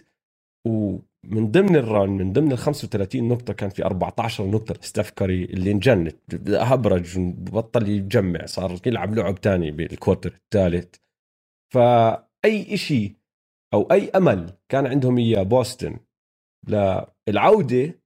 ومن 0.68 1.52
ضمن 1.52 1.76
ال 1.76 1.84
run 1.84 2.10
من 2.10 2.34
ضمن 2.34 2.52
ال 2.52 2.58
35 2.58 3.28
نقطة 3.28 3.54
كان 3.54 3.70
في 3.70 3.86
14 3.86 4.48
نقطة 4.48 4.76
ستاف 4.82 5.10
كاري 5.10 5.44
اللي 5.46 5.72
انجنت. 5.72 6.18
هبرج 6.50 7.20
بطل 7.20 7.90
يجمع 7.90 8.46
صار 8.46 8.80
يلعب 8.86 9.16
لعب 9.16 9.42
تاني 9.42 9.72
بال 9.72 9.86
quarter 9.86 10.34
الثالث. 10.34 10.96
فأي 11.74 12.78
شيء 12.78 13.16
أو 13.74 13.82
أي 13.92 14.10
أمل 14.10 14.58
كان 14.70 14.88
عندهم 14.88 15.18
إياه 15.18 15.44
بوسطن 15.44 15.98
للعودة 16.70 18.00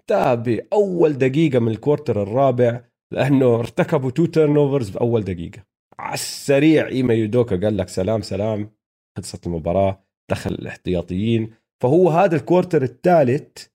انتهى 0.00 0.36
باول 0.36 1.12
دقيقة 1.12 1.58
من 1.58 1.68
ال 1.68 1.75
quarter 1.75 2.22
الرابع 2.22 2.84
لأنه 3.12 3.54
ارتكبوا 3.54 4.10
two 4.10 4.26
turnovers 4.26 4.90
باول 4.90 5.24
دقيقة. 5.24 5.64
على 5.98 6.14
السريع 6.14 6.88
إيما 6.88 7.14
يودوكا 7.14 7.56
قال 7.56 7.76
لك 7.76 7.88
سلام 7.88 8.22
سلام 8.22 8.70
خلصت 9.16 9.46
المباراة 9.46 10.04
دخل 10.30 10.50
الاحتياطيين. 10.50 11.54
فهو 11.82 12.10
هذا 12.10 12.36
ال 12.36 12.42
quarter 12.42 12.82
الثالث 12.82 13.66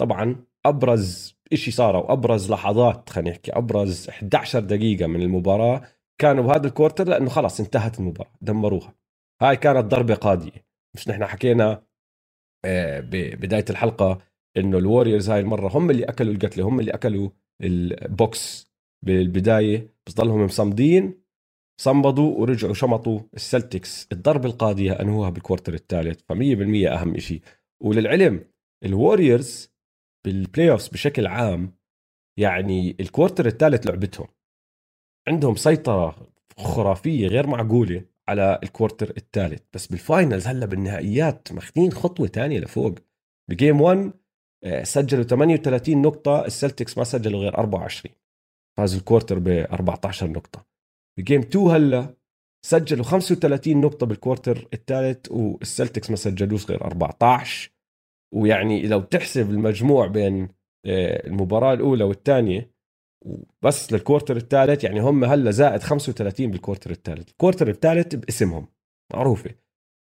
طبعا 0.00 0.44
أبرز 0.66 1.34
شيء 1.54 1.74
صار 1.74 1.96
وابرز 1.96 2.50
لحظات 2.50 3.10
خلينا 3.10 3.30
نحكي 3.30 3.52
أبرز 3.52 4.08
11 4.08 4.60
دقيقة 4.60 5.06
من 5.06 5.22
المباراة 5.22 5.82
كانوا 6.20 6.44
بهذا 6.44 6.66
ال 6.66 6.71
quarter 6.71 7.08
لأنه 7.08 7.28
خلاص 7.30 7.60
انتهت 7.60 8.00
المباراة 8.00 8.32
دمروها. 8.40 8.94
هاي 9.42 9.56
كانت 9.56 9.84
ضربة 9.84 10.14
قاضية. 10.14 10.66
مش 10.96 11.08
نحن 11.08 11.26
حكينا 11.26 11.82
ببدايه 13.00 13.64
الحلقة 13.70 14.18
إنه 14.56 14.78
الوريورز 14.78 15.30
هاي 15.30 15.40
المره 15.40 15.68
هم 15.68 15.90
اللي 15.90 16.04
أكلوا 16.04 16.34
القتلة 16.34 16.68
هم 16.68 16.80
اللي 16.80 16.90
أكلوا 16.90 17.30
البوكس 17.62 18.70
بالبداية 19.06 19.94
بس 20.06 20.14
ضلهم 20.14 20.44
مصمدين 20.44 21.24
صمدوا 21.80 22.38
ورجعوا 22.38 22.74
شمطوا 22.74 23.20
السلتكس 23.34 24.08
الضربة 24.12 24.48
القاضية 24.48 24.92
أنهوها 24.92 25.30
بال 25.30 25.40
quarter 25.40 25.74
الثالث 25.74 26.20
ف 26.20 26.32
100% 26.32 26.36
أهم 26.92 27.18
شيء 27.18 27.42
وللعلم 27.82 28.44
ال 28.84 28.94
Warriors 28.94 29.74
بال 30.26 30.70
playoffs 30.70 30.88
بشكل 30.88 31.26
عام 31.26 31.74
يعني 32.38 32.96
ال 33.00 33.06
quarter 33.06 33.46
الثالث 33.46 33.86
لعبتهم. 33.86 34.26
عندهم 35.28 35.54
سيطرة 35.54 36.32
خرافية 36.56 37.26
غير 37.26 37.46
معقولة. 37.46 38.04
على 38.28 38.58
ال 38.62 38.68
quarter 38.68 39.12
الثالث. 39.16 39.62
بس 39.74 39.86
بال 39.86 40.01
finals 40.01 40.46
هلأ 40.46 40.66
بالنهائيات 40.66 41.52
ماخذين 41.52 41.92
خطوة 41.92 42.26
ثانية 42.26 42.60
لفوق. 42.60 42.94
ب 43.50 43.56
game 43.56 43.80
1 43.80 44.12
آه، 44.64 44.82
سجلوا 44.84 45.24
38 45.24 46.02
نقطة 46.02 46.44
ال 46.44 46.51
Celtics 46.51 46.98
ما 46.98 47.04
سجلوا 47.04 47.40
غير 47.40 47.58
24 47.58 48.14
فازوا 48.76 48.98
ال 48.98 49.03
quarter 49.03 49.38
ب 49.38 49.48
14 49.48 50.30
نقطة. 50.30 50.66
ب 51.18 51.22
game 51.22 51.40
2 51.40 51.66
هلأ 51.66 52.14
سجلوا 52.66 53.04
35 53.04 53.80
نقطة 53.80 54.06
بال 54.06 54.20
quarter 54.20 54.68
الثالث 54.74 55.32
وال 55.32 55.49
Celtics 55.49 56.10
ما 56.10 56.16
سجلوش 56.16 56.70
غير 56.70 56.84
14 56.84 57.70
ويعني 58.34 58.86
لو 58.86 59.00
تحسب 59.00 59.50
المجموع 59.50 60.06
بين 60.06 60.48
آه، 60.86 61.26
المباراة 61.26 61.74
الأولى 61.74 62.04
والثانية 62.04 62.73
بس 63.62 63.92
لل 63.92 64.02
quarter 64.02 64.36
الثالث 64.36 64.84
يعني 64.84 65.00
هم 65.00 65.24
هلأ 65.24 65.50
زائد 65.50 65.82
35 65.82 66.50
بال 66.50 66.59
quarter 66.59 66.90
الثالث. 66.90 67.28
ال 67.28 67.33
quarter 67.33 67.68
الثالث 67.68 68.14
باسمهم 68.14 68.68
معروفة. 69.14 69.50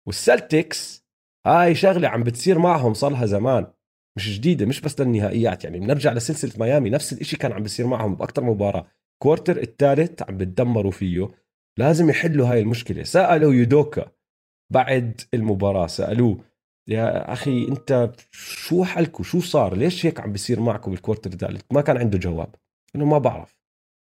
وال 0.07 0.29
Celtics 0.29 1.05
هاي 1.47 1.75
شغلة 1.75 2.07
عم 2.07 2.23
بتصير 2.23 2.59
معهم 2.59 2.93
صار 2.93 3.11
لها 3.11 3.25
زمان 3.25 3.67
مش 4.17 4.37
جديدة 4.37 4.65
مش 4.65 4.81
بس 4.81 5.01
للنهائيات. 5.01 5.63
يعني 5.63 5.79
بنرجع 5.79 6.13
لسلسلة 6.13 6.51
ميامي 6.59 6.89
نفس 6.89 7.13
الإشي 7.13 7.37
كان 7.37 7.51
عم 7.51 7.63
بيصير 7.63 7.87
معهم 7.87 8.15
بأكثر 8.15 8.43
مباراة. 8.43 8.87
quarter 9.23 9.57
الثالث 9.61 10.21
عم 10.21 10.37
بتدمروا 10.37 10.91
فيه. 10.91 11.29
لازم 11.79 12.09
يحلوا 12.09 12.47
هاي 12.47 12.59
المشكلة. 12.59 13.03
سألوا 13.03 13.53
يودوكا 13.53 14.11
بعد 14.73 15.21
المباراة 15.33 15.87
سألوه 15.87 16.37
يا 16.87 17.33
أخي 17.33 17.67
أنت 17.67 18.11
شو 18.31 18.83
حالكوا 18.83 19.25
شو 19.25 19.39
صار؟ 19.39 19.75
ليش 19.77 20.05
هيك 20.05 20.19
عم 20.19 20.31
بيصير 20.31 20.59
معكم 20.59 20.91
بال 20.91 21.00
quarter 21.00 21.31
الثالث؟ 21.33 21.61
ما 21.71 21.81
كان 21.81 21.97
عنده 21.97 22.17
جواب. 22.17 22.55
إنه 22.95 23.05
ما 23.05 23.17
بعرف. 23.17 23.61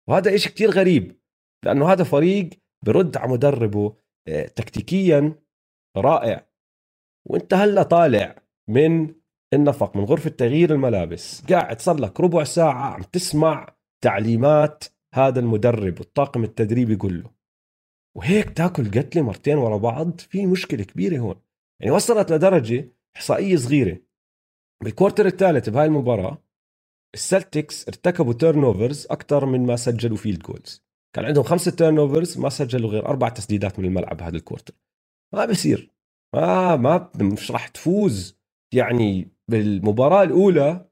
وهذا 0.08 0.34
إشي 0.34 0.48
كتير 0.48 0.70
غريب 0.70 1.20
لأنه 1.64 1.92
هذا 1.92 2.04
فريق 2.04 2.50
برد 2.86 3.16
على 3.16 3.32
مدربه 3.32 3.96
آه، 4.28 4.46
تكتيكيا 4.46 5.42
رائع. 5.96 6.46
وإنت 7.26 7.54
هلأ 7.54 7.82
طالع 7.82 8.42
من 8.68 9.14
النفق 9.54 9.96
من 9.96 10.04
غرفة 10.04 10.30
تغيير 10.30 10.72
الملابس. 10.72 11.44
قاعد 11.44 11.80
صار 11.80 12.00
لك 12.00 12.20
ربع 12.20 12.44
ساعة 12.44 12.94
عم 12.94 13.02
تسمع 13.02 13.74
تعليمات 14.04 14.84
هذا 15.14 15.40
المدرب 15.40 16.00
والطاقم 16.00 16.44
التدريبي 16.44 16.92
يقول 16.92 17.22
له 17.22 17.30
وهيك 18.16 18.50
تاكل 18.50 18.90
قتلة 18.90 19.22
مرتين 19.22 19.58
ورا 19.58 19.76
بعض 19.76 20.20
في 20.20 20.46
مشكلة 20.46 20.84
كبيرة 20.84 21.18
هون. 21.18 21.40
يعني 21.80 21.92
وصلت 21.92 22.32
لدرجة 22.32 22.88
إحصائية 23.16 23.56
صغيرة. 23.56 23.98
بال 24.82 24.92
quarter 24.92 25.26
الثالث 25.26 25.68
بهاي 25.68 25.86
المباراة 25.86 26.42
ال 27.14 27.23
Celtics 27.23 27.88
ارتكبوا 27.88 28.32
turnovers 28.32 29.06
أكثر 29.10 29.46
من 29.46 29.66
ما 29.66 29.76
سجلوا 29.76 30.16
field 30.16 30.42
goals 30.42 30.84
كان 31.16 31.24
عندهم 31.24 31.44
خمسة 31.44 31.70
turnovers 31.70 32.38
ما 32.38 32.48
سجلوا 32.48 32.90
غير 32.90 33.06
أربع 33.06 33.28
تسديدات 33.28 33.78
من 33.78 33.84
الملعب 33.84 34.22
هذا 34.22 34.36
ال 34.36 34.41
quarter 34.41 34.74
ما 35.34 35.46
بصير 35.46 35.94
ما 36.34 36.76
ما 36.76 37.10
مش 37.20 37.50
راح 37.50 37.68
تفوز. 37.68 38.38
يعني 38.74 39.28
بالمباراة 39.50 40.22
الأولى 40.22 40.90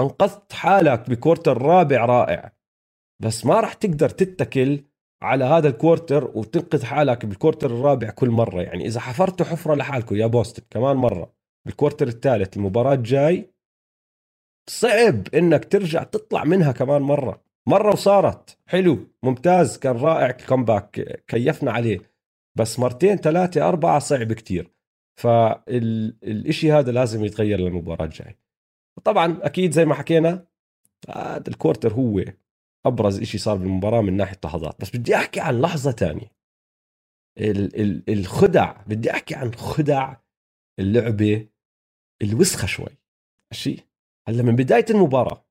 أنقذت 0.00 0.52
حالك 0.52 1.10
ب 1.10 1.16
quarter 1.16 1.62
رابع 1.62 2.04
رائع. 2.04 2.52
بس 3.22 3.46
ما 3.46 3.60
راح 3.60 3.74
تقدر 3.74 4.08
تتكل 4.08 4.84
على 5.22 5.44
هذا 5.44 5.68
ال 5.68 5.75
quarter 5.75 6.24
وتنقذ 6.34 6.84
حالك 6.84 7.26
بال 7.26 7.36
quarter 7.36 7.70
الرابع 7.70 8.10
كل 8.10 8.30
مرة. 8.30 8.62
يعني 8.62 8.86
إذا 8.86 9.00
حفرتوا 9.00 9.46
حفرة 9.46 9.74
لحالكم 9.74 10.16
يا 10.16 10.26
بوستن 10.26 10.62
كمان 10.70 10.96
مرة 10.96 11.34
بال 11.66 11.75
quarter 11.75 12.08
الثالث 12.08 12.56
المباراة 12.56 12.94
الجاي 12.94 13.53
صعب 14.70 15.34
إنك 15.34 15.64
ترجع 15.64 16.02
تطلع 16.02 16.44
منها 16.44 16.72
كمان 16.72 17.02
مرة. 17.02 17.44
مرة 17.68 17.92
وصارت. 17.92 18.58
حلو. 18.66 19.06
ممتاز. 19.22 19.78
كان 19.78 19.96
رائع 19.96 20.26
ال 20.26 20.37
comeback 20.37 21.22
كيفنا 21.26 21.72
عليه. 21.72 22.14
بس 22.58 22.78
مرتين 22.78 23.16
ثلاثة 23.16 23.68
أربعة 23.68 23.98
صعب 23.98 24.32
كتير. 24.32 24.74
فالإشي 25.20 26.72
هذا 26.72 26.92
لازم 26.92 27.24
يتغير 27.24 27.58
للمباراة 27.60 28.04
الجاي 28.04 28.38
طبعا 29.04 29.38
أكيد 29.42 29.72
زي 29.72 29.84
ما 29.84 29.94
حكينا 29.94 30.46
هذا 31.10 31.48
ال 31.48 31.54
quarter 31.54 31.92
هو 31.92 32.24
أبرز 32.86 33.20
إشي 33.20 33.38
صار 33.38 33.56
بالمباراة 33.56 34.00
من 34.00 34.16
ناحية 34.16 34.38
لحظات 34.44 34.80
بس 34.80 34.96
بدي 34.96 35.16
أحكي 35.16 35.40
عن 35.40 35.60
لحظة 35.60 36.28
ال 37.38 38.10
الخدع. 38.10 38.82
بدي 38.86 39.10
أحكي 39.10 39.34
عن 39.34 39.54
خدع 39.54 40.16
اللعبة 40.78 41.48
الوسخة 42.22 42.66
شوي. 42.66 42.98
ماشي؟ 43.52 43.88
هلأ 44.28 44.42
من 44.42 44.56
بداية 44.56 44.84
المباراة 44.90 45.46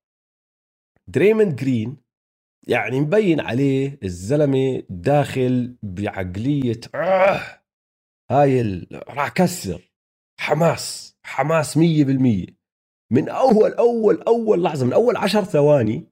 دريموند 1.07 1.55
جرين 1.55 1.97
يعني 2.67 2.99
مبين 2.99 3.39
عليه 3.39 3.99
الزلمة 4.03 4.84
داخل 4.89 5.78
بعقلية 5.84 6.80
آه 6.95 7.63
هاي 8.32 8.88
راح 8.93 9.30
كسر. 9.30 9.91
حماس 10.39 11.17
حماس 11.26 11.78
مية 11.78 12.03
بالمية. 12.05 12.47
من 13.11 13.30
أول 13.30 13.74
أول 13.74 14.21
أول 14.21 14.63
لحظة 14.63 14.86
من 14.86 14.93
أول 14.93 15.17
عشر 15.17 15.43
ثواني 15.43 16.11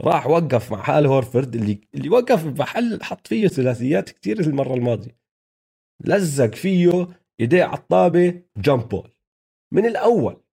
راح 0.00 0.26
وقف 0.26 0.72
مع 0.72 0.82
آل 0.82 1.06
هورفرد 1.06 1.54
اللي 1.56 1.80
اللي 1.94 2.08
وقف 2.08 2.46
بمحل 2.46 3.02
حط 3.02 3.26
فيه 3.26 3.48
ثلاثيات 3.48 4.10
كثير 4.10 4.40
المرة 4.40 4.74
الماضية. 4.74 5.18
لزق 6.04 6.54
فيه 6.54 7.08
إيديه 7.40 7.64
على 7.64 7.78
الطابة 7.78 8.42
jump 8.56 8.88
ball. 8.88 9.10
من 9.74 9.86
الأول 9.86 10.43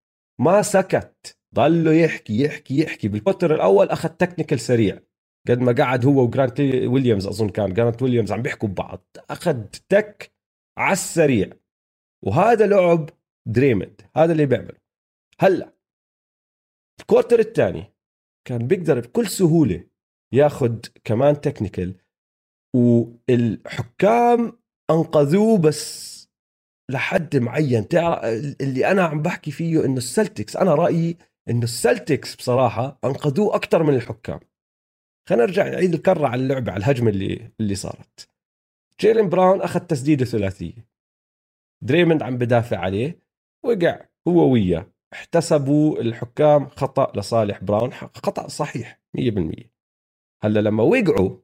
ما 0.42 0.62
سكت. 0.62 1.38
ضله 1.56 1.94
يحكي 1.94 2.44
يحكي 2.44 2.82
يحكي. 2.82 3.08
بال 3.08 3.19
quarter 3.19 3.56
الأول 3.56 3.90
أخذ 3.90 4.10
technical 4.10 4.60
سريع. 4.60 5.00
قد 5.50 5.60
ما 5.60 5.72
قعد 5.72 6.06
هو 6.06 6.24
وجرانت 6.24 6.60
ويليامز 6.60 7.28
أظن 7.28 7.50
كان 7.50 7.74
جرانت 7.74 8.02
ويليامز 8.02 8.32
عم 8.32 8.42
بيحكوا 8.42 8.70
ببعض. 8.70 9.08
أخذ 9.30 9.64
tech 9.90 10.34
على 10.78 10.94
السريع. 10.94 11.50
وهذا 12.26 12.68
لعب 12.68 13.10
دريمند 13.48 14.02
هذا 14.16 14.32
اللي 14.32 14.46
بيعمله. 14.46 14.80
هلأ 15.40 15.74
ال 17.02 17.07
quarter 17.07 17.40
الثاني 17.40 17.94
كان 18.48 18.68
بيقدر 18.68 19.00
بكل 19.00 19.28
سهولة 19.28 19.84
ياخذ 20.34 20.80
كمان 21.04 21.42
technical 21.42 21.96
والحكام 22.76 24.60
أنقذوه 24.92 25.58
بس 25.58 26.21
لحد 26.90 27.38
معين. 27.38 27.88
تعرف 27.88 28.24
اللي 28.62 28.92
أنا 28.92 29.04
عم 29.04 29.22
بحكي 29.22 29.52
فيه 29.52 29.86
إنه 29.86 29.98
ال 29.98 30.05
Celtics 30.05 30.56
أنا 30.56 30.76
رأيي 30.76 31.18
إنه 31.50 31.64
ال 31.64 31.73
Celtics 31.73 32.36
بصراحة 32.36 33.00
أنقذوه 33.04 33.56
أكثر 33.56 33.84
من 33.84 33.96
الحكام. 33.96 34.40
خلينا 35.30 35.46
نرجع 35.46 35.68
نعيد 35.68 35.94
الكرة 35.94 36.28
على 36.28 36.42
اللعبة 36.42 36.72
على 36.72 36.80
الهجمة 36.80 37.10
اللي 37.10 37.52
اللي 37.60 37.76
صارت. 37.76 38.30
جيلين 39.00 39.30
براون 39.30 39.62
أخذ 39.62 39.80
تسديدة 39.80 40.26
ثلاثية. 40.26 40.88
دريموند 41.82 42.24
عم 42.24 42.38
بدافع 42.38 42.78
عليه 42.78 43.20
وقع 43.64 44.06
هو 44.28 44.52
وياه. 44.52 44.92
احتسبوا 45.14 46.02
الحكام 46.02 46.68
خطأ 46.68 47.20
لصالح 47.20 47.64
براون 47.64 47.94
خطأ 47.94 48.48
صحيح 48.48 49.00
100% 49.18 49.72
هلأ 50.44 50.60
لما 50.60 50.84
وقعوا 50.84 51.38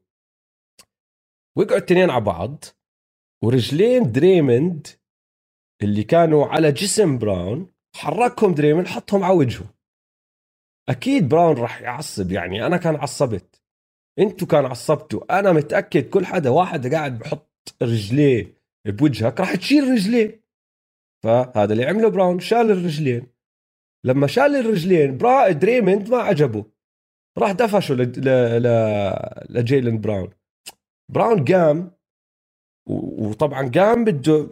وقعوا 1.58 1.78
الاثنين 1.78 2.10
على 2.10 2.24
بعض 2.24 2.66
ورجلين 3.44 4.12
دريموند 4.12 4.88
اللي 5.84 6.04
كانوا 6.04 6.46
على 6.46 6.72
جسم 6.72 7.18
براون 7.18 7.72
حركهم 7.96 8.54
دريمن 8.54 8.88
حطهم 8.88 9.24
على 9.24 9.34
وجهه. 9.34 9.74
أكيد 10.90 11.30
براون 11.30 11.58
راح 11.58 11.82
يعصب 11.82 12.32
يعني 12.32 12.66
أنا 12.66 12.78
كان 12.78 12.96
عصبت. 12.96 13.62
أنتوا 14.20 14.48
كان 14.48 14.66
عصبتوا. 14.66 15.40
أنا 15.40 15.52
متأكد 15.52 16.10
كل 16.10 16.26
حدا 16.26 16.50
واحد 16.50 16.94
قاعد 16.94 17.20
بحط 17.20 17.76
رجليه 17.82 18.54
بوجهك 18.86 19.40
راح 19.40 19.56
تشيل 19.56 19.92
رجليه. 19.92 20.44
فهذا 21.24 21.74
اللي 21.74 21.86
عمله 21.86 22.10
براون 22.10 22.40
شال 22.40 22.72
الرجلين. 22.72 23.28
لما 24.06 24.28
شال 24.28 24.56
الرجلين 24.56 25.18
برا 25.18 25.52
دريمند 25.52 26.10
ما 26.10 26.18
عجبه. 26.18 26.66
راح 27.38 27.52
دفشه 27.52 27.96
ل... 27.96 28.02
ل... 28.02 28.30
ل... 28.64 28.68
لجيلن 29.50 30.02
براون. 30.02 30.30
براون 31.12 31.46
قام 31.46 31.92
وطبعا 32.90 33.72
قام 33.76 34.04
بده 34.04 34.48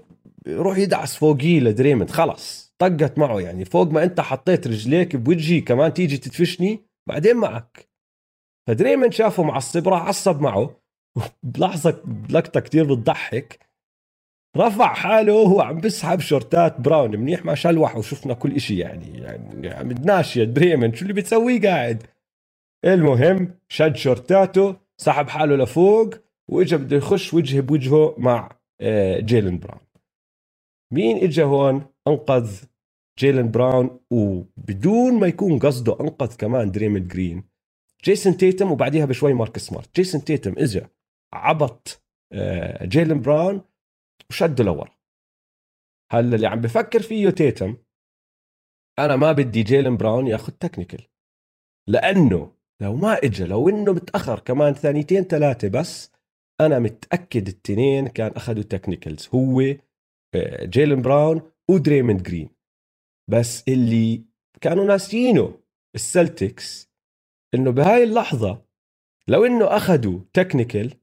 يروح 0.47 0.77
يدعس 0.77 1.15
فوقيه 1.15 1.59
لدريمند 1.59 2.09
خلص 2.09 2.75
طقت 2.79 3.17
معه 3.17 3.39
يعني. 3.39 3.65
فوق 3.65 3.91
ما 3.91 4.03
انت 4.03 4.21
حطيت 4.21 4.67
رجليك 4.67 5.15
بوجهي 5.15 5.61
كمان 5.61 5.93
تيجي 5.93 6.17
تدفشني 6.17 6.79
بعدين 7.07 7.37
معك. 7.37 7.89
فدريمند 8.67 9.13
شافه 9.13 9.43
معصب 9.43 9.87
راح 9.87 10.07
عصب 10.07 10.41
معه. 10.41 10.81
بلحظة 11.43 12.03
لقطة 12.29 12.59
كتير 12.59 12.93
بتضحك. 12.93 13.59
رفع 14.57 14.93
حاله 14.93 15.33
وهو 15.33 15.61
عم 15.61 15.77
بسحب 15.77 16.19
شورتات 16.19 16.81
براون. 16.81 17.17
منيح 17.17 17.45
ما 17.45 17.55
شلحه 17.55 17.95
وشفنا 17.95 18.33
كل 18.33 18.55
إشي 18.55 18.77
يعني. 18.77 19.17
يعني 19.19 19.69
عم 19.69 19.91
ناشية 19.91 20.43
دريمن 20.43 20.93
شو 20.93 21.01
اللي 21.01 21.13
بتسويه 21.13 21.61
قاعد؟ 21.61 22.03
المهم 22.85 23.53
شد 23.67 23.95
شورتاته 23.95 24.75
سحب 24.97 25.29
حاله 25.29 25.55
لفوق 25.55 26.15
وإجا 26.47 26.77
بده 26.77 26.97
يخش 26.97 27.33
وجه 27.33 27.61
بوجهه 27.61 28.15
مع 28.17 28.49
آه، 28.81 29.19
جيلن 29.19 29.59
براون. 29.59 29.84
مين 30.93 31.17
إجا 31.17 31.43
هون؟ 31.43 31.85
أنقذ 32.07 32.63
جيلن 33.19 33.51
براون 33.51 33.99
وبدون 34.11 35.19
ما 35.19 35.27
يكون 35.27 35.59
قصده 35.59 35.99
أنقذ 36.01 36.35
كمان 36.35 36.71
دريمن 36.71 37.07
جرين. 37.07 37.43
جيسون 38.03 38.37
تيتم 38.37 38.71
وبعديها 38.71 39.05
بشوي 39.05 39.33
ماركس 39.33 39.57
سمارت. 39.57 39.95
جيسون 39.95 40.23
تيتم 40.23 40.55
إجا 40.57 40.89
عبط 41.33 42.03
آه، 42.33 42.85
جيلن 42.85 43.21
براون 43.21 43.61
وشده 44.29 44.63
لورا. 44.63 44.95
هلا 46.11 46.35
اللي 46.35 46.47
عم 46.47 46.61
بفكر 46.61 47.01
فيه 47.01 47.29
تيتم 47.29 47.77
أنا 48.99 49.15
ما 49.15 49.31
بدي 49.31 49.63
جيلن 49.63 49.97
براون 49.97 50.27
ياخذ 50.27 50.53
technical 50.53 51.07
لأنه 51.89 52.51
لو 52.81 52.95
ما 52.95 53.13
اجى 53.13 53.45
لو 53.45 53.69
إنه 53.69 53.93
متأخر 53.93 54.39
كمان 54.39 54.73
ثانيتين 54.73 55.23
ثلاثة 55.23 55.67
بس 55.67 56.11
أنا 56.61 56.79
متأكد 56.79 57.47
التنين 57.47 58.07
كان 58.07 58.31
أخذوا 58.31 58.63
technicals 58.63 59.29
هو 59.35 59.61
جيلن 60.63 61.01
براون 61.01 61.41
ودريموند 61.69 62.23
جرين. 62.23 62.49
بس 63.31 63.63
اللي 63.67 64.25
كانوا 64.61 64.85
ناسيينه 64.85 65.59
السلتكس 65.95 66.91
إنه 67.55 67.71
بهاي 67.71 68.03
اللحظة 68.03 68.65
لو 69.27 69.45
إنه 69.45 69.65
اخذوا 69.77 70.19
technical 70.33 70.93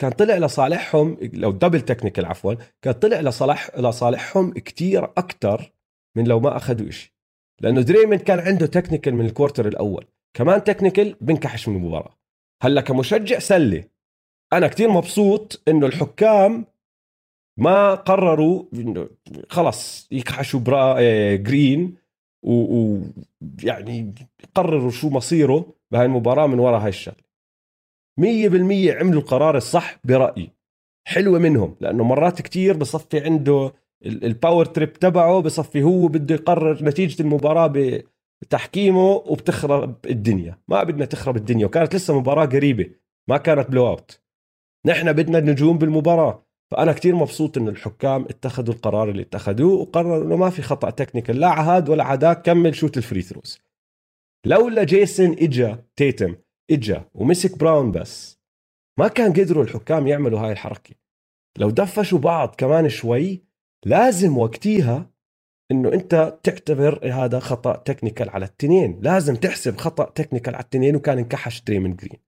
كان 0.00 0.10
طلع 0.10 0.38
لصالحهم 0.38 1.18
لو 1.32 1.50
double 1.50 1.80
technical 1.80 2.24
عفوا 2.24 2.54
كان 2.82 2.94
طلع 2.94 3.20
لصالح 3.20 3.78
لصالحهم 3.78 4.52
كتير 4.52 5.04
أكثر 5.04 5.72
من 6.16 6.24
لو 6.24 6.40
ما 6.40 6.56
اخذوا 6.56 6.90
شيء 6.90 7.12
لأنه 7.60 7.80
دريمن 7.80 8.16
كان 8.16 8.38
عنده 8.38 8.66
technical 8.66 9.14
من 9.14 9.26
ال 9.26 9.31
quarter 9.31 9.68
الأول. 9.68 10.06
كمان 10.36 10.64
technical 10.64 11.16
بنكحش 11.20 11.68
من 11.68 11.76
المباراة. 11.76 12.18
هلأ 12.62 12.80
كمشجع 12.80 13.38
سلة 13.38 13.84
أنا 14.52 14.68
كتير 14.68 14.88
مبسوط 14.88 15.62
إنه 15.68 15.86
الحكام 15.86 16.66
ما 17.56 17.94
قرروا 17.94 18.64
خلص 19.48 20.08
يكحشوا 20.12 20.60
برا 20.60 20.96
آه، 20.98 21.36
جرين 21.36 21.94
ويعني 22.42 24.14
قرروا 24.54 24.90
شو 24.90 25.10
مصيره 25.10 25.74
بهاي 25.90 26.06
المباراة 26.06 26.46
من 26.46 26.58
وراء 26.58 26.80
هاي 26.80 26.88
الشغلة. 26.88 27.22
مية 28.18 28.48
بالمية 28.48 28.94
عملوا 28.94 29.20
القرار 29.20 29.56
الصح 29.56 29.98
برأيي. 30.04 30.50
حلوة 31.08 31.38
منهم 31.38 31.76
لأنه 31.80 32.04
مرات 32.04 32.42
كتير 32.42 32.76
بصفي 32.76 33.20
عنده 33.20 33.72
ال 34.06 34.16
power 34.16 34.64
trip 34.64 34.92
تبعه 34.92 35.40
بصفي 35.40 35.82
هو 35.82 36.08
بده 36.08 36.34
يقرر 36.34 36.84
نتيجة 36.84 37.22
المباراة 37.22 37.72
بتحكيمه 38.42 39.10
وبتخرب 39.10 40.06
الدنيا. 40.06 40.58
ما 40.68 40.82
بدنا 40.82 41.04
تخرب 41.04 41.36
الدنيا 41.36 41.66
وكانت 41.66 41.94
لسه 41.94 42.18
مباراة 42.18 42.46
قريبة 42.46 42.90
ما 43.28 43.36
كانت 43.36 43.70
blowout 43.70 44.20
نحن 44.86 45.12
بدنا 45.12 45.40
نجوم 45.40 45.78
بالمباراة. 45.78 46.46
فأنا 46.72 46.92
كتير 46.92 47.14
مبسوط 47.14 47.58
إنه 47.58 47.70
الحكام 47.70 48.22
اتخذوا 48.22 48.74
القرار 48.74 49.10
اللي 49.10 49.22
اتخذوه 49.22 49.80
وقرروا 49.80 50.24
إنه 50.24 50.36
ما 50.36 50.50
في 50.50 50.62
خطأ 50.62 50.90
technical 50.90 51.40
لا 51.40 51.48
عهاد 51.48 51.88
ولا 51.88 52.04
عداك 52.04 52.42
كمل 52.42 52.74
شوت 52.74 52.96
ال 52.96 53.01
free 53.01 53.22
throws 53.22 53.58
لولا 54.46 54.84
جيسون 54.84 55.32
إجا 55.32 55.84
تيتم 55.96 56.36
إجا 56.70 57.04
ومسك 57.14 57.58
براون 57.58 57.90
بس 57.90 58.38
ما 58.98 59.08
كان 59.08 59.32
قدروا 59.32 59.64
الحكام 59.64 60.06
يعملوا 60.06 60.40
هاي 60.40 60.52
الحركة. 60.52 60.94
لو 61.58 61.70
دفشوا 61.70 62.18
بعض 62.18 62.54
كمان 62.54 62.88
شوي 62.88 63.42
لازم 63.86 64.38
وقتيها 64.38 65.10
إنه 65.70 65.92
أنت 65.92 66.38
تعتبر 66.42 67.12
هذا 67.12 67.38
خطأ 67.38 67.76
technical 67.76 68.30
على 68.30 68.44
التنين. 68.44 69.00
لازم 69.02 69.36
تحسب 69.36 69.76
خطأ 69.76 70.04
technical 70.04 70.54
على 70.54 70.64
التنين 70.64 70.96
وكان 70.96 71.18
انكحش 71.18 71.62
دريمن 71.62 71.96
جرين. 71.96 72.20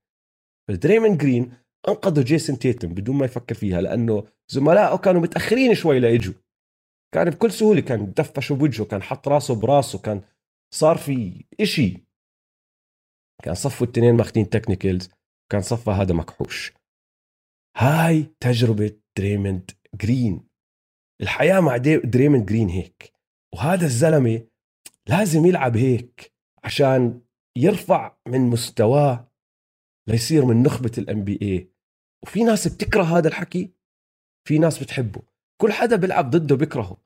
دريمن 0.70 1.16
جرين 1.16 1.64
أنقذوا 1.88 2.24
جيسون 2.24 2.58
تيتم 2.58 2.88
بدون 2.88 3.16
ما 3.16 3.24
يفكر 3.24 3.54
فيها 3.54 3.80
لأنه 3.80 4.24
زملائه 4.50 4.96
كانوا 4.96 5.20
متأخرين 5.20 5.74
شوي 5.74 6.00
لاجوا 6.00 6.34
كان 7.14 7.30
بكل 7.30 7.52
سهولة 7.52 7.80
كان 7.80 8.12
دفشوا 8.12 8.56
بوجهه 8.56 8.86
كان 8.86 9.02
حط 9.02 9.28
راسه 9.28 9.60
براسه 9.60 9.98
كان 9.98 10.22
صار 10.74 10.98
في 10.98 11.44
إشي. 11.60 12.06
كان 13.42 13.54
صفوا 13.54 13.86
التنين 13.86 14.14
ماخذين 14.14 14.50
technicals 14.50 15.10
كان 15.52 15.60
صفى 15.60 15.90
هذا 15.90 16.14
مكحوش. 16.14 16.72
هاي 17.76 18.26
تجربة 18.40 19.00
دريموند 19.18 19.70
جرين. 19.94 20.48
الحياة 21.20 21.60
مع 21.60 21.76
دريموند 22.04 22.46
جرين 22.46 22.68
هيك. 22.68 23.12
وهذا 23.54 23.84
الزلمة 23.84 24.46
لازم 25.08 25.46
يلعب 25.46 25.76
هيك 25.76 26.32
عشان 26.64 27.20
يرفع 27.56 28.16
من 28.28 28.40
مستواه 28.40 29.30
ليصير 30.08 30.44
من 30.44 30.62
نخبة 30.62 30.92
ال 30.98 31.24
NBA 31.24 31.70
وفي 32.24 32.44
ناس 32.44 32.68
بتكره 32.68 33.02
هذا 33.02 33.28
الحكي. 33.28 33.73
في 34.48 34.58
ناس 34.58 34.82
بتحبه. 34.82 35.22
كل 35.60 35.72
حدا 35.72 35.96
بيلعب 35.96 36.30
ضده 36.30 36.56
بيكرهه 36.56 36.96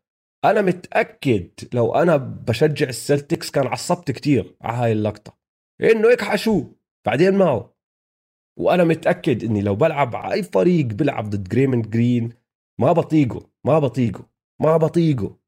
أنا 0.45 0.63
متأكد 0.63 1.51
لو 1.75 1.95
أنا 1.95 2.17
بشجع 2.17 2.89
السلتكس 2.89 3.51
كان 3.51 3.67
عصبت 3.67 4.11
كتير 4.11 4.57
على 4.61 4.77
هاي 4.77 4.93
اللقطة. 4.93 5.39
إنه 5.81 6.13
اكحشوه 6.13 6.75
بعدين 7.07 7.39
معه. 7.39 7.75
وأنا 8.59 8.85
متأكد 8.85 9.45
إني 9.45 9.63
لو 9.63 9.75
بلعب 9.75 10.17
على 10.17 10.35
أي 10.35 10.43
فريق 10.43 10.87
بيلعب 10.87 11.31
ضد 11.31 11.49
دريمن 11.49 11.83
جرين 11.83 12.33
ما 12.81 12.93
بطيقه 12.93 13.51
ما 13.67 13.79
بطيقه 13.79 14.31
ما 14.61 14.77
بطيقه. 14.77 15.39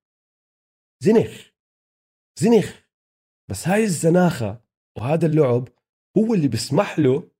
زنخ. 1.02 1.50
زنخ. 2.38 2.80
بس 3.50 3.68
هاي 3.68 3.84
الزناخة 3.84 4.60
وهذا 4.98 5.26
اللعب 5.26 5.68
هو 6.18 6.34
اللي 6.34 6.48
بيسمح 6.48 6.98
له 6.98 7.30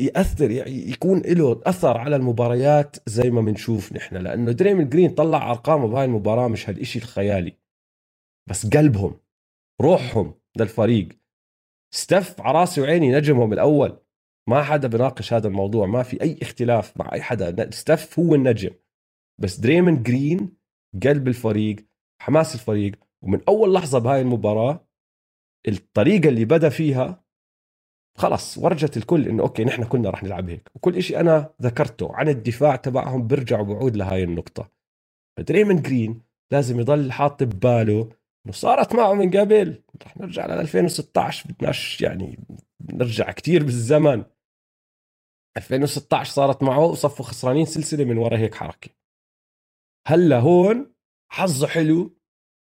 يأثر 0.00 0.50
يعني 0.50 0.90
يكون 0.90 1.18
له 1.20 1.62
أثر 1.64 1.96
على 1.96 2.16
المباريات 2.16 2.96
زي 3.08 3.30
ما 3.30 3.40
بنشوف 3.40 3.92
نحن. 3.92 4.16
لأنه 4.16 4.52
دريمن 4.52 4.88
جرين 4.88 5.10
طلع 5.10 5.50
أرقامه 5.50 5.88
بهاي 5.88 6.04
المباراة 6.04 6.48
مش 6.48 6.68
هالشيء 6.70 7.02
الخيالي. 7.02 7.58
بس 8.50 8.66
قلبهم 8.66 9.20
روحهم 9.82 10.34
للفريق. 10.56 11.08
ستيف 11.94 12.40
على 12.40 12.58
راسي 12.58 12.80
وعيني 12.80 13.12
نجمهم 13.12 13.52
الأول. 13.52 13.98
ما 14.48 14.62
حدا 14.62 14.88
بناقش 14.88 15.32
هذا 15.32 15.48
الموضوع 15.48 15.86
ما 15.86 16.02
في 16.02 16.22
أي 16.22 16.38
اختلاف 16.42 16.96
مع 16.96 17.12
أي 17.12 17.22
حدا. 17.22 17.70
ستيف 17.70 18.18
هو 18.18 18.34
النجم. 18.34 18.70
بس 19.40 19.60
دريمن 19.60 20.02
جرين 20.02 20.56
قلب 21.02 21.28
الفريق 21.28 21.76
حماس 22.22 22.54
الفريق. 22.54 23.04
ومن 23.22 23.40
أول 23.48 23.74
لحظة 23.74 23.98
بهاي 23.98 24.20
المباراة 24.20 24.88
الطريقة 25.68 26.28
اللي 26.28 26.44
بدأ 26.44 26.68
فيها 26.68 27.23
خلص 28.18 28.58
ورجت 28.58 28.96
الكل 28.96 29.28
إنه 29.28 29.42
okay 29.42 29.64
نحن 29.64 29.84
كنا 29.84 30.10
رح 30.10 30.22
نلعب 30.22 30.50
هيك. 30.50 30.70
وكل 30.74 31.02
شيء 31.02 31.20
أنا 31.20 31.50
ذكرته 31.62 32.14
عن 32.14 32.28
الدفاع 32.28 32.76
تبعهم 32.76 33.26
برجع 33.26 33.60
وبعود 33.60 33.96
لهاي 33.96 34.24
النقطة. 34.24 34.70
دريمن 35.38 35.82
جرين 35.82 36.22
لازم 36.52 36.80
يضل 36.80 37.12
حاط 37.12 37.42
بباله 37.42 38.10
صارت 38.50 38.94
معه 38.94 39.14
من 39.14 39.30
قبل. 39.30 39.82
رح 40.06 40.16
نرجع 40.16 40.46
ل 40.46 40.50
2016 40.50 41.48
بدناش 41.48 42.00
يعني 42.00 42.38
نرجع 42.92 43.30
كتير 43.30 43.64
بالزمن. 43.64 44.24
2016 45.56 46.32
صارت 46.32 46.62
معه 46.62 46.84
وصفوا 46.84 47.24
خسرانين 47.24 47.66
سلسلة 47.66 48.04
من 48.04 48.18
ورا 48.18 48.38
هيك 48.38 48.54
حركة. 48.54 48.90
هلأ 50.06 50.38
هون 50.40 50.94
حظه 51.32 51.66
حلو 51.66 52.16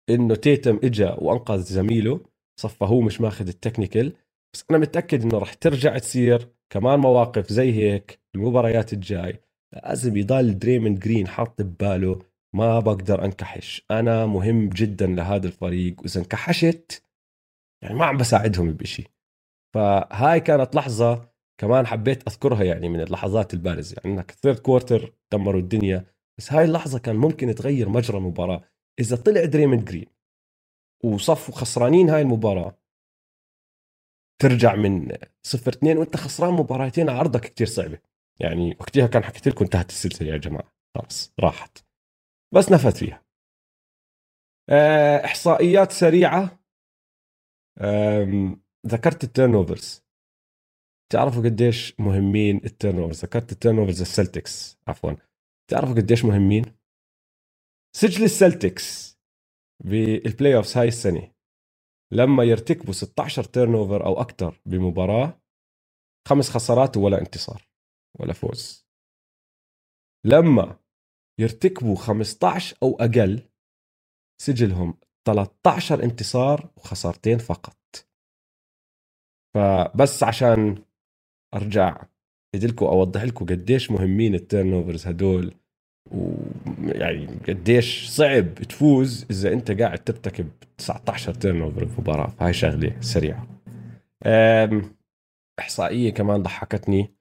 إنه 0.10 0.36
تيتم 0.36 0.80
إجا 0.84 1.14
وأنقذ 1.14 1.60
زميله 1.62 2.26
صفى 2.60 2.86
هو 2.86 3.02
مش 3.02 3.22
ماخذ 3.22 3.48
ال 3.48 3.54
technical. 3.54 4.14
بس 4.54 4.66
أنا 4.70 4.78
متأكد 4.78 5.24
إنه 5.24 5.38
رح 5.38 5.54
ترجع 5.54 5.98
تصير 5.98 6.50
كمان 6.70 7.00
مواقف 7.00 7.50
زي 7.52 7.74
هيك 7.74 8.20
المباريات 8.36 8.94
الجاي. 8.94 9.40
لازم 9.74 10.18
يضل 10.18 10.60
دريمن 10.60 10.96
جرين 10.96 11.28
حاط 11.28 11.62
بباله. 11.62 12.20
ما 12.56 12.80
بقدر 12.80 13.26
أنكحش. 13.26 13.86
أنا 13.92 14.26
مهم 14.26 14.70
جدا 14.70 15.08
لهذا 15.08 15.48
الفريق. 15.48 16.02
وإذا 16.02 16.22
انكحشت 16.22 17.04
يعني 17.84 17.96
ما 17.96 18.06
عم 18.06 18.18
بساعدهم 18.18 18.74
بشيء 18.74 19.08
فهاي 19.76 20.40
كانت 20.40 20.76
لحظة 20.76 21.30
كمان 21.62 21.88
حبيت 21.88 22.28
أذكرها 22.28 22.64
يعني 22.64 22.90
من 22.90 23.02
اللحظات 23.02 23.54
البارزة. 23.54 23.96
يعني 23.98 24.16
إنك 24.16 24.32
third 24.32 24.60
quarter 24.60 25.14
دمروا 25.32 25.62
الدنيا. 25.62 26.06
بس 26.38 26.54
هاي 26.54 26.66
اللحظة 26.66 27.00
كان 27.00 27.16
ممكن 27.16 27.56
تغير 27.56 27.90
مجرى 27.90 28.18
المباراة. 28.18 28.64
إذا 29.00 29.16
طلع 29.16 29.46
دريمن 29.46 29.84
جرين 29.86 30.06
وصفوا 31.04 31.56
خسرانين 31.56 32.10
هاي 32.10 32.22
المباراة 32.22 32.79
ترجع 34.42 34.76
من 34.76 35.18
صفر 35.44 35.72
اثنين 35.72 35.98
وانت 35.98 36.18
خسران 36.18 36.54
مباراتين 36.54 37.10
على 37.10 37.20
ارضك 37.20 37.42
كتير 37.42 37.68
صعبة. 37.68 38.00
يعني 38.40 38.78
وقتها 38.80 39.08
كان 39.08 39.24
حكيت 39.24 39.48
لكم 39.48 39.66
انتهت 39.66 39.90
السلسلة 39.90 40.28
يا 40.28 40.38
جماعة. 40.38 40.74
خلص 40.98 41.34
راحت. 41.40 41.86
بس 42.54 42.72
نفت 42.72 42.98
فيها. 42.98 43.26
آه، 44.70 45.26
إحصائيات 45.26 45.92
سريعة. 45.92 46.60
ذكرت 48.88 49.24
ال 49.24 49.56
turnovers 49.56 50.04
تعرفوا 51.12 51.44
قديش 51.44 52.00
مهمين 52.00 52.62
ال 52.66 53.00
turnovers 53.00 53.26
ذكرت 53.26 53.52
ال 53.52 53.80
turnovers 53.80 54.02
السلتكس 54.02 54.78
عفوا. 54.88 55.12
تعرفوا 55.70 55.96
قديش 55.96 56.26
مهمين؟ 56.26 56.66
سجل 57.96 58.24
السلتكس 58.24 59.20
بال 59.84 60.56
playoffs 60.56 60.78
هاي 60.78 60.88
السنة. 60.88 61.32
لما 62.14 62.44
يرتكبوا 62.44 62.94
16 62.94 63.44
turnover 63.44 64.06
أو 64.06 64.22
أكثر 64.22 64.62
بمباراة 64.66 65.42
خمس 66.28 66.50
خسارات 66.50 66.98
ولا 66.98 67.22
انتصار 67.22 67.70
ولا 68.20 68.34
فوز. 68.34 68.88
لما 70.26 70.80
يرتكبوا 71.40 71.96
15 71.96 72.78
أو 72.84 72.96
أقل 73.00 73.50
سجلهم 74.42 74.98
13 75.28 76.04
انتصار 76.04 76.70
وخسارتين 76.78 77.38
فقط. 77.38 77.78
فبس 79.56 80.24
عشان 80.24 80.84
أرجع 81.54 82.06
ادلكم 82.56 82.86
أوضح 82.86 83.24
لكم 83.24 83.46
قديش 83.46 83.92
مهمين 83.92 84.36
ال 84.36 84.74
turnovers 84.74 85.08
هدول 85.08 85.59
ويعني 86.12 87.28
قديش 87.48 88.10
صعب 88.10 88.54
تفوز 88.54 89.26
إذا 89.32 89.54
أنت 89.54 89.72
قاعد 89.72 90.04
ترتكب 90.04 90.50
19 90.78 91.34
turnover 91.34 91.86
بمباراه 91.86 92.28
فهي 92.28 92.54
شغلة 92.54 92.96
سريعة. 93.02 93.48
إحصائية 95.60 96.14
كمان 96.14 96.44
ضحكتني. 96.44 97.20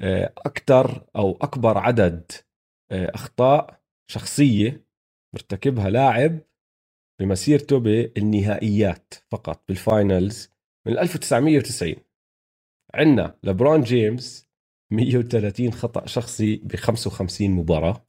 آه، 0.00 0.32
أكثر 0.38 1.06
أو 1.16 1.38
أكبر 1.40 1.78
عدد 1.78 2.32
آه، 2.90 3.10
أخطاء 3.14 3.80
شخصية 4.10 4.86
مرتكبها 5.34 5.90
لاعب 5.90 6.38
بمسيرته 7.20 7.78
بالنهائيات 7.78 9.14
فقط 9.30 9.64
بال 9.68 9.89
finals 9.89 10.50
من 10.86 10.98
1990 10.98 11.94
عندنا 12.94 13.38
لبرون 13.42 13.80
جيمس 13.80 14.45
130 14.92 15.72
خطأ 15.72 16.06
شخصي 16.06 16.56
ب 16.56 16.76
55 16.76 17.50
مباراة 17.50 18.06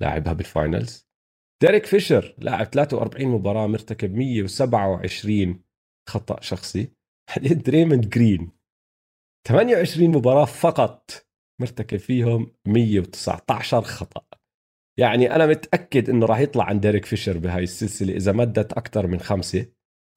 لاعبها 0.00 0.32
بال 0.32 0.52
finals 0.52 1.10
ديريك 1.62 1.86
فيشر 1.86 2.34
لاعب 2.38 2.66
43 2.66 3.28
مباراة 3.28 3.66
مرتكب 3.66 4.14
127 4.14 5.64
خطأ 6.08 6.40
شخصي. 6.40 6.92
بعدين 7.28 7.58
دريموند 7.58 8.08
جرين 8.08 8.52
28 9.48 10.10
مباراة 10.10 10.44
فقط 10.44 11.26
مرتكب 11.60 11.98
فيهم 11.98 12.54
119 12.66 13.82
خطأ. 13.82 14.24
يعني 14.98 15.34
أنا 15.34 15.46
متأكد 15.46 16.10
إنه 16.10 16.26
راح 16.26 16.38
يطلع 16.38 16.64
عن 16.64 16.80
ديريك 16.80 17.04
فيشر 17.04 17.38
بهاي 17.38 17.62
السلسلة 17.62 18.16
إذا 18.16 18.32
مدت 18.32 18.72
أكثر 18.72 19.06
من 19.06 19.20
خمسة. 19.20 19.66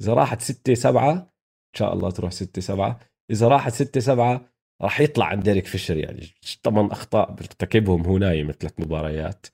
إذا 0.01 0.13
راحت 0.13 0.41
ستة 0.41 0.73
سبعة 0.73 1.11
إن 1.13 1.77
شاء 1.77 1.93
الله 1.93 2.11
تروح 2.11 2.31
ستة 2.31 2.61
سبعة. 2.61 2.99
إذا 3.31 3.47
راحت 3.47 3.73
ستة 3.73 3.99
سبعة 3.99 4.52
راح 4.81 5.01
يطلع 5.01 5.25
عن 5.25 5.39
ديريك 5.39 5.65
فيشر 5.65 5.97
يعني. 5.97 6.27
ثمان 6.63 6.85
أخطاء 6.85 7.31
بيرتكبهم 7.31 8.05
هو 8.05 8.17
نايم 8.17 8.51
ثلاث 8.51 8.79
مباريات. 8.79 9.47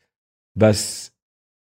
بس 0.56 1.12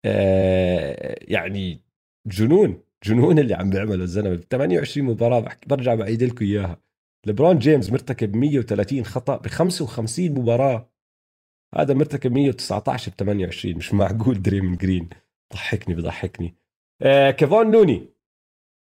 آه 0.06 1.16
يعني 1.22 1.82
جنون 2.28 2.84
جنون 3.06 3.40
اللي 3.40 3.54
عم 3.54 3.70
بيعمله 3.70 4.04
الزلمة. 4.04 4.36
28 4.36 5.08
مباراة 5.08 5.40
بحكي 5.40 5.68
برجع 5.70 5.96
بعيد 5.96 6.24
لكم 6.24 6.46
إياها. 6.46 6.82
لبرون 7.28 7.60
جيمس 7.60 7.92
مرتكب 7.92 8.36
130 8.36 9.06
خطأ 9.06 9.38
ب 9.38 9.48
55 9.48 10.32
مباراة. 10.32 10.90
هذا 11.76 11.94
مرتكب 11.94 12.32
119 12.32 13.12
ب 13.12 13.16
28 13.16 13.76
مش 13.78 13.94
معقول 13.94 14.42
دريموند 14.42 14.76
جرين. 14.76 15.10
ضحكني 15.54 15.96
بضحكني. 15.96 16.56
آه 17.02 17.32
كيفون 17.32 17.72
لوني. 17.72 18.10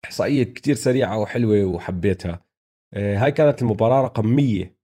إحصائية 0.05 0.43
كتير 0.43 0.75
سريعة 0.75 1.19
وحلوة 1.19 1.65
وحبيتها. 1.65 2.48
هاي 2.93 3.31
كانت 3.31 3.61
المباراة 3.61 4.01
رقم 4.01 4.27
100 4.27 4.75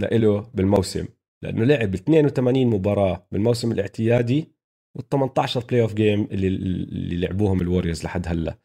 لإله 0.00 0.50
بالموسم 0.54 1.08
لأنه 1.42 1.64
لعب 1.64 1.94
82 1.94 2.66
مباراة 2.66 3.26
بالموسم 3.32 3.72
الاعتيادي 3.72 4.52
وال 4.96 5.08
18 5.08 5.60
playoff 5.60 5.94
game 5.94 6.24
اللي 6.24 6.46
اللي 6.48 7.16
لعبوهم 7.16 7.60
الوريورز 7.60 8.04
لحد 8.04 8.28
هلأ. 8.28 8.58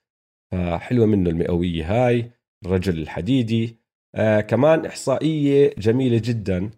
فحلوة 0.51 1.05
منه 1.05 1.29
المئوية 1.29 2.07
هاي 2.07 2.31
الرجل 2.65 2.99
الحديدي. 2.99 3.79
آه 4.15 4.41
كمان 4.41 4.85
إحصائية 4.85 5.73
جميلة 5.77 6.21
جدا. 6.23 6.71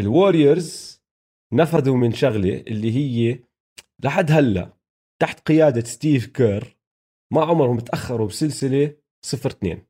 الوريورز 0.00 1.02
نفذوا 1.52 1.96
من 1.96 2.12
شغلة 2.12 2.64
اللي 2.66 2.92
هي 2.96 3.38
لحد 4.04 4.30
هلأ 4.32 4.76
تحت 5.22 5.48
قيادة 5.48 5.80
ستيف 5.80 6.26
كير 6.26 6.76
ما 7.32 7.44
عمرهم 7.44 7.78
تأخروا 7.78 8.26
بسلسلة 8.26 8.96
0 9.24 9.50
2 9.50 9.82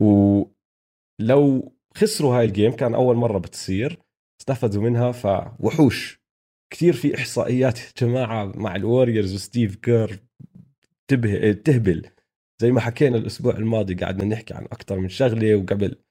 ولو 0.00 1.72
خسروا 1.94 2.38
هاي 2.38 2.44
ال 2.44 2.50
game 2.50 2.72
كان 2.72 2.94
أول 2.94 3.16
مرة 3.16 3.38
بتصير 3.38 3.98
استفادوا 4.40 4.82
منها 4.82 5.12
فوحوش. 5.12 6.18
كثير 6.72 6.92
في 6.92 7.14
إحصائيات 7.14 7.78
جماعة 8.02 8.52
مع 8.56 8.76
الوريورز 8.76 9.34
وستيف 9.34 9.76
كير 9.76 10.24
تهبل. 11.64 12.10
زي 12.62 12.72
ما 12.72 12.80
حكينا 12.80 13.16
الأسبوع 13.16 13.56
الماضي 13.56 13.94
قعدنا 13.94 14.24
نحكي 14.24 14.54
عن 14.54 14.64
أكثر 14.64 14.98
من 14.98 15.08
شغلة 15.08 15.56
وقبل 15.56 16.02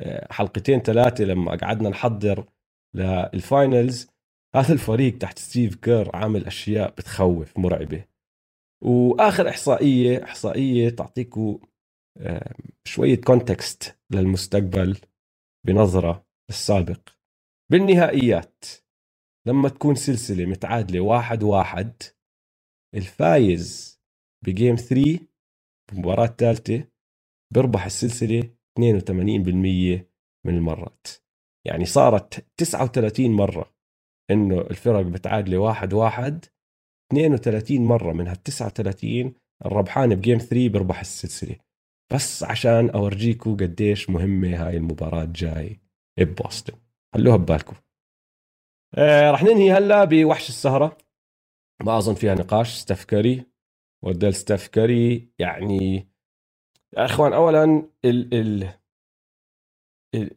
آه، 0.00 0.32
حلقتين 0.32 0.80
ثلاثة 0.80 1.24
لما 1.24 1.56
قعدنا 1.56 1.88
نحضر 1.88 2.48
لل 2.94 3.22
finals 3.22 4.08
هذا 4.54 4.72
الفريق 4.72 5.18
تحت 5.18 5.38
ستيف 5.38 5.74
كير 5.74 6.16
عامل 6.16 6.46
أشياء 6.46 6.90
بتخوف 6.90 7.58
مرعبة. 7.58 8.04
وآخر 8.82 9.48
إحصائية 9.48 10.24
إحصائية 10.24 10.90
تعطيكم 10.90 11.58
شوية 12.84 13.20
context 13.20 13.98
للمستقبل 14.10 15.00
بنظرة 15.66 16.26
للسابق 16.50 17.00
بالنهائيات 17.70 18.64
لما 19.46 19.68
تكون 19.68 19.94
سلسلة 19.94 20.46
متعادلة 20.46 21.00
واحد 21.00 21.42
واحد 21.42 22.02
الفايز 22.94 24.00
ب 24.44 24.50
game 24.50 24.76
3 24.76 25.18
المباراة 25.92 26.24
الثالثة 26.24 26.84
بيربح 27.54 27.84
السلسلة 27.84 28.42
82% 28.42 28.80
من 30.46 30.54
المرات. 30.54 31.06
يعني 31.66 31.84
صارت 31.84 32.46
39 32.56 33.30
مرة 33.30 33.74
إنه 34.30 34.60
الفرق 34.60 35.00
بتعادل 35.06 35.56
واحد 35.56 35.92
واحد 35.92 36.44
32 37.12 37.84
مرة 37.84 38.12
من 38.12 38.28
هال 38.28 38.42
39 38.42 39.34
الربحان 39.66 40.14
ب 40.14 40.19
game 40.19 40.38
3 40.38 40.68
بيربح 40.68 41.00
السلسلة. 41.00 41.56
بس 42.12 42.42
عشان 42.42 42.90
اورجيكم 42.90 43.56
قديش 43.56 44.10
مهمة 44.10 44.66
هاي 44.66 44.76
المباراة 44.76 45.22
الجاي 45.22 45.80
ببوسطن. 46.18 46.78
خلوها 47.14 47.36
ببالكم. 47.36 47.76
آه 48.98 49.30
رح 49.30 49.42
ننهي 49.42 49.72
هلا 49.72 50.04
بوحش 50.04 50.48
السهرة. 50.48 50.98
ما 51.82 51.98
أظن 51.98 52.14
فيها 52.14 52.34
نقاش. 52.34 52.74
ستاف 52.74 53.04
واردل 54.04 54.34
ستيف 54.34 54.68
كاري 54.68 55.28
يعني 55.38 56.08
يا 56.96 57.04
إخوان 57.04 57.32
اولا 57.32 57.64
ال 58.04 58.34
ال 58.34 58.80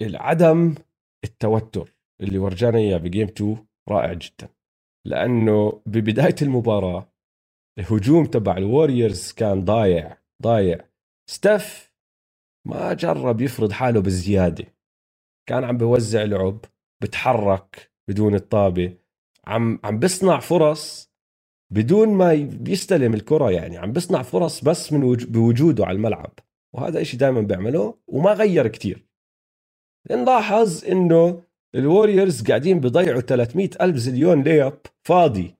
العدم 0.03 0.75
التوتر 1.23 1.95
اللي 2.21 2.37
ورجانا 2.37 2.77
إياه 2.77 2.97
ب 2.97 3.03
game 3.03 3.27
2 3.27 3.67
رائع 3.89 4.13
جدا. 4.13 4.49
لأنه 5.05 5.81
ببداية 5.85 6.35
المباراة 6.41 7.13
الهجوم 7.79 8.25
تبع 8.25 8.57
الوريورز 8.57 9.31
كان 9.31 9.65
ضايع 9.65 10.17
ضايع. 10.41 10.92
ستيف 11.29 11.93
ما 12.67 12.93
جرب 12.93 13.41
يفرض 13.41 13.71
حاله 13.71 14.01
بزياده 14.01 14.65
كان 15.49 15.63
عم 15.63 15.77
بوزع 15.77 16.23
لعب 16.23 16.59
بتحرك 17.01 17.91
بدون 18.07 18.35
الطابة 18.35 18.97
عم 19.47 19.79
عم 19.83 19.99
بصنع 19.99 20.39
فرص 20.39 21.13
بدون 21.73 22.09
ما 22.09 22.33
بيستلم 22.35 23.13
الكرة 23.13 23.51
يعني 23.51 23.77
عم 23.77 23.91
بيصنع 23.91 24.21
فرص 24.21 24.63
بس 24.63 24.93
من 24.93 25.15
بوجوده 25.15 25.85
على 25.85 25.95
الملعب. 25.95 26.39
وهذا 26.73 27.01
إشي 27.01 27.17
دائما 27.17 27.41
بيعمله 27.41 27.97
وما 28.07 28.33
غير 28.33 28.67
كتير. 28.67 29.05
نلاحظ 30.11 30.85
إنه 30.85 31.43
الوريورز 31.75 32.43
قاعدين 32.43 32.79
بيضيعوا 32.79 33.21
300 33.21 33.69
ألف 33.81 33.95
زليون 33.97 34.43
ليب 34.43 34.73
فاضي. 35.07 35.55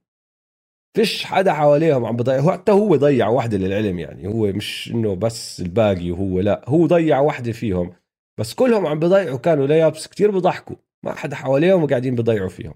فيش 0.96 1.26
حدا 1.26 1.54
حواليهم 1.54 2.06
عم 2.06 2.16
بضيع 2.16 2.52
حتى 2.52 2.72
هو 2.72 2.96
ضيع 2.96 3.28
واحدة 3.28 3.58
للعلم 3.58 4.00
يعني 4.00 4.28
هو 4.28 4.52
مش 4.52 4.92
إنه 4.94 5.16
بس 5.16 5.62
الباقي 5.62 6.12
وهو 6.12 6.40
لا 6.40 6.66
هو 6.68 6.86
ضيع 6.86 7.20
واحدة 7.20 7.52
فيهم 7.52 7.94
بس 8.40 8.54
كلهم 8.54 8.88
عم 8.88 9.00
بضيعوا 9.00 9.38
كانوا 9.38 9.68
ليابس 9.68 10.08
كتير 10.08 10.32
بضحكوا 10.32 10.76
ما 11.06 11.16
حدا 11.16 11.36
حواليهم 11.36 11.84
وقاعدين 11.84 12.16
بضيعوا 12.16 12.50
فيهم. 12.50 12.74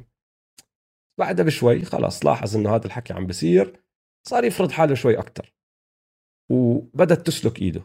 بعدها 1.20 1.46
بشوي 1.46 1.82
خلاص 1.82 2.26
لاحظ 2.26 2.58
إنه 2.58 2.76
هذا 2.76 2.86
الحكي 2.86 3.14
عم 3.14 3.28
بصير 3.28 3.82
صار 4.28 4.44
يفرض 4.44 4.72
حاله 4.72 4.96
شوي 4.96 5.20
أكثر 5.20 5.54
وبدت 6.52 7.28
تسلك 7.28 7.62
إيده 7.62 7.82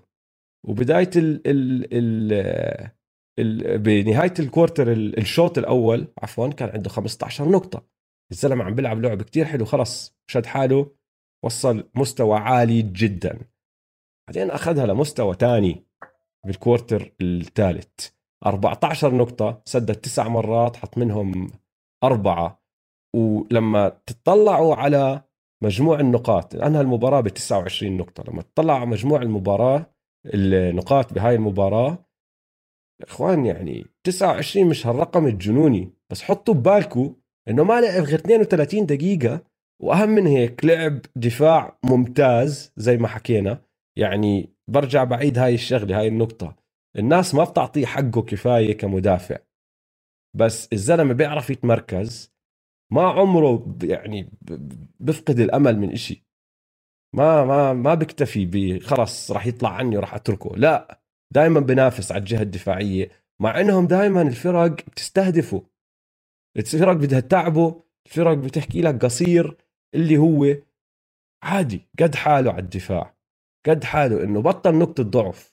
وبداية 0.66 1.11
ال 1.16 1.43
ال 1.47 2.93
ال 3.39 3.78
بنهايه 3.78 4.35
ال 4.39 4.45
quarter 4.45 4.93
الشوط 4.93 5.59
الأول 5.59 6.07
عفوا 6.22 6.49
كان 6.49 6.68
عنده 6.68 6.91
15 6.91 7.49
نقطة. 7.49 7.91
الزلمة 8.33 8.64
عم 8.64 8.74
بيلعب 8.74 9.01
لعب 9.01 9.22
كتير 9.22 9.45
حلو 9.45 9.64
خلص 9.64 10.16
شد 10.26 10.47
حاله 10.47 10.91
وصل 11.45 11.91
مستوى 11.95 12.39
عالي 12.39 12.83
جدا. 12.83 13.39
بعدين 14.28 14.51
أخذها 14.51 14.87
لمستوى 14.87 15.35
تاني 15.35 15.87
بال 16.47 16.62
quarter 16.62 17.14
الثالث. 17.20 18.09
14 18.47 19.14
نقطة 19.14 19.62
سدد 19.64 19.95
تسع 19.95 20.28
مرات 20.28 20.76
حط 20.76 20.99
منهم 20.99 21.51
أربعة. 22.05 22.62
ولما 23.16 23.89
تطلعوا 23.89 24.74
على 24.74 25.22
مجموع 25.62 26.01
النقاط 26.01 26.55
أنهى 26.55 26.80
المباراة 26.80 27.20
ب 27.20 27.28
29 27.28 27.97
نقطة 27.97 28.24
لما 28.33 28.43
تطلعوا 28.43 28.78
على 28.78 28.91
مجموع 28.91 29.22
المباراة 29.22 29.95
النقاط 30.26 31.12
بهاي 31.12 31.35
المباراة 31.35 31.99
إخوان 33.03 33.47
يعني 33.47 33.87
29 34.05 34.66
مش 34.66 34.87
هالرقم 34.87 35.26
الجنوني 35.26 35.93
بس 36.11 36.22
حطوا 36.22 36.55
ببالكم 36.55 37.14
إنه 37.49 37.64
ما 37.64 37.80
لعب 37.80 38.03
غير 38.03 38.18
32 38.18 38.86
دقيقة 38.86 39.43
وأهم 39.82 40.09
من 40.09 40.26
هيك 40.26 40.64
لعب 40.64 41.01
دفاع 41.16 41.78
ممتاز 41.84 42.72
زي 42.76 42.97
ما 42.97 43.09
حكينا. 43.09 43.62
يعني 43.99 44.55
برجع 44.68 45.05
بعيد 45.05 45.38
هاي 45.38 45.55
الشغلة 45.55 46.01
هاي 46.01 46.09
النقطة. 46.09 46.57
الناس 46.99 47.34
ما 47.34 47.45
بتعطيه 47.45 47.86
حقه 47.86 48.22
كفاية 48.22 48.76
كمدافع. 48.76 49.38
بس 50.36 50.68
الزلمة 50.72 51.12
بيعرف 51.12 51.51
يتمركز. 51.51 52.32
ما 52.93 53.03
عمره 53.03 53.76
يعني 53.82 54.30
بفقد 55.01 55.40
الأمل 55.40 55.78
من 55.78 55.93
إشي. 55.93 56.26
ما 57.14 57.45
ما 57.45 57.72
ما 57.72 57.95
بكتفي 57.95 58.47
بخلص 58.47 59.30
راح 59.30 59.47
يطلع 59.47 59.70
عني 59.70 59.97
وراح 59.97 60.14
أتركه. 60.14 60.57
لا 60.57 61.03
دائما 61.34 61.61
بنافس 61.61 62.12
على 62.12 62.20
الجهة 62.20 62.43
الدفاعية. 62.43 63.11
مع 63.40 63.61
إنهم 63.61 63.86
دائما 63.86 64.22
الفرق 64.22 64.70
بتستهدفه. 64.72 65.72
الفرق 66.57 66.93
بدها 66.93 67.21
تتعبه 67.21 67.83
الفرق 68.07 68.35
بتحكي 68.35 68.83
لك 68.83 69.05
قصير 69.05 69.57
اللي 69.95 70.19
هو 70.19 70.57
عادي 71.45 71.89
قد 72.01 72.15
حاله 72.15 72.53
على 72.53 72.63
الدفاع 72.63 73.17
قد 73.67 73.85
حاله 73.85 74.25
إنه 74.25 74.43
بطل 74.43 74.75
نقطة 74.79 75.03
ضعف. 75.03 75.53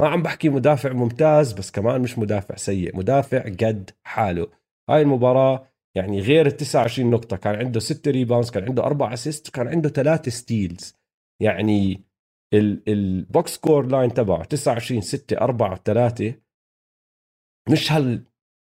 ما 0.00 0.08
عم 0.08 0.22
بحكي 0.22 0.48
مدافع 0.48 0.92
ممتاز 0.92 1.52
بس 1.52 1.70
كمان 1.70 2.00
مش 2.00 2.18
مدافع 2.18 2.56
سيء 2.56 2.96
مدافع 2.96 3.42
قد 3.42 3.90
حاله. 4.06 4.50
هاي 4.90 5.02
المباراة 5.02 5.68
يعني 5.96 6.20
غير 6.20 6.46
ال 6.46 6.56
29 6.56 7.10
نقطة 7.10 7.36
كان 7.36 7.54
عنده 7.54 7.80
6 7.80 8.10
rebounds 8.10 8.50
كان 8.50 8.64
عنده 8.64 8.84
4 8.84 9.12
assist 9.14 9.50
كان 9.50 9.68
عنده 9.68 9.88
3 9.88 10.30
steals 10.30 10.94
يعني 11.42 12.04
ال 12.88 13.04
box 13.04 13.54
score 13.54 13.86
line 13.86 14.14
تبعه 14.14 14.44
29 14.44 15.00
6 15.00 15.36
4 15.36 15.76
3 15.84 16.34
مش 17.72 17.92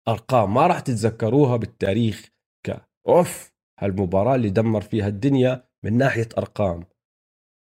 هالارقام 0.10 0.54
ما 0.54 0.68
راح 0.68 0.80
تتذكروها 0.80 1.58
بالتاريخ 1.58 2.30
ك 2.68 2.72
أوف 3.08 3.54
هالمباراة 3.80 4.36
اللي 4.36 4.50
دمر 4.50 4.82
فيها 4.82 5.08
الدنيا 5.08 5.70
من 5.86 5.98
ناحية 5.98 6.30
أرقام. 6.38 6.84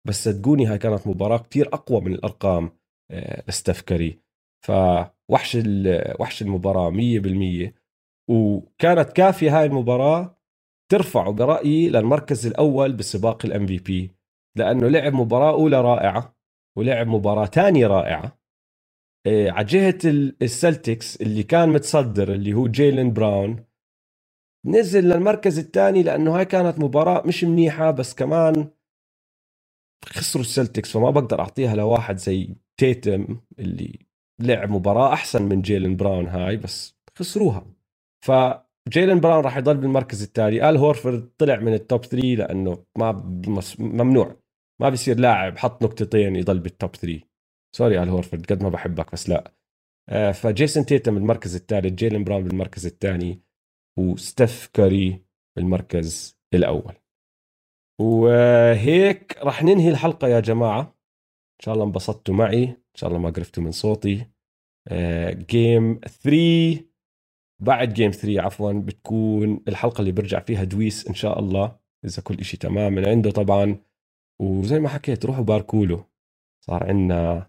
بس 0.08 0.26
صدقوني 0.30 0.66
هاي 0.68 0.78
كانت 0.78 1.08
مباراة 1.08 1.38
كتير 1.38 1.68
أقوى 1.74 2.02
من 2.02 2.14
الأرقام 2.14 2.72
لاستف 3.47 3.82
كاري. 3.82 4.20
فوحش 4.68 5.58
وحش 6.20 6.41
المباراة 6.41 6.91
100% 6.91 7.74
وكانت 8.30 9.14
كافية 9.14 9.60
هاي 9.60 9.66
المباراة 9.66 10.38
ترفعه 10.91 11.32
برأيي 11.32 11.89
للمركز 11.89 12.47
الأول 12.47 12.93
بسباق 12.93 13.45
ال 13.46 13.68
MVP 13.68 14.12
لأنه 14.58 14.88
لعب 14.89 15.14
مباراة 15.14 15.52
أولى 15.52 15.82
رائعة 15.82 16.36
ولعب 16.78 17.08
مباراة 17.08 17.45
ثانية 17.45 17.88
رائعة. 17.88 18.24
إيه 18.24 18.39
على 19.28 19.66
جهة 19.66 19.98
السلتكس 20.42 21.22
اللي 21.22 21.44
كان 21.44 21.70
متصدر 21.70 22.34
اللي 22.34 22.54
هو 22.54 22.68
جيلين 22.68 23.14
براون 23.14 23.66
نزل 24.66 25.04
للمركز 25.04 25.60
الثاني 25.60 26.04
لأنه 26.04 26.38
هاي 26.38 26.46
كانت 26.46 26.80
مباراة 26.80 27.28
مش 27.28 27.44
منيحة 27.44 27.92
بس 27.92 28.16
كمان 28.16 28.70
خسروا 30.06 30.44
السلتكس 30.44 30.92
فما 30.92 31.10
بقدر 31.10 31.40
أعطيها 31.40 31.76
لواحد 31.76 32.18
زي 32.18 32.56
تيتم 32.78 33.40
اللي 33.60 34.00
لعب 34.42 34.72
مباراة 34.72 35.14
أحسن 35.14 35.44
من 35.44 35.62
جيلين 35.62 35.96
براون 35.98 36.28
هاي 36.28 36.58
بس 36.58 36.96
خسروها. 37.18 37.66
فجيلن 38.26 39.20
براون 39.20 39.44
راح 39.44 39.58
يضل 39.58 39.78
بالمركز 39.78 40.24
الثاني 40.24 40.70
آل 40.70 40.78
هورفورد 40.78 41.30
طلع 41.38 41.56
من 41.60 41.74
ال 41.74 41.82
top 41.82 42.06
3 42.06 42.28
لأنه 42.28 42.86
ما 42.98 43.12
ممنوع. 43.80 44.36
ما 44.82 44.90
بيصير 44.90 45.20
لاعب 45.20 45.58
حط 45.58 45.84
نقطتين 45.84 46.36
يضل 46.36 46.60
بال 46.60 46.74
top 46.74 46.96
3 46.96 47.29
sorry 47.76 48.04
آل 48.04 48.10
هورفورد 48.10 48.46
قد 48.46 48.64
ما 48.64 48.70
بحبك 48.70 49.12
بس 49.12 49.30
لا. 49.30 49.54
آه، 50.10 50.32
فجيسون 50.32 50.86
تيتم 50.86 51.16
بالمركز 51.16 51.56
الثالث 51.56 51.94
جيلن 51.94 52.24
براون 52.24 52.44
بالمركز 52.44 52.86
الثاني 52.86 53.42
وستيف 54.00 54.70
كاري 54.74 55.24
بالمركز 55.56 56.40
الأول. 56.54 56.96
وهيك 58.02 59.38
راح 59.38 59.64
ننهي 59.64 59.90
الحلقة 59.90 60.28
يا 60.28 60.40
جماعة. 60.40 60.82
إن 60.82 61.66
شاء 61.66 61.74
الله 61.74 61.86
انبسطتوا 61.86 62.36
معي 62.36 62.64
إن 62.64 62.96
شاء 62.96 63.10
الله 63.10 63.20
ما 63.22 63.30
قرفتوا 63.30 63.64
من 63.64 63.72
صوتي. 63.72 64.26
game 65.50 66.00
آه، 66.04 66.08
3 66.08 66.86
بعد 67.62 67.94
game 67.94 68.12
3 68.12 68.42
عفوا 68.42 68.74
بتكون 68.74 69.64
الحلقة 69.68 70.02
اللي 70.02 70.12
برجع 70.12 70.40
فيها 70.40 70.64
دويس 70.64 71.08
إن 71.08 71.14
شاء 71.14 71.40
الله 71.40 71.80
إذا 72.06 72.22
كل 72.22 72.46
شيء 72.46 72.60
تمام 72.60 72.94
من 72.94 73.08
عنده 73.08 73.32
طبعا. 73.32 73.78
وزي 74.42 74.80
ما 74.80 74.90
حكيت 74.90 75.26
روحوا 75.26 75.44
باركوا 75.44 75.86
له 75.86 76.06
صار 76.66 76.84
عندنا 76.84 77.49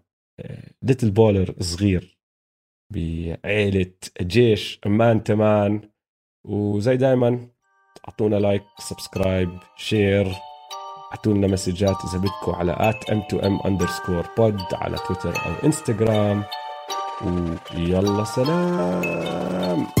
little 0.81 1.11
baller 1.11 1.55
صغير 1.59 2.17
بعيلة 2.93 3.93
جيش 4.21 4.79
man 4.85 5.23
to 5.23 5.45
man. 5.45 5.89
وزي 6.43 6.97
دايما 6.97 7.47
اعطونا 8.07 8.35
like 8.35 8.63
subscribe 8.79 9.59
share 9.77 10.33
اعطوا 11.11 11.33
لنا 11.33 11.47
مسجات 11.47 11.95
إذا 12.09 12.17
بدكم 12.17 12.51
على 12.51 12.75
at 12.79 13.09
M 13.09 13.21
to 13.29 13.39
M 13.39 13.59
underscore 13.65 14.25
pod 14.37 14.61
على 14.73 14.97
تويتر 15.07 15.45
أو 15.45 15.65
إنستغرام. 15.65 16.43
ويلا 17.75 18.23
سلام! 18.23 20.00